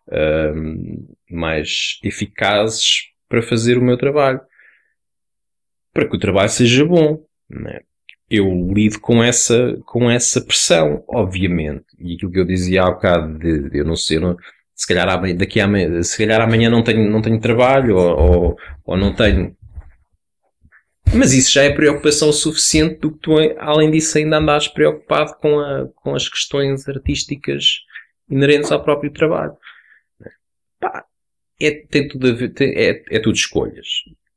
[0.08, 4.40] uh, mais eficazes para fazer o meu trabalho.
[5.92, 7.24] Para que o trabalho seja bom.
[7.48, 7.80] Né?
[8.30, 11.84] eu lido com essa, com essa pressão, obviamente.
[11.98, 14.36] E aquilo que eu dizia há bocado de, eu não sei, eu não,
[14.72, 15.06] se calhar
[15.36, 19.54] daqui a, se calhar amanhã não tenho, não tenho trabalho ou, ou, ou, não tenho.
[21.12, 25.58] Mas isso já é preocupação suficiente do que tu, além disso, ainda andares preocupado com,
[25.58, 27.80] a, com as questões artísticas
[28.30, 29.52] inerentes ao próprio trabalho.
[30.78, 31.04] Pá,
[31.60, 33.86] é, tem tudo a ver, é, é tudo escolhas.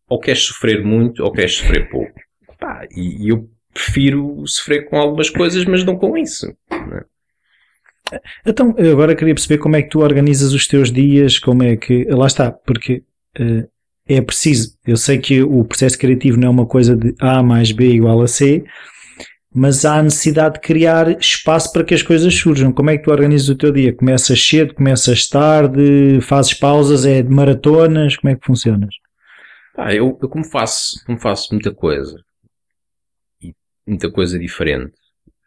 [0.10, 2.20] Ou queres sofrer muito ou queres sofrer pouco.
[2.60, 6.48] Pá, e, e eu prefiro sofrer com algumas coisas, mas não com isso.
[6.72, 8.20] É?
[8.46, 12.06] Então, agora queria perceber como é que tu organizas os teus dias, como é que.
[12.06, 13.04] Lá está, porque
[13.40, 13.68] uh,
[14.08, 14.78] é preciso.
[14.86, 18.22] Eu sei que o processo criativo não é uma coisa de A mais B igual
[18.22, 18.66] a C,
[19.54, 22.74] mas há necessidade de criar espaço para que as coisas surjam.
[22.74, 23.94] Como é que tu organizas o teu dia?
[23.94, 28.18] Começas cedo, começas tarde, fazes pausas, é de maratonas?
[28.18, 28.94] Como é que funcionas?
[29.78, 32.24] Ah, eu, eu como faço, como faço muita coisa,
[33.88, 34.94] muita coisa diferente.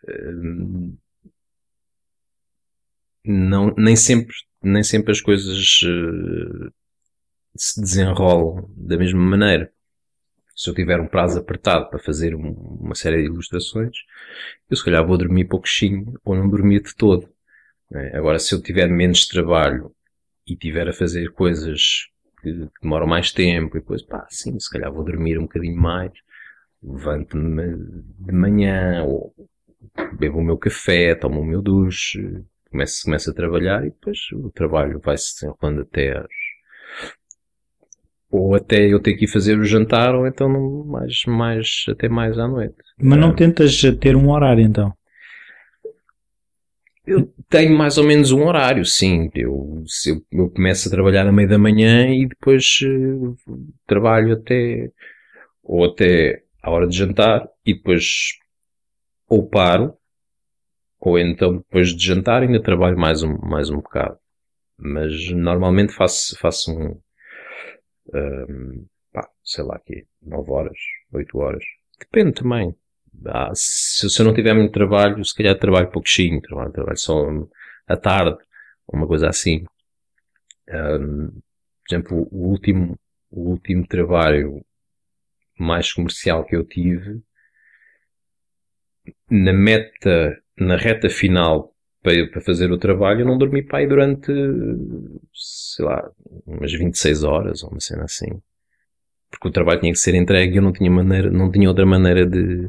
[0.09, 0.97] Hum,
[3.25, 6.73] não, nem sempre, nem sempre as coisas uh,
[7.57, 9.73] se desenrolam da mesma maneira.
[10.55, 12.51] Se eu tiver um prazo apertado para fazer um,
[12.81, 13.97] uma série de ilustrações,
[14.71, 17.29] eu se calhar vou dormir pouquinho ou não dormir de todo.
[17.93, 18.17] É?
[18.17, 19.95] Agora, se eu tiver menos trabalho
[20.47, 22.07] e tiver a fazer coisas
[22.41, 26.13] que demoram mais tempo e depois, pá, sim, se calhar vou dormir um bocadinho mais
[26.83, 27.77] levanto-me
[28.19, 29.35] de manhã, ou
[30.19, 34.51] bebo o meu café, tomo o meu duche, começo, começo a trabalhar e depois o
[34.51, 36.27] trabalho vai-se desenrolando até às
[38.37, 40.49] ou até eu ter que ir fazer o jantar, ou então
[40.85, 42.77] mais, mais, até mais à noite.
[43.01, 44.93] Mas não tentas ter um horário então?
[47.07, 49.31] Eu tenho mais ou menos um horário, sim.
[49.35, 53.37] Eu, eu, eu começo a trabalhar à meia da manhã e depois uh,
[53.87, 54.91] trabalho até,
[55.63, 58.33] ou até à hora de jantar e depois
[59.29, 59.95] ou paro,
[61.01, 64.19] ou então depois de jantar ainda trabalho mais um, mais um bocado.
[64.77, 67.01] Mas normalmente faço, faço um,
[68.15, 70.79] um pá, sei lá aqui, 9 horas,
[71.13, 71.65] 8 horas.
[71.99, 72.75] Depende também.
[73.27, 77.27] Ah, se, se, eu não tiver muito trabalho, se calhar trabalho pouquinho, trabalho, trabalho só
[77.87, 78.39] à tarde,
[78.87, 79.65] uma coisa assim.
[80.69, 82.99] Um, por exemplo, o último,
[83.31, 84.65] o último trabalho
[85.59, 87.23] mais comercial que eu tive,
[89.31, 91.76] na meta, na reta final
[92.07, 94.31] para, para fazer o trabalho, eu não dormi para aí durante,
[95.33, 96.09] sei lá,
[96.47, 98.41] umas 26 horas ou uma cena assim.
[99.29, 101.85] porque o trabalho tinha que ser entregue e eu não tinha, maneira, não tinha outra
[101.85, 102.69] maneira de,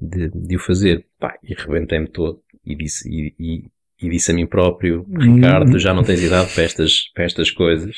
[0.00, 1.06] de, de o fazer.
[1.20, 3.70] Pá, e rebentei-me todo e disse, e, e,
[4.04, 7.52] e, disse a mim próprio, Ricardo, tu já não tens idade para estas, para estas
[7.52, 7.96] coisas.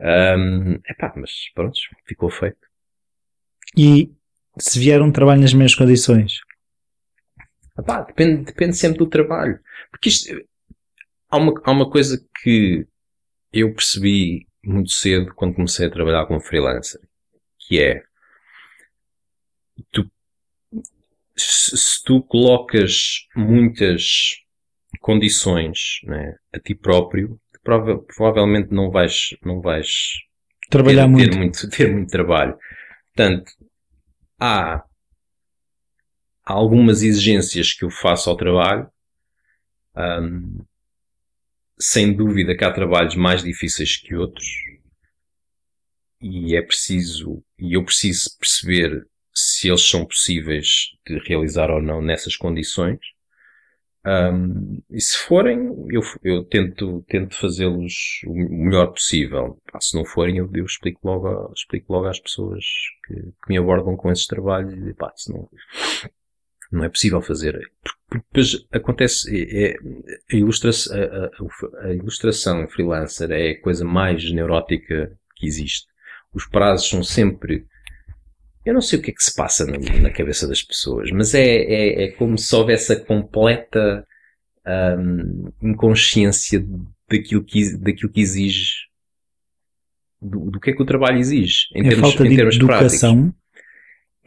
[0.00, 2.58] Um, epá, mas pronto, ficou feito.
[3.76, 4.10] E
[4.58, 6.40] se vier um trabalho nas mesmas condições?
[7.80, 9.58] Epá, depende, depende sempre do trabalho.
[9.90, 10.34] Porque isto,
[11.28, 12.86] há uma, há uma coisa que
[13.52, 17.00] eu percebi muito cedo quando comecei a trabalhar como freelancer,
[17.58, 18.02] que é
[19.90, 20.10] tu,
[21.36, 24.36] se, se tu colocas muitas
[25.00, 29.88] condições né, a ti próprio, prova, provavelmente não vais, não vais
[30.68, 31.30] trabalhar ter, muito.
[31.30, 31.70] Ter, muito.
[31.70, 32.58] ter muito trabalho.
[33.14, 33.52] Portanto,
[34.38, 34.84] há,
[36.50, 38.88] há algumas exigências que eu faço ao trabalho.
[39.96, 40.64] Um,
[41.78, 44.46] sem dúvida que há trabalhos mais difíceis que outros
[46.20, 52.02] e é preciso, e eu preciso perceber se eles são possíveis de realizar ou não
[52.02, 52.98] nessas condições.
[54.04, 59.58] Um, e se forem, eu, eu tento, tento fazê-los o melhor possível.
[59.80, 62.64] se não forem, eu, eu explico, logo, explico logo às pessoas
[63.06, 65.48] que, que, me abordam com esses trabalhos e pá, se não,
[66.70, 67.58] não é possível fazer.
[68.08, 69.76] Porque depois acontece, é, é,
[70.32, 75.86] a, ilustração, a, a, a ilustração freelancer é a coisa mais neurótica que existe.
[76.32, 77.66] Os prazos são sempre
[78.64, 81.34] eu não sei o que é que se passa na, na cabeça das pessoas, mas
[81.34, 84.06] é, é, é, como se houvesse a completa
[84.98, 86.64] um, inconsciência
[87.08, 88.74] daquilo que, daquilo que exige,
[90.20, 92.56] do, do que é que o trabalho exige, em é termos, falta em de termos
[92.56, 93.14] educação.
[93.14, 93.39] práticos.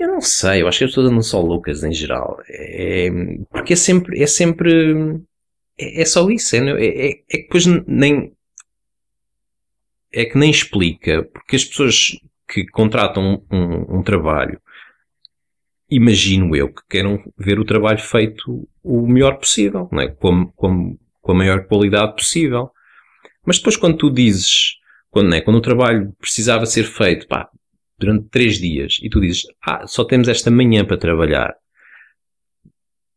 [0.04, 2.38] Eu não sei, eu acho que as pessoas não são loucas em geral.
[2.50, 3.10] É,
[3.50, 5.22] porque é sempre, é sempre,
[5.80, 6.58] é, é só isso.
[6.58, 8.34] É, é, é que depois nem,
[10.12, 12.20] é que nem explica, porque as pessoas
[12.50, 14.60] que contratam um, um, trabalho,
[15.90, 20.10] imagino eu que queiram ver o trabalho feito o melhor possível, não é?
[20.10, 22.72] com, com, com a maior qualidade possível.
[23.46, 24.74] Mas depois quando tu dizes,
[25.10, 25.40] quando, é?
[25.40, 27.50] quando o trabalho precisava ser feito pá,
[28.04, 31.54] durante três dias e tu dizes, ah, só temos esta manhã para trabalhar.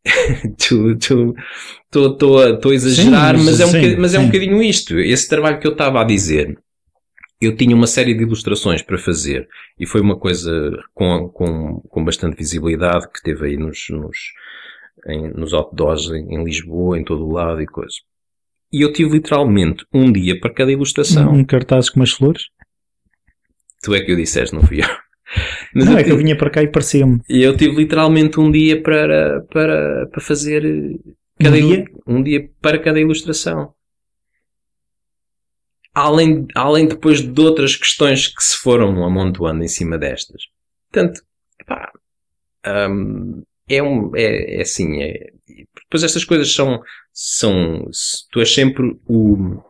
[0.59, 1.35] Estou
[2.71, 4.99] a exagerar, sim, mas, é um, sim, mas é um bocadinho isto.
[4.99, 6.57] Esse trabalho que eu estava a dizer
[7.41, 9.49] eu tinha uma série de ilustrações para fazer
[9.79, 14.17] e foi uma coisa com, com, com bastante visibilidade que teve aí nos, nos,
[15.07, 17.97] em, nos outdoors em, em, Lisboa, em todo o lado e coisa.
[18.73, 21.33] E eu tive literalmente um dia para cada ilustração.
[21.33, 22.45] Um cartaz com umas flores?
[23.87, 24.89] Tu é que o disseste, não fui eu.
[25.73, 27.21] Mas não, eu é que eu vinha para cá e parecia-me.
[27.29, 30.65] E eu tive literalmente um dia para, para, para fazer
[31.41, 31.85] cada um dia?
[32.05, 33.73] um dia para cada ilustração
[35.95, 40.43] além, além depois de outras questões que se foram amontoando em cima destas.
[40.91, 41.23] Portanto,
[41.65, 41.93] pá,
[42.91, 45.31] um, é, um, é, é assim, é,
[45.85, 46.83] depois estas coisas são,
[47.13, 47.89] são,
[48.33, 49.63] tu és sempre o,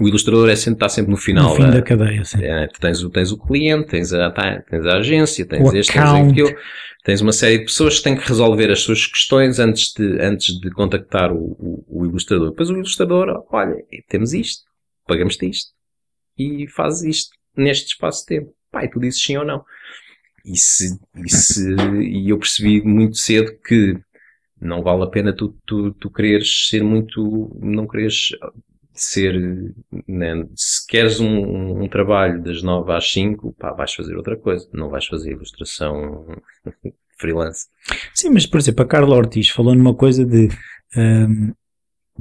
[0.00, 1.50] o ilustrador é sempre, está sempre no final.
[1.50, 2.42] No fim da cadeia, sim.
[2.42, 6.20] É, tens, tens o cliente, tens a, tá, tens a agência, tens o este, account.
[6.20, 6.60] tens aquilo.
[7.02, 10.60] Tens uma série de pessoas que têm que resolver as suas questões antes de, antes
[10.60, 12.50] de contactar o, o, o ilustrador.
[12.50, 13.74] Depois o ilustrador, olha,
[14.06, 14.64] temos isto
[15.10, 15.72] pagamos-te isto.
[16.38, 18.54] E fazes isto neste espaço de tempo.
[18.70, 19.64] Pai, tu dizes sim ou não.
[20.44, 23.98] E, se, e, se, e eu percebi muito cedo que
[24.60, 28.28] não vale a pena tu, tu, tu quereres ser muito, não quereres
[28.92, 29.34] ser,
[30.06, 30.46] né?
[30.54, 34.88] se queres um, um, trabalho das 9 às 5, pá, vais fazer outra coisa, não
[34.90, 36.26] vais fazer ilustração
[37.18, 37.66] freelance.
[38.14, 40.48] Sim, mas por exemplo, a Carla Ortiz falou numa coisa de
[40.96, 41.52] um,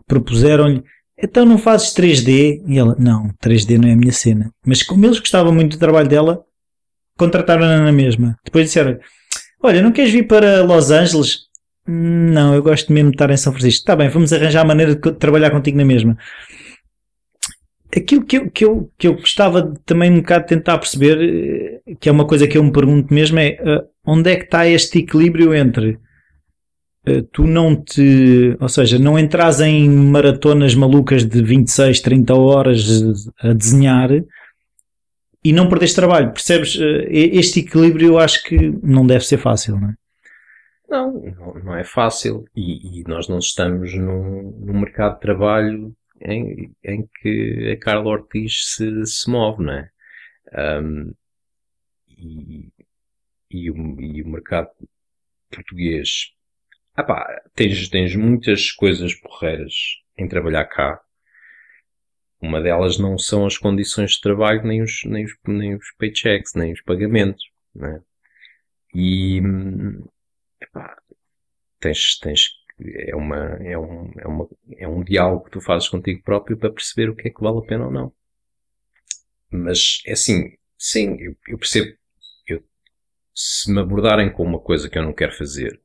[0.07, 0.83] propuseram-lhe
[1.21, 2.63] então não fazes 3D?
[2.65, 4.51] E ela, não, 3D não é a minha cena.
[4.65, 6.43] Mas como eles gostavam muito do trabalho dela,
[7.17, 8.37] contrataram-na na mesma.
[8.43, 8.97] Depois disseram,
[9.61, 11.48] olha, não queres vir para Los Angeles?
[11.91, 13.79] Não, eu gosto mesmo de estar em São Francisco.
[13.79, 16.15] Está bem, vamos arranjar a maneira de trabalhar contigo na mesma.
[17.95, 21.95] Aquilo que eu, que eu, que eu gostava também um bocado de tentar perceber, eh,
[21.99, 24.67] que é uma coisa que eu me pergunto mesmo, é uh, onde é que está
[24.67, 25.97] este equilíbrio entre
[27.07, 33.31] eh, tu não te, ou seja, não entras em maratonas malucas de 26, 30 horas
[33.41, 34.11] a desenhar
[35.43, 36.77] e não perdes trabalho, percebes?
[36.79, 40.08] Eh, este equilíbrio eu acho que não deve ser fácil, não é?
[40.89, 41.13] Não,
[41.63, 47.07] não é fácil e, e nós não estamos num, num, mercado de trabalho em, em
[47.21, 49.91] que a Carla Ortiz se, se move, não é?
[50.81, 51.13] Um,
[52.07, 52.71] e,
[53.51, 54.69] e, o, e o mercado
[55.51, 56.33] português
[56.99, 59.73] ah pá, tens, tens muitas coisas porreiras
[60.17, 61.01] em trabalhar cá.
[62.41, 66.53] Uma delas não são as condições de trabalho, nem os, nem os, nem os paychecks,
[66.55, 67.41] nem os pagamentos.
[67.73, 68.01] Né?
[68.93, 69.41] E
[70.69, 70.97] epá,
[71.79, 76.23] tens, tens, é, uma, é, um, é, uma, é um diálogo que tu fazes contigo
[76.23, 78.13] próprio para perceber o que é que vale a pena ou não.
[79.51, 81.91] Mas é assim, sim, eu, eu percebo.
[82.47, 82.63] Eu,
[83.33, 85.81] se me abordarem com uma coisa que eu não quero fazer,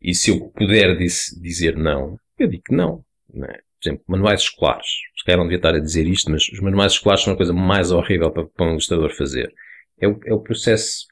[0.00, 3.04] e se eu puder dizer não, eu digo não.
[3.32, 3.60] não é?
[3.80, 4.86] Por exemplo, manuais escolares.
[5.16, 7.52] Se calhar não devia estar a dizer isto, mas os manuais escolares são a coisa
[7.52, 9.52] mais horrível para, para um ilustrador fazer.
[9.98, 11.06] É o, é o processo.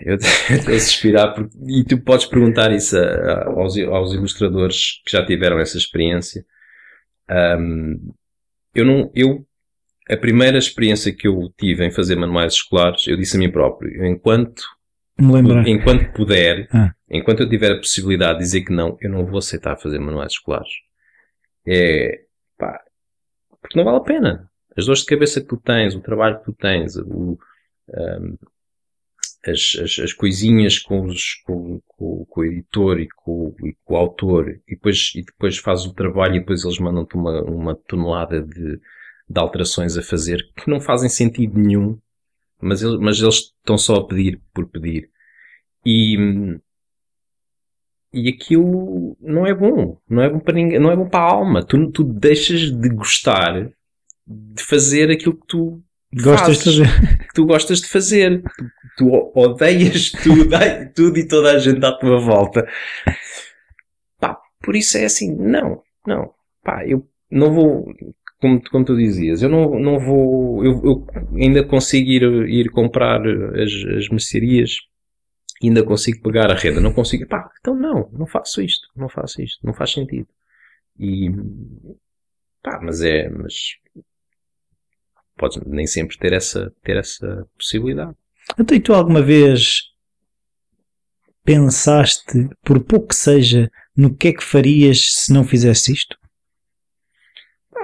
[0.00, 0.14] Eu
[0.50, 5.12] estou a suspirar, porque, e tu podes perguntar isso a, a, aos, aos, ilustradores que
[5.12, 6.44] já tiveram essa experiência.
[7.30, 8.12] Um,
[8.74, 9.46] eu não, eu,
[10.08, 14.04] a primeira experiência que eu tive em fazer manuais escolares, eu disse a mim próprio,
[14.06, 14.62] enquanto.
[15.68, 16.92] Enquanto puder, ah.
[17.10, 20.32] enquanto eu tiver a possibilidade de dizer que não, eu não vou aceitar fazer manuais
[20.32, 20.70] escolares.
[21.66, 22.22] É,
[22.56, 22.80] pá,
[23.60, 24.50] porque não vale a pena.
[24.76, 27.36] As dores de cabeça que tu tens, o trabalho que tu tens, o,
[27.88, 28.38] um,
[29.50, 33.94] as, as, as, coisinhas com, os, com, com, com, o editor e com, e com
[33.94, 37.74] o autor, e depois, e depois fazes o trabalho e depois eles mandam-te uma, uma
[37.74, 38.80] tonelada de,
[39.28, 41.98] de alterações a fazer que não fazem sentido nenhum
[42.60, 45.10] mas, ele, mas eles estão só a pedir por pedir.
[45.86, 46.16] E,
[48.12, 49.98] e aquilo não é bom.
[50.08, 51.64] Não é bom para ninguém, não é bom para a alma.
[51.64, 53.70] Tu, tu deixas de gostar
[54.26, 55.82] de fazer aquilo que tu
[56.14, 57.18] gostas fazes, de fazer.
[57.18, 58.42] Que tu gostas de fazer.
[58.96, 60.50] Tu, tu odeias tudo,
[60.94, 62.66] tudo e toda a gente à tua volta.
[64.20, 66.32] Pá, por isso é assim, não, não.
[66.62, 67.86] Pá, eu não vou
[68.40, 73.20] como, como tu dizias, eu não, não vou, eu, eu ainda consigo ir, ir comprar
[73.26, 74.76] as, as mercearias,
[75.62, 79.42] ainda consigo pegar a renda, não consigo, pá, então não, não faço isto, não faço
[79.42, 80.28] isto, não faz sentido.
[80.98, 81.30] E,
[82.62, 83.54] pá, mas é, mas
[85.38, 88.14] podes nem sempre ter essa, ter essa possibilidade.
[88.58, 89.82] Então, e tu alguma vez
[91.44, 96.18] pensaste, por pouco que seja, no que é que farias se não fizesse isto?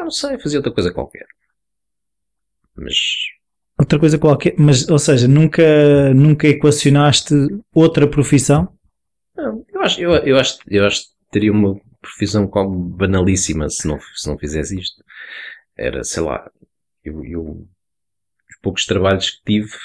[0.05, 1.27] não sei, fazia outra coisa qualquer.
[2.77, 2.95] Mas.
[3.79, 7.35] Outra coisa qualquer, mas, ou seja, nunca, nunca equacionaste
[7.75, 8.73] outra profissão?
[9.37, 13.89] Não, eu acho, eu, eu acho, eu acho que teria uma profissão como banalíssima se
[13.89, 15.03] não, se não fizesse isto.
[15.77, 16.49] Era, sei lá,
[17.05, 17.69] eu, eu
[18.51, 19.77] os poucos trabalhos que tive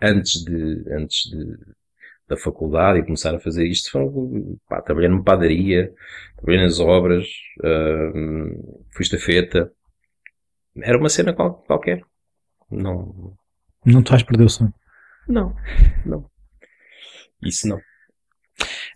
[0.00, 1.56] antes de, antes de,
[2.28, 5.92] da faculdade e começar a fazer isto foram, pá, trabalhei numa padaria,
[6.36, 7.26] trabalhei nas obras,
[7.60, 9.72] uh, fui estafeta.
[10.80, 12.02] Era uma cena qual, qualquer.
[12.70, 13.34] Não.
[13.84, 14.72] Não te vais perder o sonho?
[15.26, 15.54] Não,
[16.04, 16.24] não.
[17.42, 17.80] Isso não.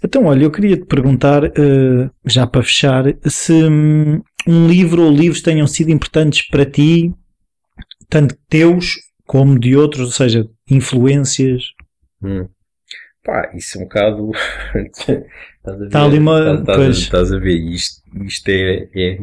[0.05, 5.13] Então, olha, eu queria te perguntar, uh, já para fechar, se um, um livro ou
[5.13, 7.15] livros tenham sido importantes para ti,
[8.13, 11.73] tanto teus como de outros, ou seja, influências.
[12.23, 12.47] Hum.
[13.25, 14.31] Pá, isso é um bocado.
[15.87, 16.59] Está ali uma.
[16.59, 19.19] Estás, estás, estás, a ver, isto, isto é, é,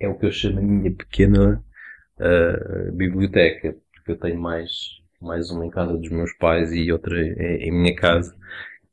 [0.00, 1.64] é o que eu chamo a minha pequena
[2.18, 4.72] uh, biblioteca, porque eu tenho mais,
[5.22, 8.34] mais uma em casa dos meus pais e outra em, em minha casa,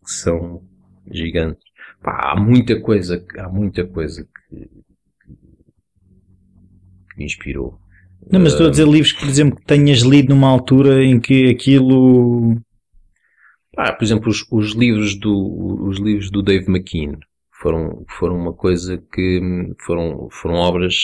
[0.05, 0.63] que são
[1.11, 1.65] gigantes.
[2.01, 4.59] Pá, há muita coisa, há muita coisa que,
[5.25, 7.83] que me inspirou.
[8.31, 11.49] Não, mas estou a dizer livros, por exemplo, que tenhas lido numa altura em que
[11.49, 12.57] aquilo
[13.77, 17.19] ah, por exemplo, os, os, livros do, os livros do Dave McKean
[17.51, 19.41] foram, foram uma coisa que
[19.85, 20.95] foram, foram obras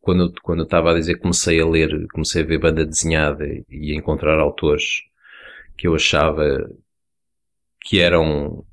[0.00, 3.46] quando eu, quando eu estava a dizer comecei a ler, comecei a ver banda desenhada
[3.70, 5.02] e a encontrar autores
[5.78, 6.44] que eu achava
[7.82, 8.64] que eram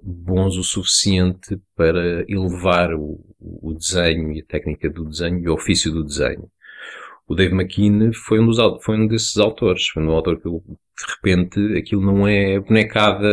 [0.00, 5.54] bons o suficiente para elevar o, o desenho e a técnica do desenho e o
[5.54, 6.48] ofício do desenho.
[7.30, 11.14] O Dave McKean foi um, dos, foi um desses autores, foi um autor que de
[11.14, 13.24] repente aquilo não é bonecada,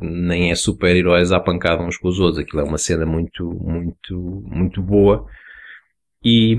[0.00, 2.38] nem é super-heróis à pancada uns com os outros.
[2.38, 4.16] Aquilo é uma cena muito, muito,
[4.46, 5.26] muito boa.
[6.24, 6.54] E,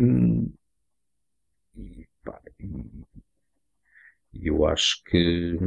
[1.75, 2.39] e, pá,
[4.31, 5.57] eu acho que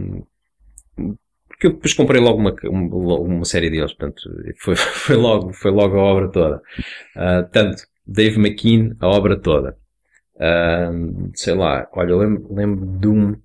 [1.48, 4.22] porque eu depois comprei logo uma, uma, uma série deles, portanto,
[4.58, 6.62] foi, foi, logo, foi logo a obra toda.
[7.16, 9.76] Uh, tanto Dave McKean, a obra toda.
[11.34, 13.36] Sei lá, olha, lembro, lembro de um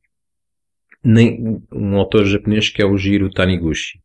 [1.04, 4.00] nem um autor japonês que é o Jiro Taniguchi.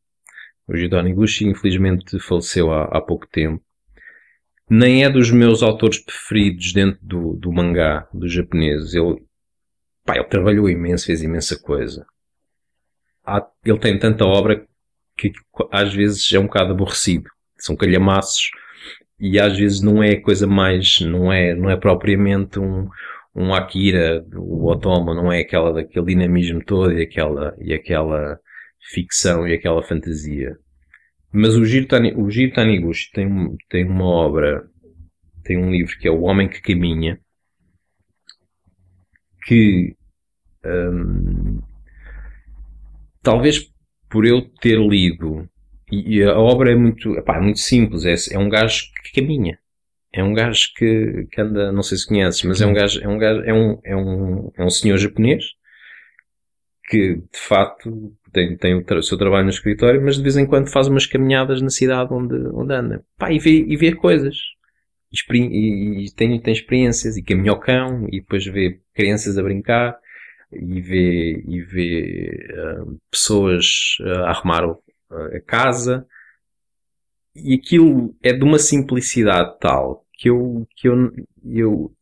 [0.66, 3.62] O Jiro Taniguchi infelizmente faleceu há, há pouco tempo.
[4.68, 8.94] Nem é dos meus autores preferidos dentro do, do mangá dos japoneses.
[8.94, 9.22] Ele,
[10.04, 12.06] pá, ele trabalhou imenso, fez imensa coisa.
[13.24, 14.66] Há, ele tem tanta obra
[15.16, 15.32] que
[15.70, 17.30] às vezes é um bocado aborrecido.
[17.58, 18.50] São calhamaços
[19.18, 22.88] e às vezes não é coisa mais, não é, não é propriamente um,
[23.34, 28.38] um Akira, o Otoma, não é aquela daquele dinamismo todo e aquela, e aquela
[28.93, 30.56] ficção e aquela fantasia.
[31.32, 33.28] Mas o Giro, Tani, o Giro Taniguchi tem,
[33.68, 34.68] tem uma obra,
[35.44, 37.20] tem um livro que é O Homem que Caminha,
[39.47, 39.94] que
[40.64, 41.60] hum,
[43.22, 43.70] talvez
[44.09, 45.48] por eu ter lido,
[45.90, 49.58] e, a obra é muito, epá, é muito simples, é, é um gajo que caminha.
[50.12, 53.08] É um gajo que, que anda, não sei se conheces, mas é um gajo, é
[53.08, 55.44] um gajo, é um, é um, é um senhor japonês
[56.88, 60.70] que de facto tem, tem o, seu trabalho no escritório, mas de vez em quando
[60.70, 63.04] faz umas caminhadas na cidade onde, onde anda.
[63.18, 64.36] Pá, e vê, e vê coisas.
[65.12, 69.42] E, e, e tem, tem experiências, e caminha ao cão, e depois vê crianças a
[69.42, 69.98] brincar,
[70.52, 74.64] e vê, e vê uh, pessoas uh, a arrumar
[75.11, 76.07] a casa.
[77.35, 81.12] E aquilo é de uma simplicidade tal que eu, que eu,
[81.45, 81.95] eu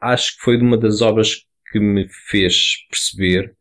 [0.00, 3.56] acho que foi de uma das obras que me fez perceber,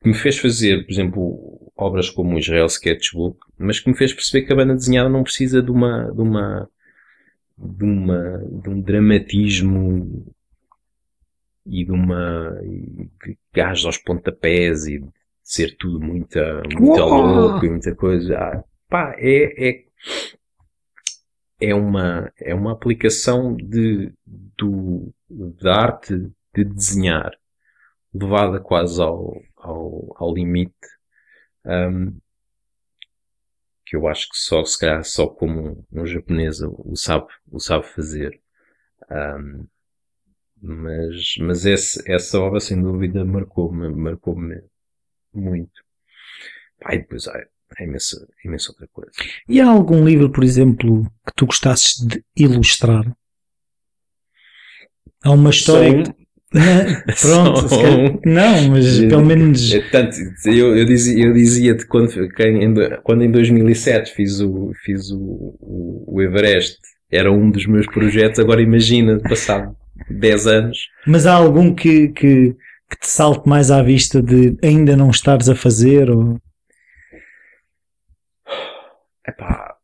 [0.00, 4.12] que me fez fazer, por exemplo, obras como o Israel Sketchbook, mas que me fez
[4.12, 6.70] perceber que a banda desenhada não precisa de uma, de uma,
[7.58, 10.32] de uma, de um dramatismo
[11.66, 15.08] e de uma de gás aos pontapés e de
[15.44, 18.36] ser tudo muita, muita louco e muita coisa.
[18.36, 19.84] Ah, pá, é, é,
[21.60, 26.16] é uma, é uma aplicação de, do, da arte
[26.54, 27.32] de desenhar
[28.12, 30.74] levada quase ao, ao, ao limite.
[31.66, 32.16] Um,
[33.86, 37.60] que eu acho que só, se calhar, só como um, um japonês o sabe, o
[37.60, 38.40] sabe fazer.
[39.10, 39.66] Um,
[40.62, 44.62] mas, mas esse, essa obra, sem dúvida, marcou-me, marcou-me
[45.34, 45.72] muito.
[46.80, 47.38] Pá, e depois há,
[47.78, 49.10] há imensa, imensa outra coisa.
[49.48, 53.04] E há algum livro, por exemplo, que tu gostasses de ilustrar?
[55.22, 56.04] Há uma história.
[57.20, 59.72] Pronto, calhar- não, mas pelo menos.
[59.72, 60.16] É tanto,
[60.46, 66.04] eu, eu dizia, eu dizia quando, em, quando em 2007 fiz o, fiz o, o,
[66.16, 66.78] o Everest,
[67.10, 69.76] era um dos meus projetos, agora imagina, passado
[70.08, 72.54] 10 anos, Mas há algum que, que,
[72.90, 76.10] que te salte mais à vista de ainda não estares a fazer?
[76.10, 76.40] Ou...
[79.26, 79.76] epá,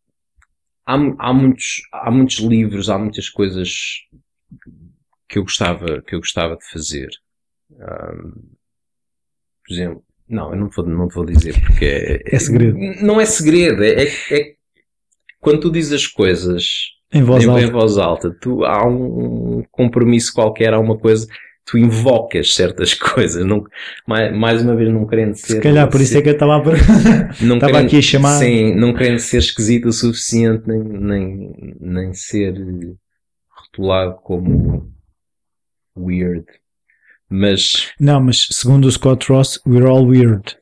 [0.87, 3.71] há, há, muitos, há muitos livros, há muitas coisas
[5.29, 7.09] que eu gostava, que eu gostava de fazer.
[7.81, 8.33] Ahm,
[9.65, 12.77] por exemplo, não, eu não vou, não te vou dizer porque é, É segredo.
[13.03, 14.55] Não é segredo, é, é, é
[15.41, 16.65] quando tu dizes as coisas
[17.13, 17.63] Em voz em, alta.
[17.63, 21.27] em voz alta, tu, há um compromisso qualquer, há uma coisa,
[21.71, 23.45] tu invocas certas coisas.
[23.45, 23.65] Não,
[24.07, 25.55] mais, mais uma vez, não querendo ser.
[25.55, 26.63] Se calhar por isso é que eu estava a
[27.45, 28.39] não estava querendo- aqui a chamar.
[28.39, 32.55] Sim, não querendo ser esquisito o suficiente, nem, nem, nem ser
[33.49, 34.91] rotulado como
[35.97, 36.45] weird.
[37.29, 40.57] Mas Não, mas segundo o Scott Ross, we're all weird.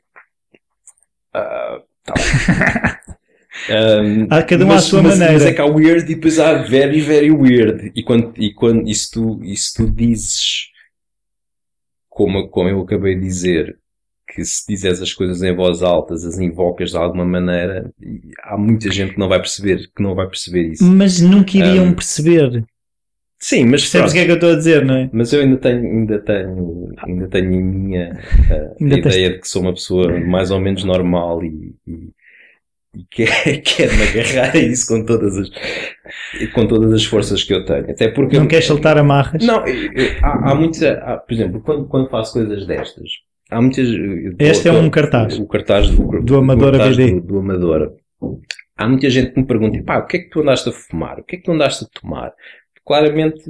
[1.33, 2.15] ah, tá.
[3.71, 5.33] Um, Há cada um mas, à sua mas- maneira.
[5.35, 7.91] Mas é que há weird e depois há very, very weird.
[7.95, 10.68] E quando, e quando isso tu, isso tu dizes,
[12.19, 13.79] como, como eu acabei de dizer,
[14.35, 17.91] que se dizes as coisas em voz alta, as invocas de alguma maneira,
[18.43, 20.85] há muita gente que não vai perceber, que não vai perceber isso.
[20.85, 22.65] Mas nunca iriam Um, perceber.
[23.41, 25.09] Sim, mas Percebes o que é que eu estou a dizer, não é?
[25.13, 28.19] Mas eu ainda tenho, ainda tenho, ainda tenho em minha
[28.81, 32.11] Ainda a tens- ideia de que sou uma pessoa mais ou menos normal e, e,
[32.99, 35.49] e quero, quero-me agarrar a isso com todas as,
[36.53, 37.91] com todas as forças que eu tenho.
[37.91, 39.45] Até porque Não queres saltar amarras?
[39.47, 43.09] Não, eu- eu- há, há muita, há, por exemplo, quando, quando faço coisas destas,
[43.51, 43.89] há muitas.
[43.89, 45.39] eu Este é um cartaz.
[45.39, 46.07] O cartaz do, Do
[46.61, 46.97] cartaz.
[46.97, 47.93] Do, do Amador.
[48.77, 51.19] Há muita gente que me pergunta, pá, o que é que tu andaste a fumar?
[51.21, 52.33] O que é que tu andaste a tomar?
[52.85, 53.43] Claramente,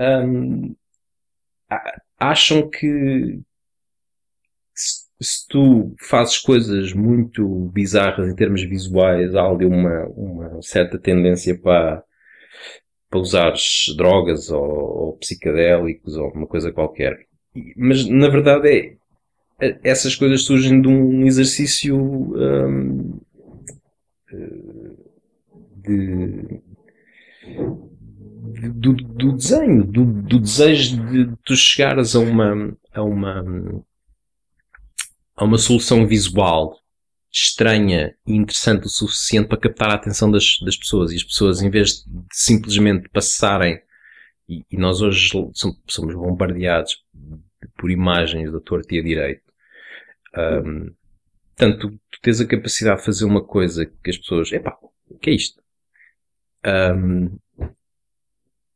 [0.00, 0.74] hum,
[2.18, 3.40] acham que
[5.20, 11.58] se, tu fazes coisas muito bizarras em termos visuais, há ali uma, uma certa tendência
[11.58, 12.02] para,
[13.10, 17.26] para usares drogas ou, ou psicadélicos ou uma coisa qualquer.
[17.76, 18.96] Mas na verdade é
[19.66, 23.20] eh, essas coisas surgem de um exercício hum,
[24.32, 24.96] eh,
[25.76, 26.60] de,
[28.42, 33.44] de- do, do desenho, do, do desejo de tu chegares a uma, a uma,
[35.36, 36.78] a uma solução visual
[37.32, 41.12] estranha e interessante o suficiente para captar a atenção das, das pessoas.
[41.12, 43.78] E as pessoas, em vez de simplesmente passarem,
[44.48, 47.04] e, e nós hoje som- somos bombardeados
[47.78, 49.42] por imagens da torta e a direito.
[50.34, 50.90] Ahm,
[51.56, 54.76] Portanto, tu tens a capacidade de fazer uma coisa que as pessoas, epá,
[55.08, 55.62] o que é isto?
[56.64, 57.38] um,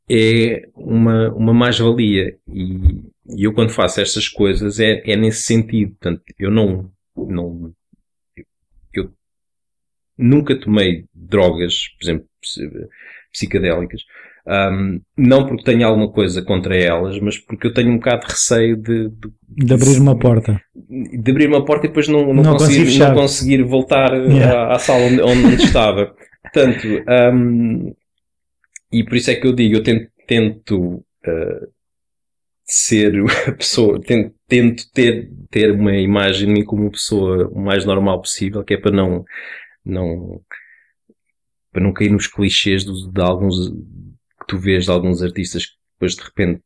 [0.08, 2.38] é uma, uma mais-valia.
[2.48, 3.02] E,
[3.36, 5.90] e, eu, quando faço estas coisas, é, é nesse sentido.
[5.93, 6.90] Portanto, eu não.
[7.16, 7.73] não
[8.93, 9.11] eu,
[10.16, 12.27] nunca tomei drogas, por exemplo,
[13.32, 14.02] psicadélicas.
[14.47, 18.32] Um, não porque tenha alguma coisa contra elas, mas porque eu tenho um bocado de
[18.32, 19.31] receio de, de,
[19.66, 20.61] de abrir uma porta.
[20.74, 24.62] De abrir uma porta e depois não, não, não conseguir, não conseguir voltar yeah.
[24.62, 26.15] à, à, sala onde, onde estava.
[26.43, 26.86] Portanto,
[27.35, 27.94] um,
[28.93, 31.69] e por isso é que eu digo, eu tento, tento uh,
[32.72, 33.12] ser
[33.48, 37.84] a pessoa, tento, tento, ter, ter uma imagem de mim como uma pessoa o mais
[37.84, 39.24] normal possível, que é para não,
[39.84, 40.40] não,
[41.72, 45.72] para não cair nos clichês de, de alguns, que tu vês de alguns artistas que
[45.94, 46.62] depois de repente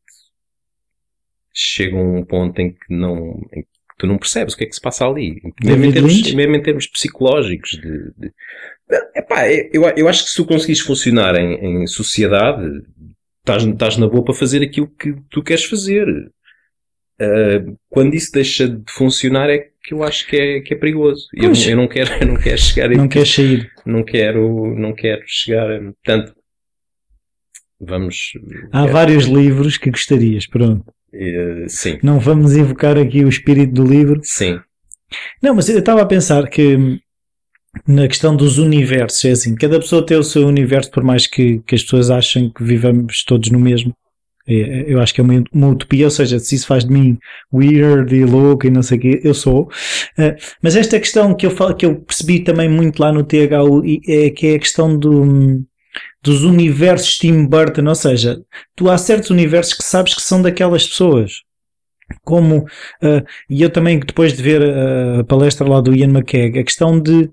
[1.53, 4.67] chegam a um ponto em que não, em que tu não percebes o que é
[4.67, 5.41] que se passa ali.
[5.63, 7.71] Mesmo em, termos, mesmo em termos psicológicos.
[7.71, 8.33] De, de,
[9.15, 12.65] epá, eu, eu acho que se tu conseguires funcionar em, em sociedade,
[13.45, 16.07] estás, estás na boa para fazer aquilo que tu queres fazer.
[17.21, 21.27] Uh, quando isso deixa de funcionar é que eu acho que é, que é perigoso.
[21.33, 23.71] Eu, eu, não quero, eu não quero chegar Não quero sair.
[23.85, 25.79] Não quero, não quero chegar.
[25.79, 26.35] Portanto,
[27.79, 28.31] vamos.
[28.71, 28.93] Há quero...
[28.93, 30.91] vários livros que gostarias, pronto.
[31.13, 31.99] Uh, sim.
[32.03, 34.19] Não vamos invocar aqui o espírito do livro.
[34.23, 34.59] Sim.
[35.41, 36.99] Não, mas eu estava a pensar que
[37.87, 41.59] na questão dos universos, é assim, cada pessoa tem o seu universo, por mais que,
[41.67, 43.93] que as pessoas achem que vivamos todos no mesmo.
[44.47, 47.17] É, eu acho que é uma, uma, utopia, ou seja, se isso faz de mim
[47.51, 49.63] weird e louco e não sei o quê, eu sou.
[50.17, 53.83] Uh, mas esta questão que eu, falo, que eu percebi também muito lá no THU
[54.07, 55.63] é que é a questão do,
[56.21, 58.39] dos universos Tim Burton, ou seja,
[58.75, 61.31] tu há certos universos que sabes que são daquelas pessoas.
[62.23, 66.63] Como, uh, e eu também depois de ver a palestra lá do Ian McKeg, a
[66.63, 67.31] questão de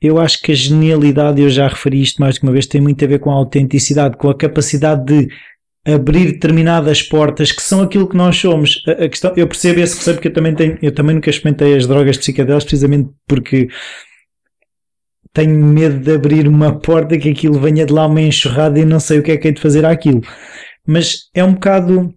[0.00, 3.04] eu acho que a genialidade, eu já referi isto mais de uma vez, tem muito
[3.04, 5.28] a ver com a autenticidade, com a capacidade de
[5.86, 8.82] abrir determinadas portas que são aquilo que nós somos.
[8.86, 11.76] A, a questão, eu percebo esse receio porque eu também tenho, eu também nunca experimentei
[11.76, 13.68] as drogas psicodélicas precisamente porque
[15.32, 18.98] tenho medo de abrir uma porta que aquilo venha de lá uma enxurrada e não
[18.98, 20.22] sei o que é que é de fazer àquilo.
[20.86, 22.12] Mas é um bocado,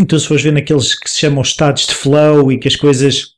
[0.00, 3.31] então se fores ver naqueles que se chamam estados de flow e que as coisas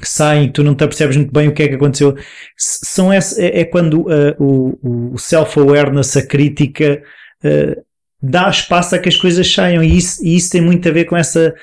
[0.00, 2.16] que saem, tu não te apercebes muito bem o que é que aconteceu,
[2.56, 7.02] são esse, é, é quando uh, o, o self-awareness, a crítica,
[7.44, 7.84] uh,
[8.20, 11.04] dá espaço a que as coisas saiam e isso, e isso tem muito a ver
[11.04, 11.54] com essa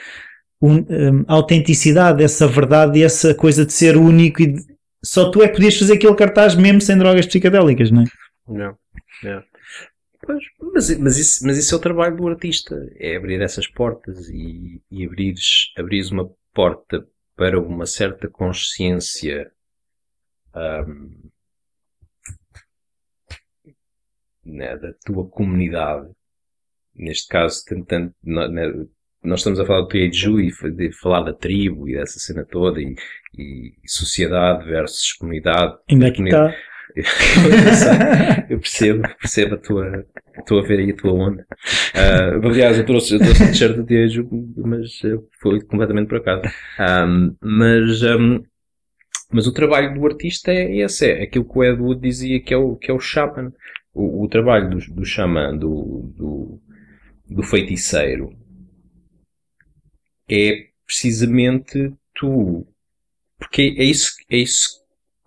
[0.62, 4.64] um, um, autenticidade, essa verdade e essa coisa de ser único de,
[5.04, 8.06] só tu é que podias fazer aquele cartaz mesmo sem drogas psicadélicas, não é?
[8.48, 8.78] Não,
[9.24, 9.44] não.
[10.24, 10.44] Pois,
[10.74, 14.80] mas, mas, isso, mas isso é o trabalho do artista, é abrir essas portas e,
[14.92, 17.04] e abrires, abrires uma porta
[17.42, 19.52] para uma certa consciência
[20.56, 21.32] um,
[24.46, 26.12] né, da tua comunidade
[26.94, 28.14] neste caso, tentando,
[29.24, 32.80] nós estamos a falar do Teiju e de falar da tribo e dessa cena toda
[32.80, 32.96] e,
[33.36, 35.80] e sociedade versus comunidade.
[35.90, 36.56] Ainda está.
[38.50, 40.06] eu percebo, percebo a tua,
[40.38, 41.48] estou a ver aí a tua onda.
[41.96, 45.02] Uh, aliás, eu trouxe, eu trouxe um t-shirt do mas
[45.42, 46.44] foi completamente por acaso.
[46.80, 48.44] Um, mas, um,
[49.32, 52.58] mas o trabalho do artista é esse, é aquilo que o Ed dizia que é
[52.58, 53.54] o, que é o shaman.
[53.94, 55.04] O, o trabalho do, do
[55.58, 56.62] do, do,
[57.30, 58.34] do feiticeiro
[60.30, 62.68] é precisamente tu.
[63.38, 64.81] Porque é isso, é isso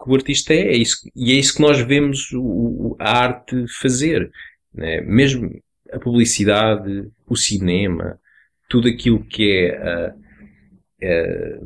[0.05, 3.65] que o artista é, é isso, e é isso que nós vemos o, a arte
[3.81, 4.31] fazer.
[4.73, 5.01] Né?
[5.01, 5.51] Mesmo
[5.91, 8.19] a publicidade, o cinema,
[8.69, 9.73] tudo aquilo que
[11.01, 11.59] é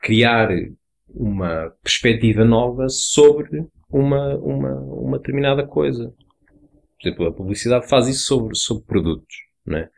[0.00, 0.48] criar
[1.08, 6.12] uma perspectiva nova sobre uma, uma, uma determinada coisa.
[7.00, 9.36] Por exemplo, a publicidade faz isso sobre, sobre produtos,
[9.66, 9.88] né?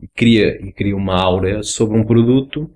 [0.00, 2.70] E cria, e cria uma aura sobre um produto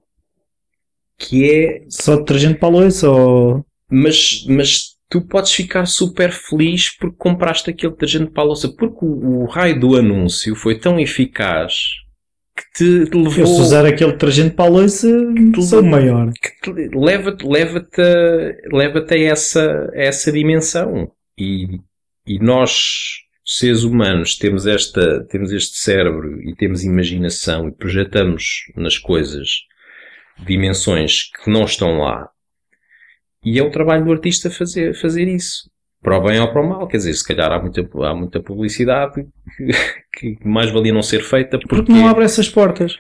[1.21, 1.85] que é...
[1.89, 3.65] Só detergente para a louça ou...
[3.91, 8.69] Mas, mas tu podes ficar super feliz porque compraste aquele detergente para a louça.
[8.69, 11.75] Porque o, o raio do anúncio foi tão eficaz
[12.57, 13.39] que te levou.
[13.39, 15.09] Eu se usar aquele detergente para a louça,
[15.63, 16.33] sou maior.
[16.95, 17.87] Leva-te leva
[18.73, 21.11] leva a essa, a essa dimensão.
[21.39, 21.81] E,
[22.27, 28.45] e nós, seres humanos, temos, esta, temos este cérebro e temos imaginação e projetamos
[28.77, 29.49] nas coisas
[30.45, 32.29] dimensões que não estão lá.
[33.45, 35.71] E é o trabalho do artista fazer, fazer isso
[36.03, 36.87] para o bem ou para o mal.
[36.89, 39.27] Quer dizer, se calhar há muita, há muita publicidade
[40.13, 42.97] que, que mais valia não ser feita porque, porque não abre essas portas.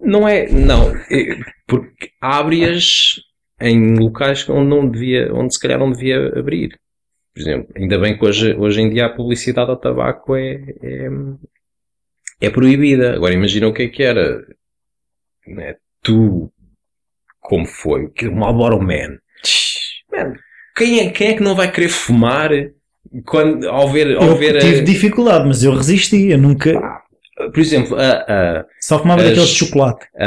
[0.00, 3.20] Não é, não, é, porque abre-as
[3.60, 6.78] em locais onde não devia, onde se calhar não devia abrir.
[7.32, 11.08] Por exemplo, ainda bem que hoje, hoje em dia a publicidade ao tabaco é, é,
[12.40, 13.14] é proibida.
[13.14, 14.44] Agora imagina o que é que era.
[15.46, 15.76] Né?
[16.02, 16.52] Tu,
[17.48, 18.10] como foi?
[18.10, 19.16] Que Marlboro Man.
[20.12, 20.34] Man,
[20.76, 22.50] quem é, quem é que não vai querer fumar
[23.24, 26.28] quando, ao ver, ao eu ver tive a, dificuldade, mas eu resisti.
[26.28, 26.78] Eu nunca.
[27.36, 30.06] por exemplo, a, a, Só fumava As- daqueles de chocolate.
[30.18, 30.26] a,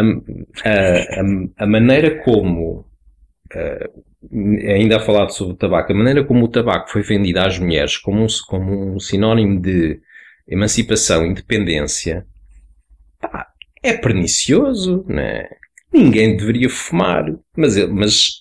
[0.68, 2.88] a, a, maneira como,
[3.54, 3.90] eh,
[4.74, 7.98] ainda a falar sobre o tabaco, a maneira como o tabaco foi vendido às mulheres
[7.98, 10.00] como um, como um sinónimo de
[10.48, 12.26] emancipação, independência,
[13.22, 13.46] pá,
[13.84, 15.48] é pernicioso, né?
[15.94, 18.40] Ninguém deveria fumar, mas, ele- mas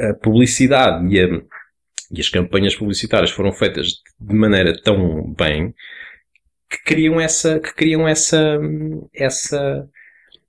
[0.00, 1.42] a, a publicidade e, a-
[2.12, 3.88] e as campanhas publicitárias foram feitas
[4.18, 5.74] de maneira tão bem
[6.70, 8.58] que criam essa, que criam essa,
[9.14, 9.86] essa,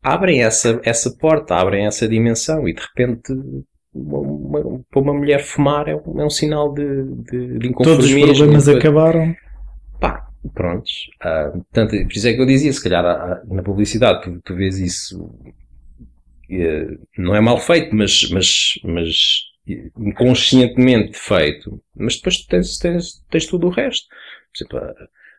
[0.04, 3.34] abrem essa, essa porta, abrem essa dimensão e de repente
[3.94, 6.86] uma, uma, para uma mulher fumar é um, é um sinal de,
[7.30, 8.26] de, de Todos os inconformismo.
[8.28, 9.36] problemas acabaram.
[10.00, 10.94] Pá, prontos.
[11.22, 14.56] Ah, portanto, por isso é que eu dizia, se calhar ah, na publicidade tu, tu
[14.56, 15.52] vês isso, eh,
[17.18, 19.16] não é mal feito, mas, mas, mas
[19.98, 24.08] inconscientemente feito, mas depois tens, tens, tens tudo o resto.
[24.10, 24.80] Por exemplo,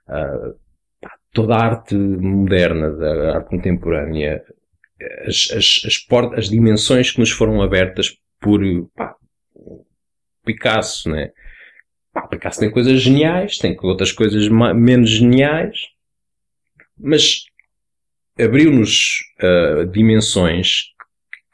[0.08, 0.54] a- a-
[1.32, 4.42] toda a arte moderna, da arte contemporânea,
[5.26, 8.60] as, as, as, port- as dimensões que nos foram abertas por
[8.96, 9.16] pá,
[10.44, 11.30] Picasso, né?
[12.12, 15.78] Pá, Picasso tem coisas geniais, tem outras coisas menos geniais,
[16.98, 17.44] mas
[18.38, 20.89] abriu-nos ah, dimensões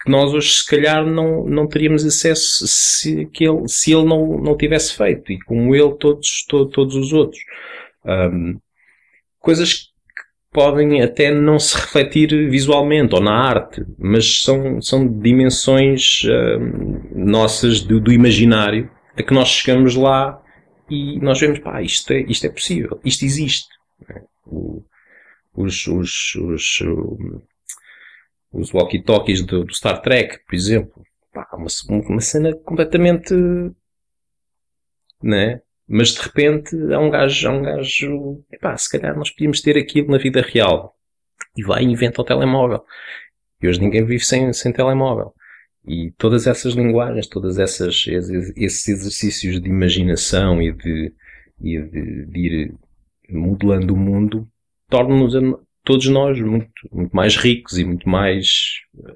[0.07, 4.39] que nós hoje se calhar não, não teríamos acesso se, que ele, se ele não,
[4.41, 7.41] não tivesse feito, e como ele todos, to- todos os outros.
[8.05, 8.57] Ahm,
[9.41, 10.23] coisas que
[10.53, 17.81] podem até não se refletir visualmente ou na arte, mas são, são dimensões ahm, nossas
[17.81, 20.41] do, do imaginário a que nós chegamos lá
[20.91, 23.69] e nós vemos, pá, isto é, isto é possível, isto existe.
[24.47, 24.83] O-
[25.55, 26.83] os, os, os,
[28.57, 31.03] os walkie-talkies do, do Star Trek, por exemplo,
[31.33, 31.69] pá, uma,
[32.09, 33.35] uma cena completamente,
[35.23, 35.61] né?
[35.89, 39.77] Mas de repente há um gajo, há um gajo, epá, se calhar nós podíamos ter
[39.79, 40.97] aquilo na vida real.
[41.57, 42.83] E vai e inventa o telemóvel.
[43.63, 45.33] E hoje ninguém vive sem, sem telemóvel.
[45.87, 48.05] E todas essas linguagens, todas essas,
[48.57, 51.15] esses exercícios de imaginação e de,
[51.61, 52.75] e de, de ir
[53.31, 54.49] modelando o mundo
[54.89, 55.35] tornam-nos
[55.87, 58.47] todos nós muito, muito mais ricos e muito mais
[58.99, 59.15] eh,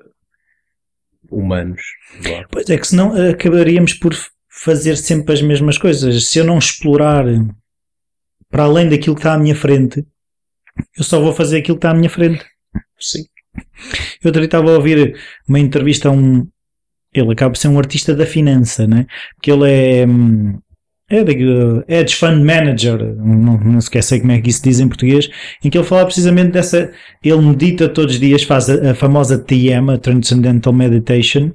[1.28, 1.82] humanos.
[2.20, 2.47] vá.
[2.48, 4.14] Pois é que senão eh, acabaríamos por
[4.48, 6.28] fazer sempre as mesmas coisas.
[6.28, 7.26] Se eu não explorar
[8.48, 10.06] para além daquilo que está à minha frente,
[10.97, 12.44] eu só vou fazer aquilo que está à minha frente.
[12.98, 13.24] Sim.
[14.22, 15.18] Eu outro estava a ouvir
[15.48, 16.47] uma entrevista a um.
[17.12, 19.06] Ele acaba por ser um artista da finança, né?
[19.34, 20.06] Porque ele é.
[21.10, 24.88] Hum, É Hedge Fund Manager, não, não sequer sei como é que isso diz em
[24.88, 25.28] português,
[25.64, 26.92] em que ele fala precisamente dessa.
[27.22, 31.52] Ele medita todos os dias, faz a, a famosa TM, a Transcendental Meditation,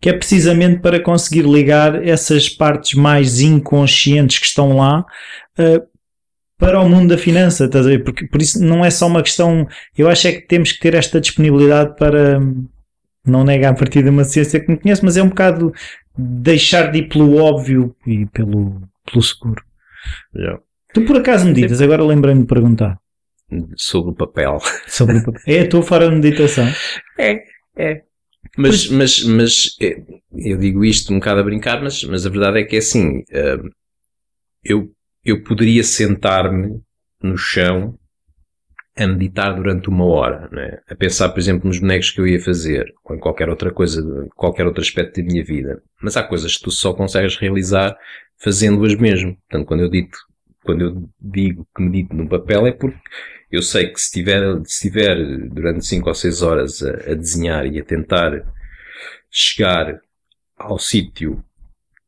[0.00, 5.04] que é precisamente para conseguir ligar essas partes mais inconscientes que estão lá
[5.58, 5.82] eh,
[6.58, 8.02] para o mundo da finança, estás a ver?
[8.02, 9.66] Porque por isso não é só uma questão.
[9.96, 12.40] Eu acho é que temos que ter esta disponibilidade para.
[13.26, 15.70] Não negar a partir de uma ciência que me conhece, mas é um bocado
[16.18, 19.62] deixar de ir pelo óbvio e pelo, pelo seguro.
[20.34, 20.58] Já.
[20.92, 21.80] Tu por acaso meditas?
[21.80, 22.98] Agora lembrei-me de perguntar
[23.76, 24.58] Sobre o papel.
[24.86, 25.42] sobre o papel.
[25.46, 26.66] É a tua fora de meditação?
[27.20, 27.42] É,
[27.76, 28.02] é.
[28.56, 30.00] Mas, mas, mas eh,
[30.32, 33.24] eu digo isto um bocado a brincar, mas, mas a verdade é que é assim,
[33.28, 33.58] eh,
[34.64, 34.92] eu,
[35.24, 36.80] eu poderia sentar-me
[37.20, 37.97] no chão
[38.98, 40.78] a meditar durante uma hora, né?
[40.88, 44.28] a pensar, por exemplo, nos bonecos que eu ia fazer, ou em qualquer outra coisa,
[44.34, 45.80] qualquer outro aspecto da minha vida.
[46.02, 47.96] Mas há coisas que tu só consegues realizar
[48.38, 49.36] fazendo-as mesmo.
[49.48, 50.10] Portanto, quando eu digo,
[50.64, 52.98] quando eu digo que medito num papel é porque
[53.50, 54.90] eu sei que se estiver, se
[55.48, 58.44] durante 5 ou 6 horas a, a desenhar e a tentar
[59.30, 60.00] chegar
[60.56, 61.42] ao sítio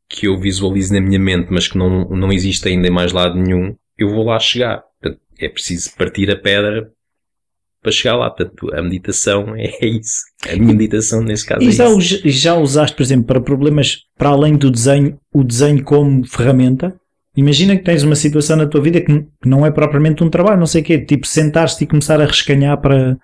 [0.09, 3.39] que eu visualizo na minha mente, mas que não, não existe ainda em mais lado
[3.39, 4.83] nenhum, eu vou lá chegar.
[5.41, 6.91] É preciso partir a pedra
[7.83, 8.31] para chegar lá.
[8.31, 10.23] Portanto, a meditação é isso.
[10.49, 12.29] A minha meditação, nesse caso, E é já, isso.
[12.29, 16.95] já usaste, por exemplo, para problemas para além do desenho, o desenho como ferramenta?
[17.37, 20.67] Imagina que tens uma situação na tua vida que não é propriamente um trabalho, não
[20.67, 23.17] sei o quê, tipo sentar-te e começar a rescanhar para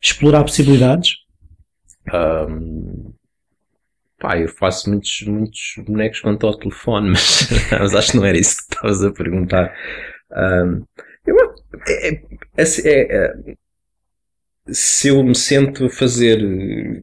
[0.00, 1.10] explorar possibilidades.
[2.12, 3.12] Ahm,
[4.18, 8.38] pá, eu faço muitos, muitos bonecos quanto ao telefone, mas, mas acho que não era
[8.38, 9.72] isso que estavas a perguntar.
[10.32, 10.82] Ahm,
[11.26, 11.36] eu,
[11.86, 12.08] é-
[12.56, 13.56] é- é- é-
[14.70, 16.38] se eu me sento a fazer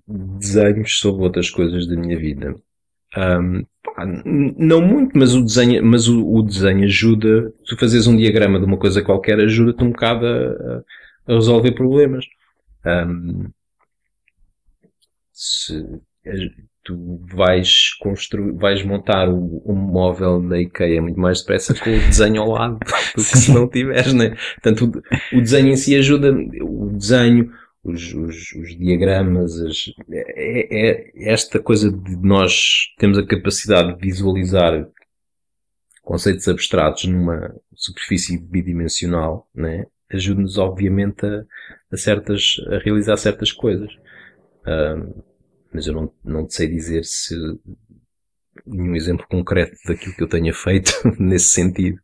[0.07, 2.55] desenhos sobre outras coisas da minha vida.
[3.17, 7.51] Um, pá, não muito, mas o desenho, mas o, o, desenho ajuda.
[7.65, 10.83] Tu fazes um diagrama de uma coisa qualquer ajuda-te um bocado a,
[11.27, 12.25] a resolver problemas.
[12.85, 13.49] Um,
[15.33, 16.01] se
[16.86, 22.44] tu vais construir, vais montar um, móvel da IKEA muito mais depressa com o desenho
[22.44, 22.80] ao lado
[23.18, 24.38] do que se não tiveres, né?
[24.62, 25.03] Portanto,
[25.34, 26.32] o, o desenho em si ajuda,
[26.62, 27.52] o desenho,
[27.84, 34.02] os, os, os diagramas, as, é, é, esta coisa de nós temos a capacidade de
[34.02, 34.88] visualizar
[36.03, 39.88] conceitos abstratos numa superfície bidimensional, né?
[40.12, 41.44] ajuda-nos obviamente a,
[41.91, 43.91] a, certas, a realizar certas coisas.
[44.68, 45.35] Um,
[45.76, 47.35] mas eu não, não sei dizer se
[48.65, 51.99] nenhum exemplo concreto daquilo que eu tenha feito nesse sentido.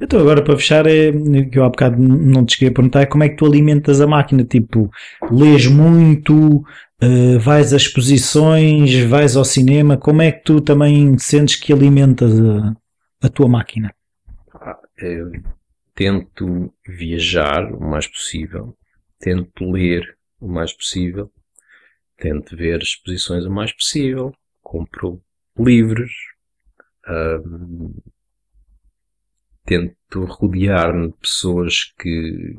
[0.00, 1.12] Então agora para fechar é
[1.50, 4.00] que eu há bocado não te cheguei a perguntar é como é que tu alimentas
[4.00, 4.90] a máquina, tipo,
[5.30, 6.58] lês muito,
[7.02, 12.32] uh, vais a exposições, vais ao cinema, como é que tu também sentes que alimentas
[12.40, 12.76] a,
[13.22, 13.92] a tua máquina?
[14.54, 15.32] Ah, eu
[15.94, 18.76] tento viajar o mais possível,
[19.18, 21.30] tento ler o mais possível,
[22.22, 24.32] tento ver exposições o mais possível,
[24.62, 25.20] compro
[25.58, 26.12] livros,
[29.66, 32.56] tento rodear-me de pessoas que,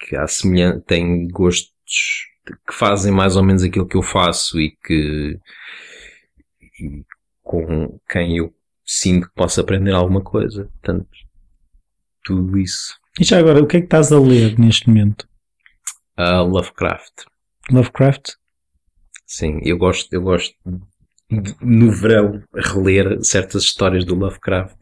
[0.00, 4.76] que à semelhança, têm gostos que fazem mais ou menos aquilo que eu faço e
[4.84, 5.38] que
[6.80, 7.04] e
[7.42, 8.52] com quem eu
[8.84, 10.64] sinto que posso aprender alguma coisa.
[10.64, 11.08] Portanto,
[12.24, 12.98] tudo isso.
[13.20, 15.28] E já agora, o que é que estás a ler neste momento?
[16.18, 17.26] Uh, Lovecraft.
[17.70, 18.37] Lovecraft?
[19.28, 20.54] Sim, eu gosto, eu gosto
[21.30, 24.78] de, no verão reler certas histórias do Lovecraft.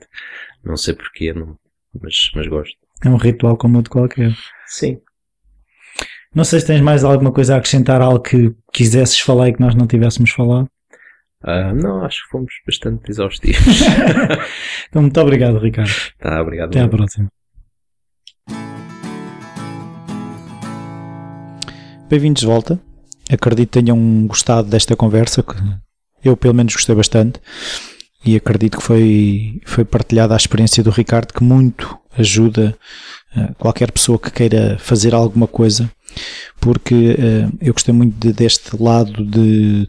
[0.64, 1.58] Não sei porquê, não,
[2.00, 2.76] mas, mas gosto.
[3.04, 4.32] É um ritual como outro qualquer.
[4.66, 5.00] Sim.
[6.32, 9.60] Não sei se tens mais alguma coisa a acrescentar, algo que quisesses falar e que
[9.60, 10.70] nós não tivéssemos falado.
[11.42, 13.80] Uh, não, acho que fomos bastante exaustivos.
[14.88, 15.90] então, muito obrigado, Ricardo.
[16.18, 16.68] Tá, obrigado.
[16.68, 17.28] Até à próxima.
[22.08, 22.80] Bem-vindos de volta.
[23.30, 25.54] Acredito que tenham gostado desta conversa, que
[26.24, 27.40] eu pelo menos gostei bastante,
[28.24, 32.76] e acredito que foi, foi partilhada a experiência do Ricardo, que muito ajuda
[33.36, 35.90] uh, qualquer pessoa que queira fazer alguma coisa,
[36.60, 39.88] porque uh, eu gostei muito de, deste lado de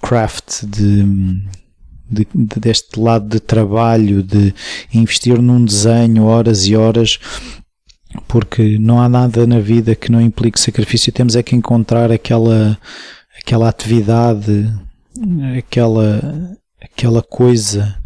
[0.00, 1.02] craft, de,
[2.10, 2.26] de,
[2.58, 4.54] deste lado de trabalho, de
[4.92, 7.18] investir num desenho horas e horas
[8.28, 11.12] porque não há nada na vida que não implique sacrifício.
[11.12, 12.78] Temos é que encontrar aquela,
[13.38, 14.72] aquela atividade,
[15.58, 17.96] aquela, aquela coisa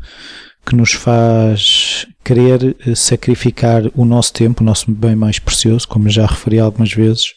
[0.64, 6.26] que nos faz querer sacrificar o nosso tempo, o nosso bem mais precioso, como já
[6.26, 7.34] referi algumas vezes,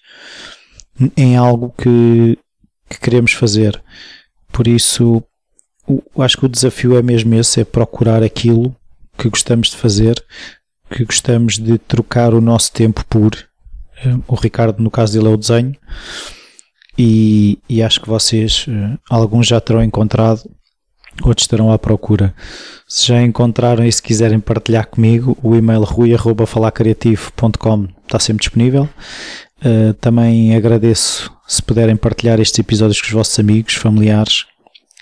[1.18, 2.38] em algo que,
[2.90, 3.82] que queremos fazer.
[4.52, 5.24] Por isso,
[6.20, 8.76] acho que o desafio é mesmo esse, é procurar aquilo
[9.18, 10.24] que gostamos de fazer,
[10.89, 13.35] que gostamos de trocar o nosso tempo por.
[14.03, 15.76] Eh, o Ricardo, no caso dele, é o desenho.
[16.97, 20.43] E, e acho que vocês, eh, alguns já terão encontrado,
[21.23, 22.34] outros estarão à procura.
[22.88, 28.88] Se já encontraram e se quiserem partilhar comigo, o e-mail rui.falacreativo.com está sempre disponível.
[29.65, 34.45] Uh, também agradeço se puderem partilhar estes episódios com os vossos amigos, familiares,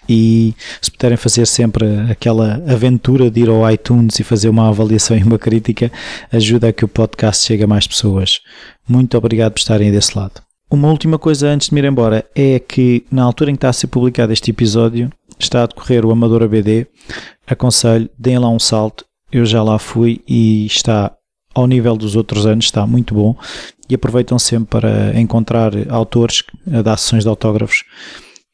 [0.07, 5.15] e se puderem fazer sempre aquela aventura de ir ao iTunes e fazer uma avaliação
[5.17, 5.91] e uma crítica,
[6.31, 8.39] ajuda a que o podcast chegue a mais pessoas.
[8.87, 10.41] Muito obrigado por estarem desse lado.
[10.69, 13.69] Uma última coisa antes de me ir embora é que na altura em que está
[13.69, 16.87] a ser publicado este episódio, está a decorrer o Amador ABD.
[17.45, 19.05] Aconselho, deem lá um salto.
[19.31, 21.11] Eu já lá fui e está
[21.53, 23.35] ao nível dos outros anos, está muito bom.
[23.89, 27.83] E aproveitam sempre para encontrar autores a dar sessões de autógrafos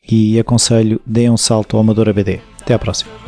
[0.10, 2.40] e aconselho, deem um salto ao Amador ABD.
[2.62, 3.27] Até à próxima.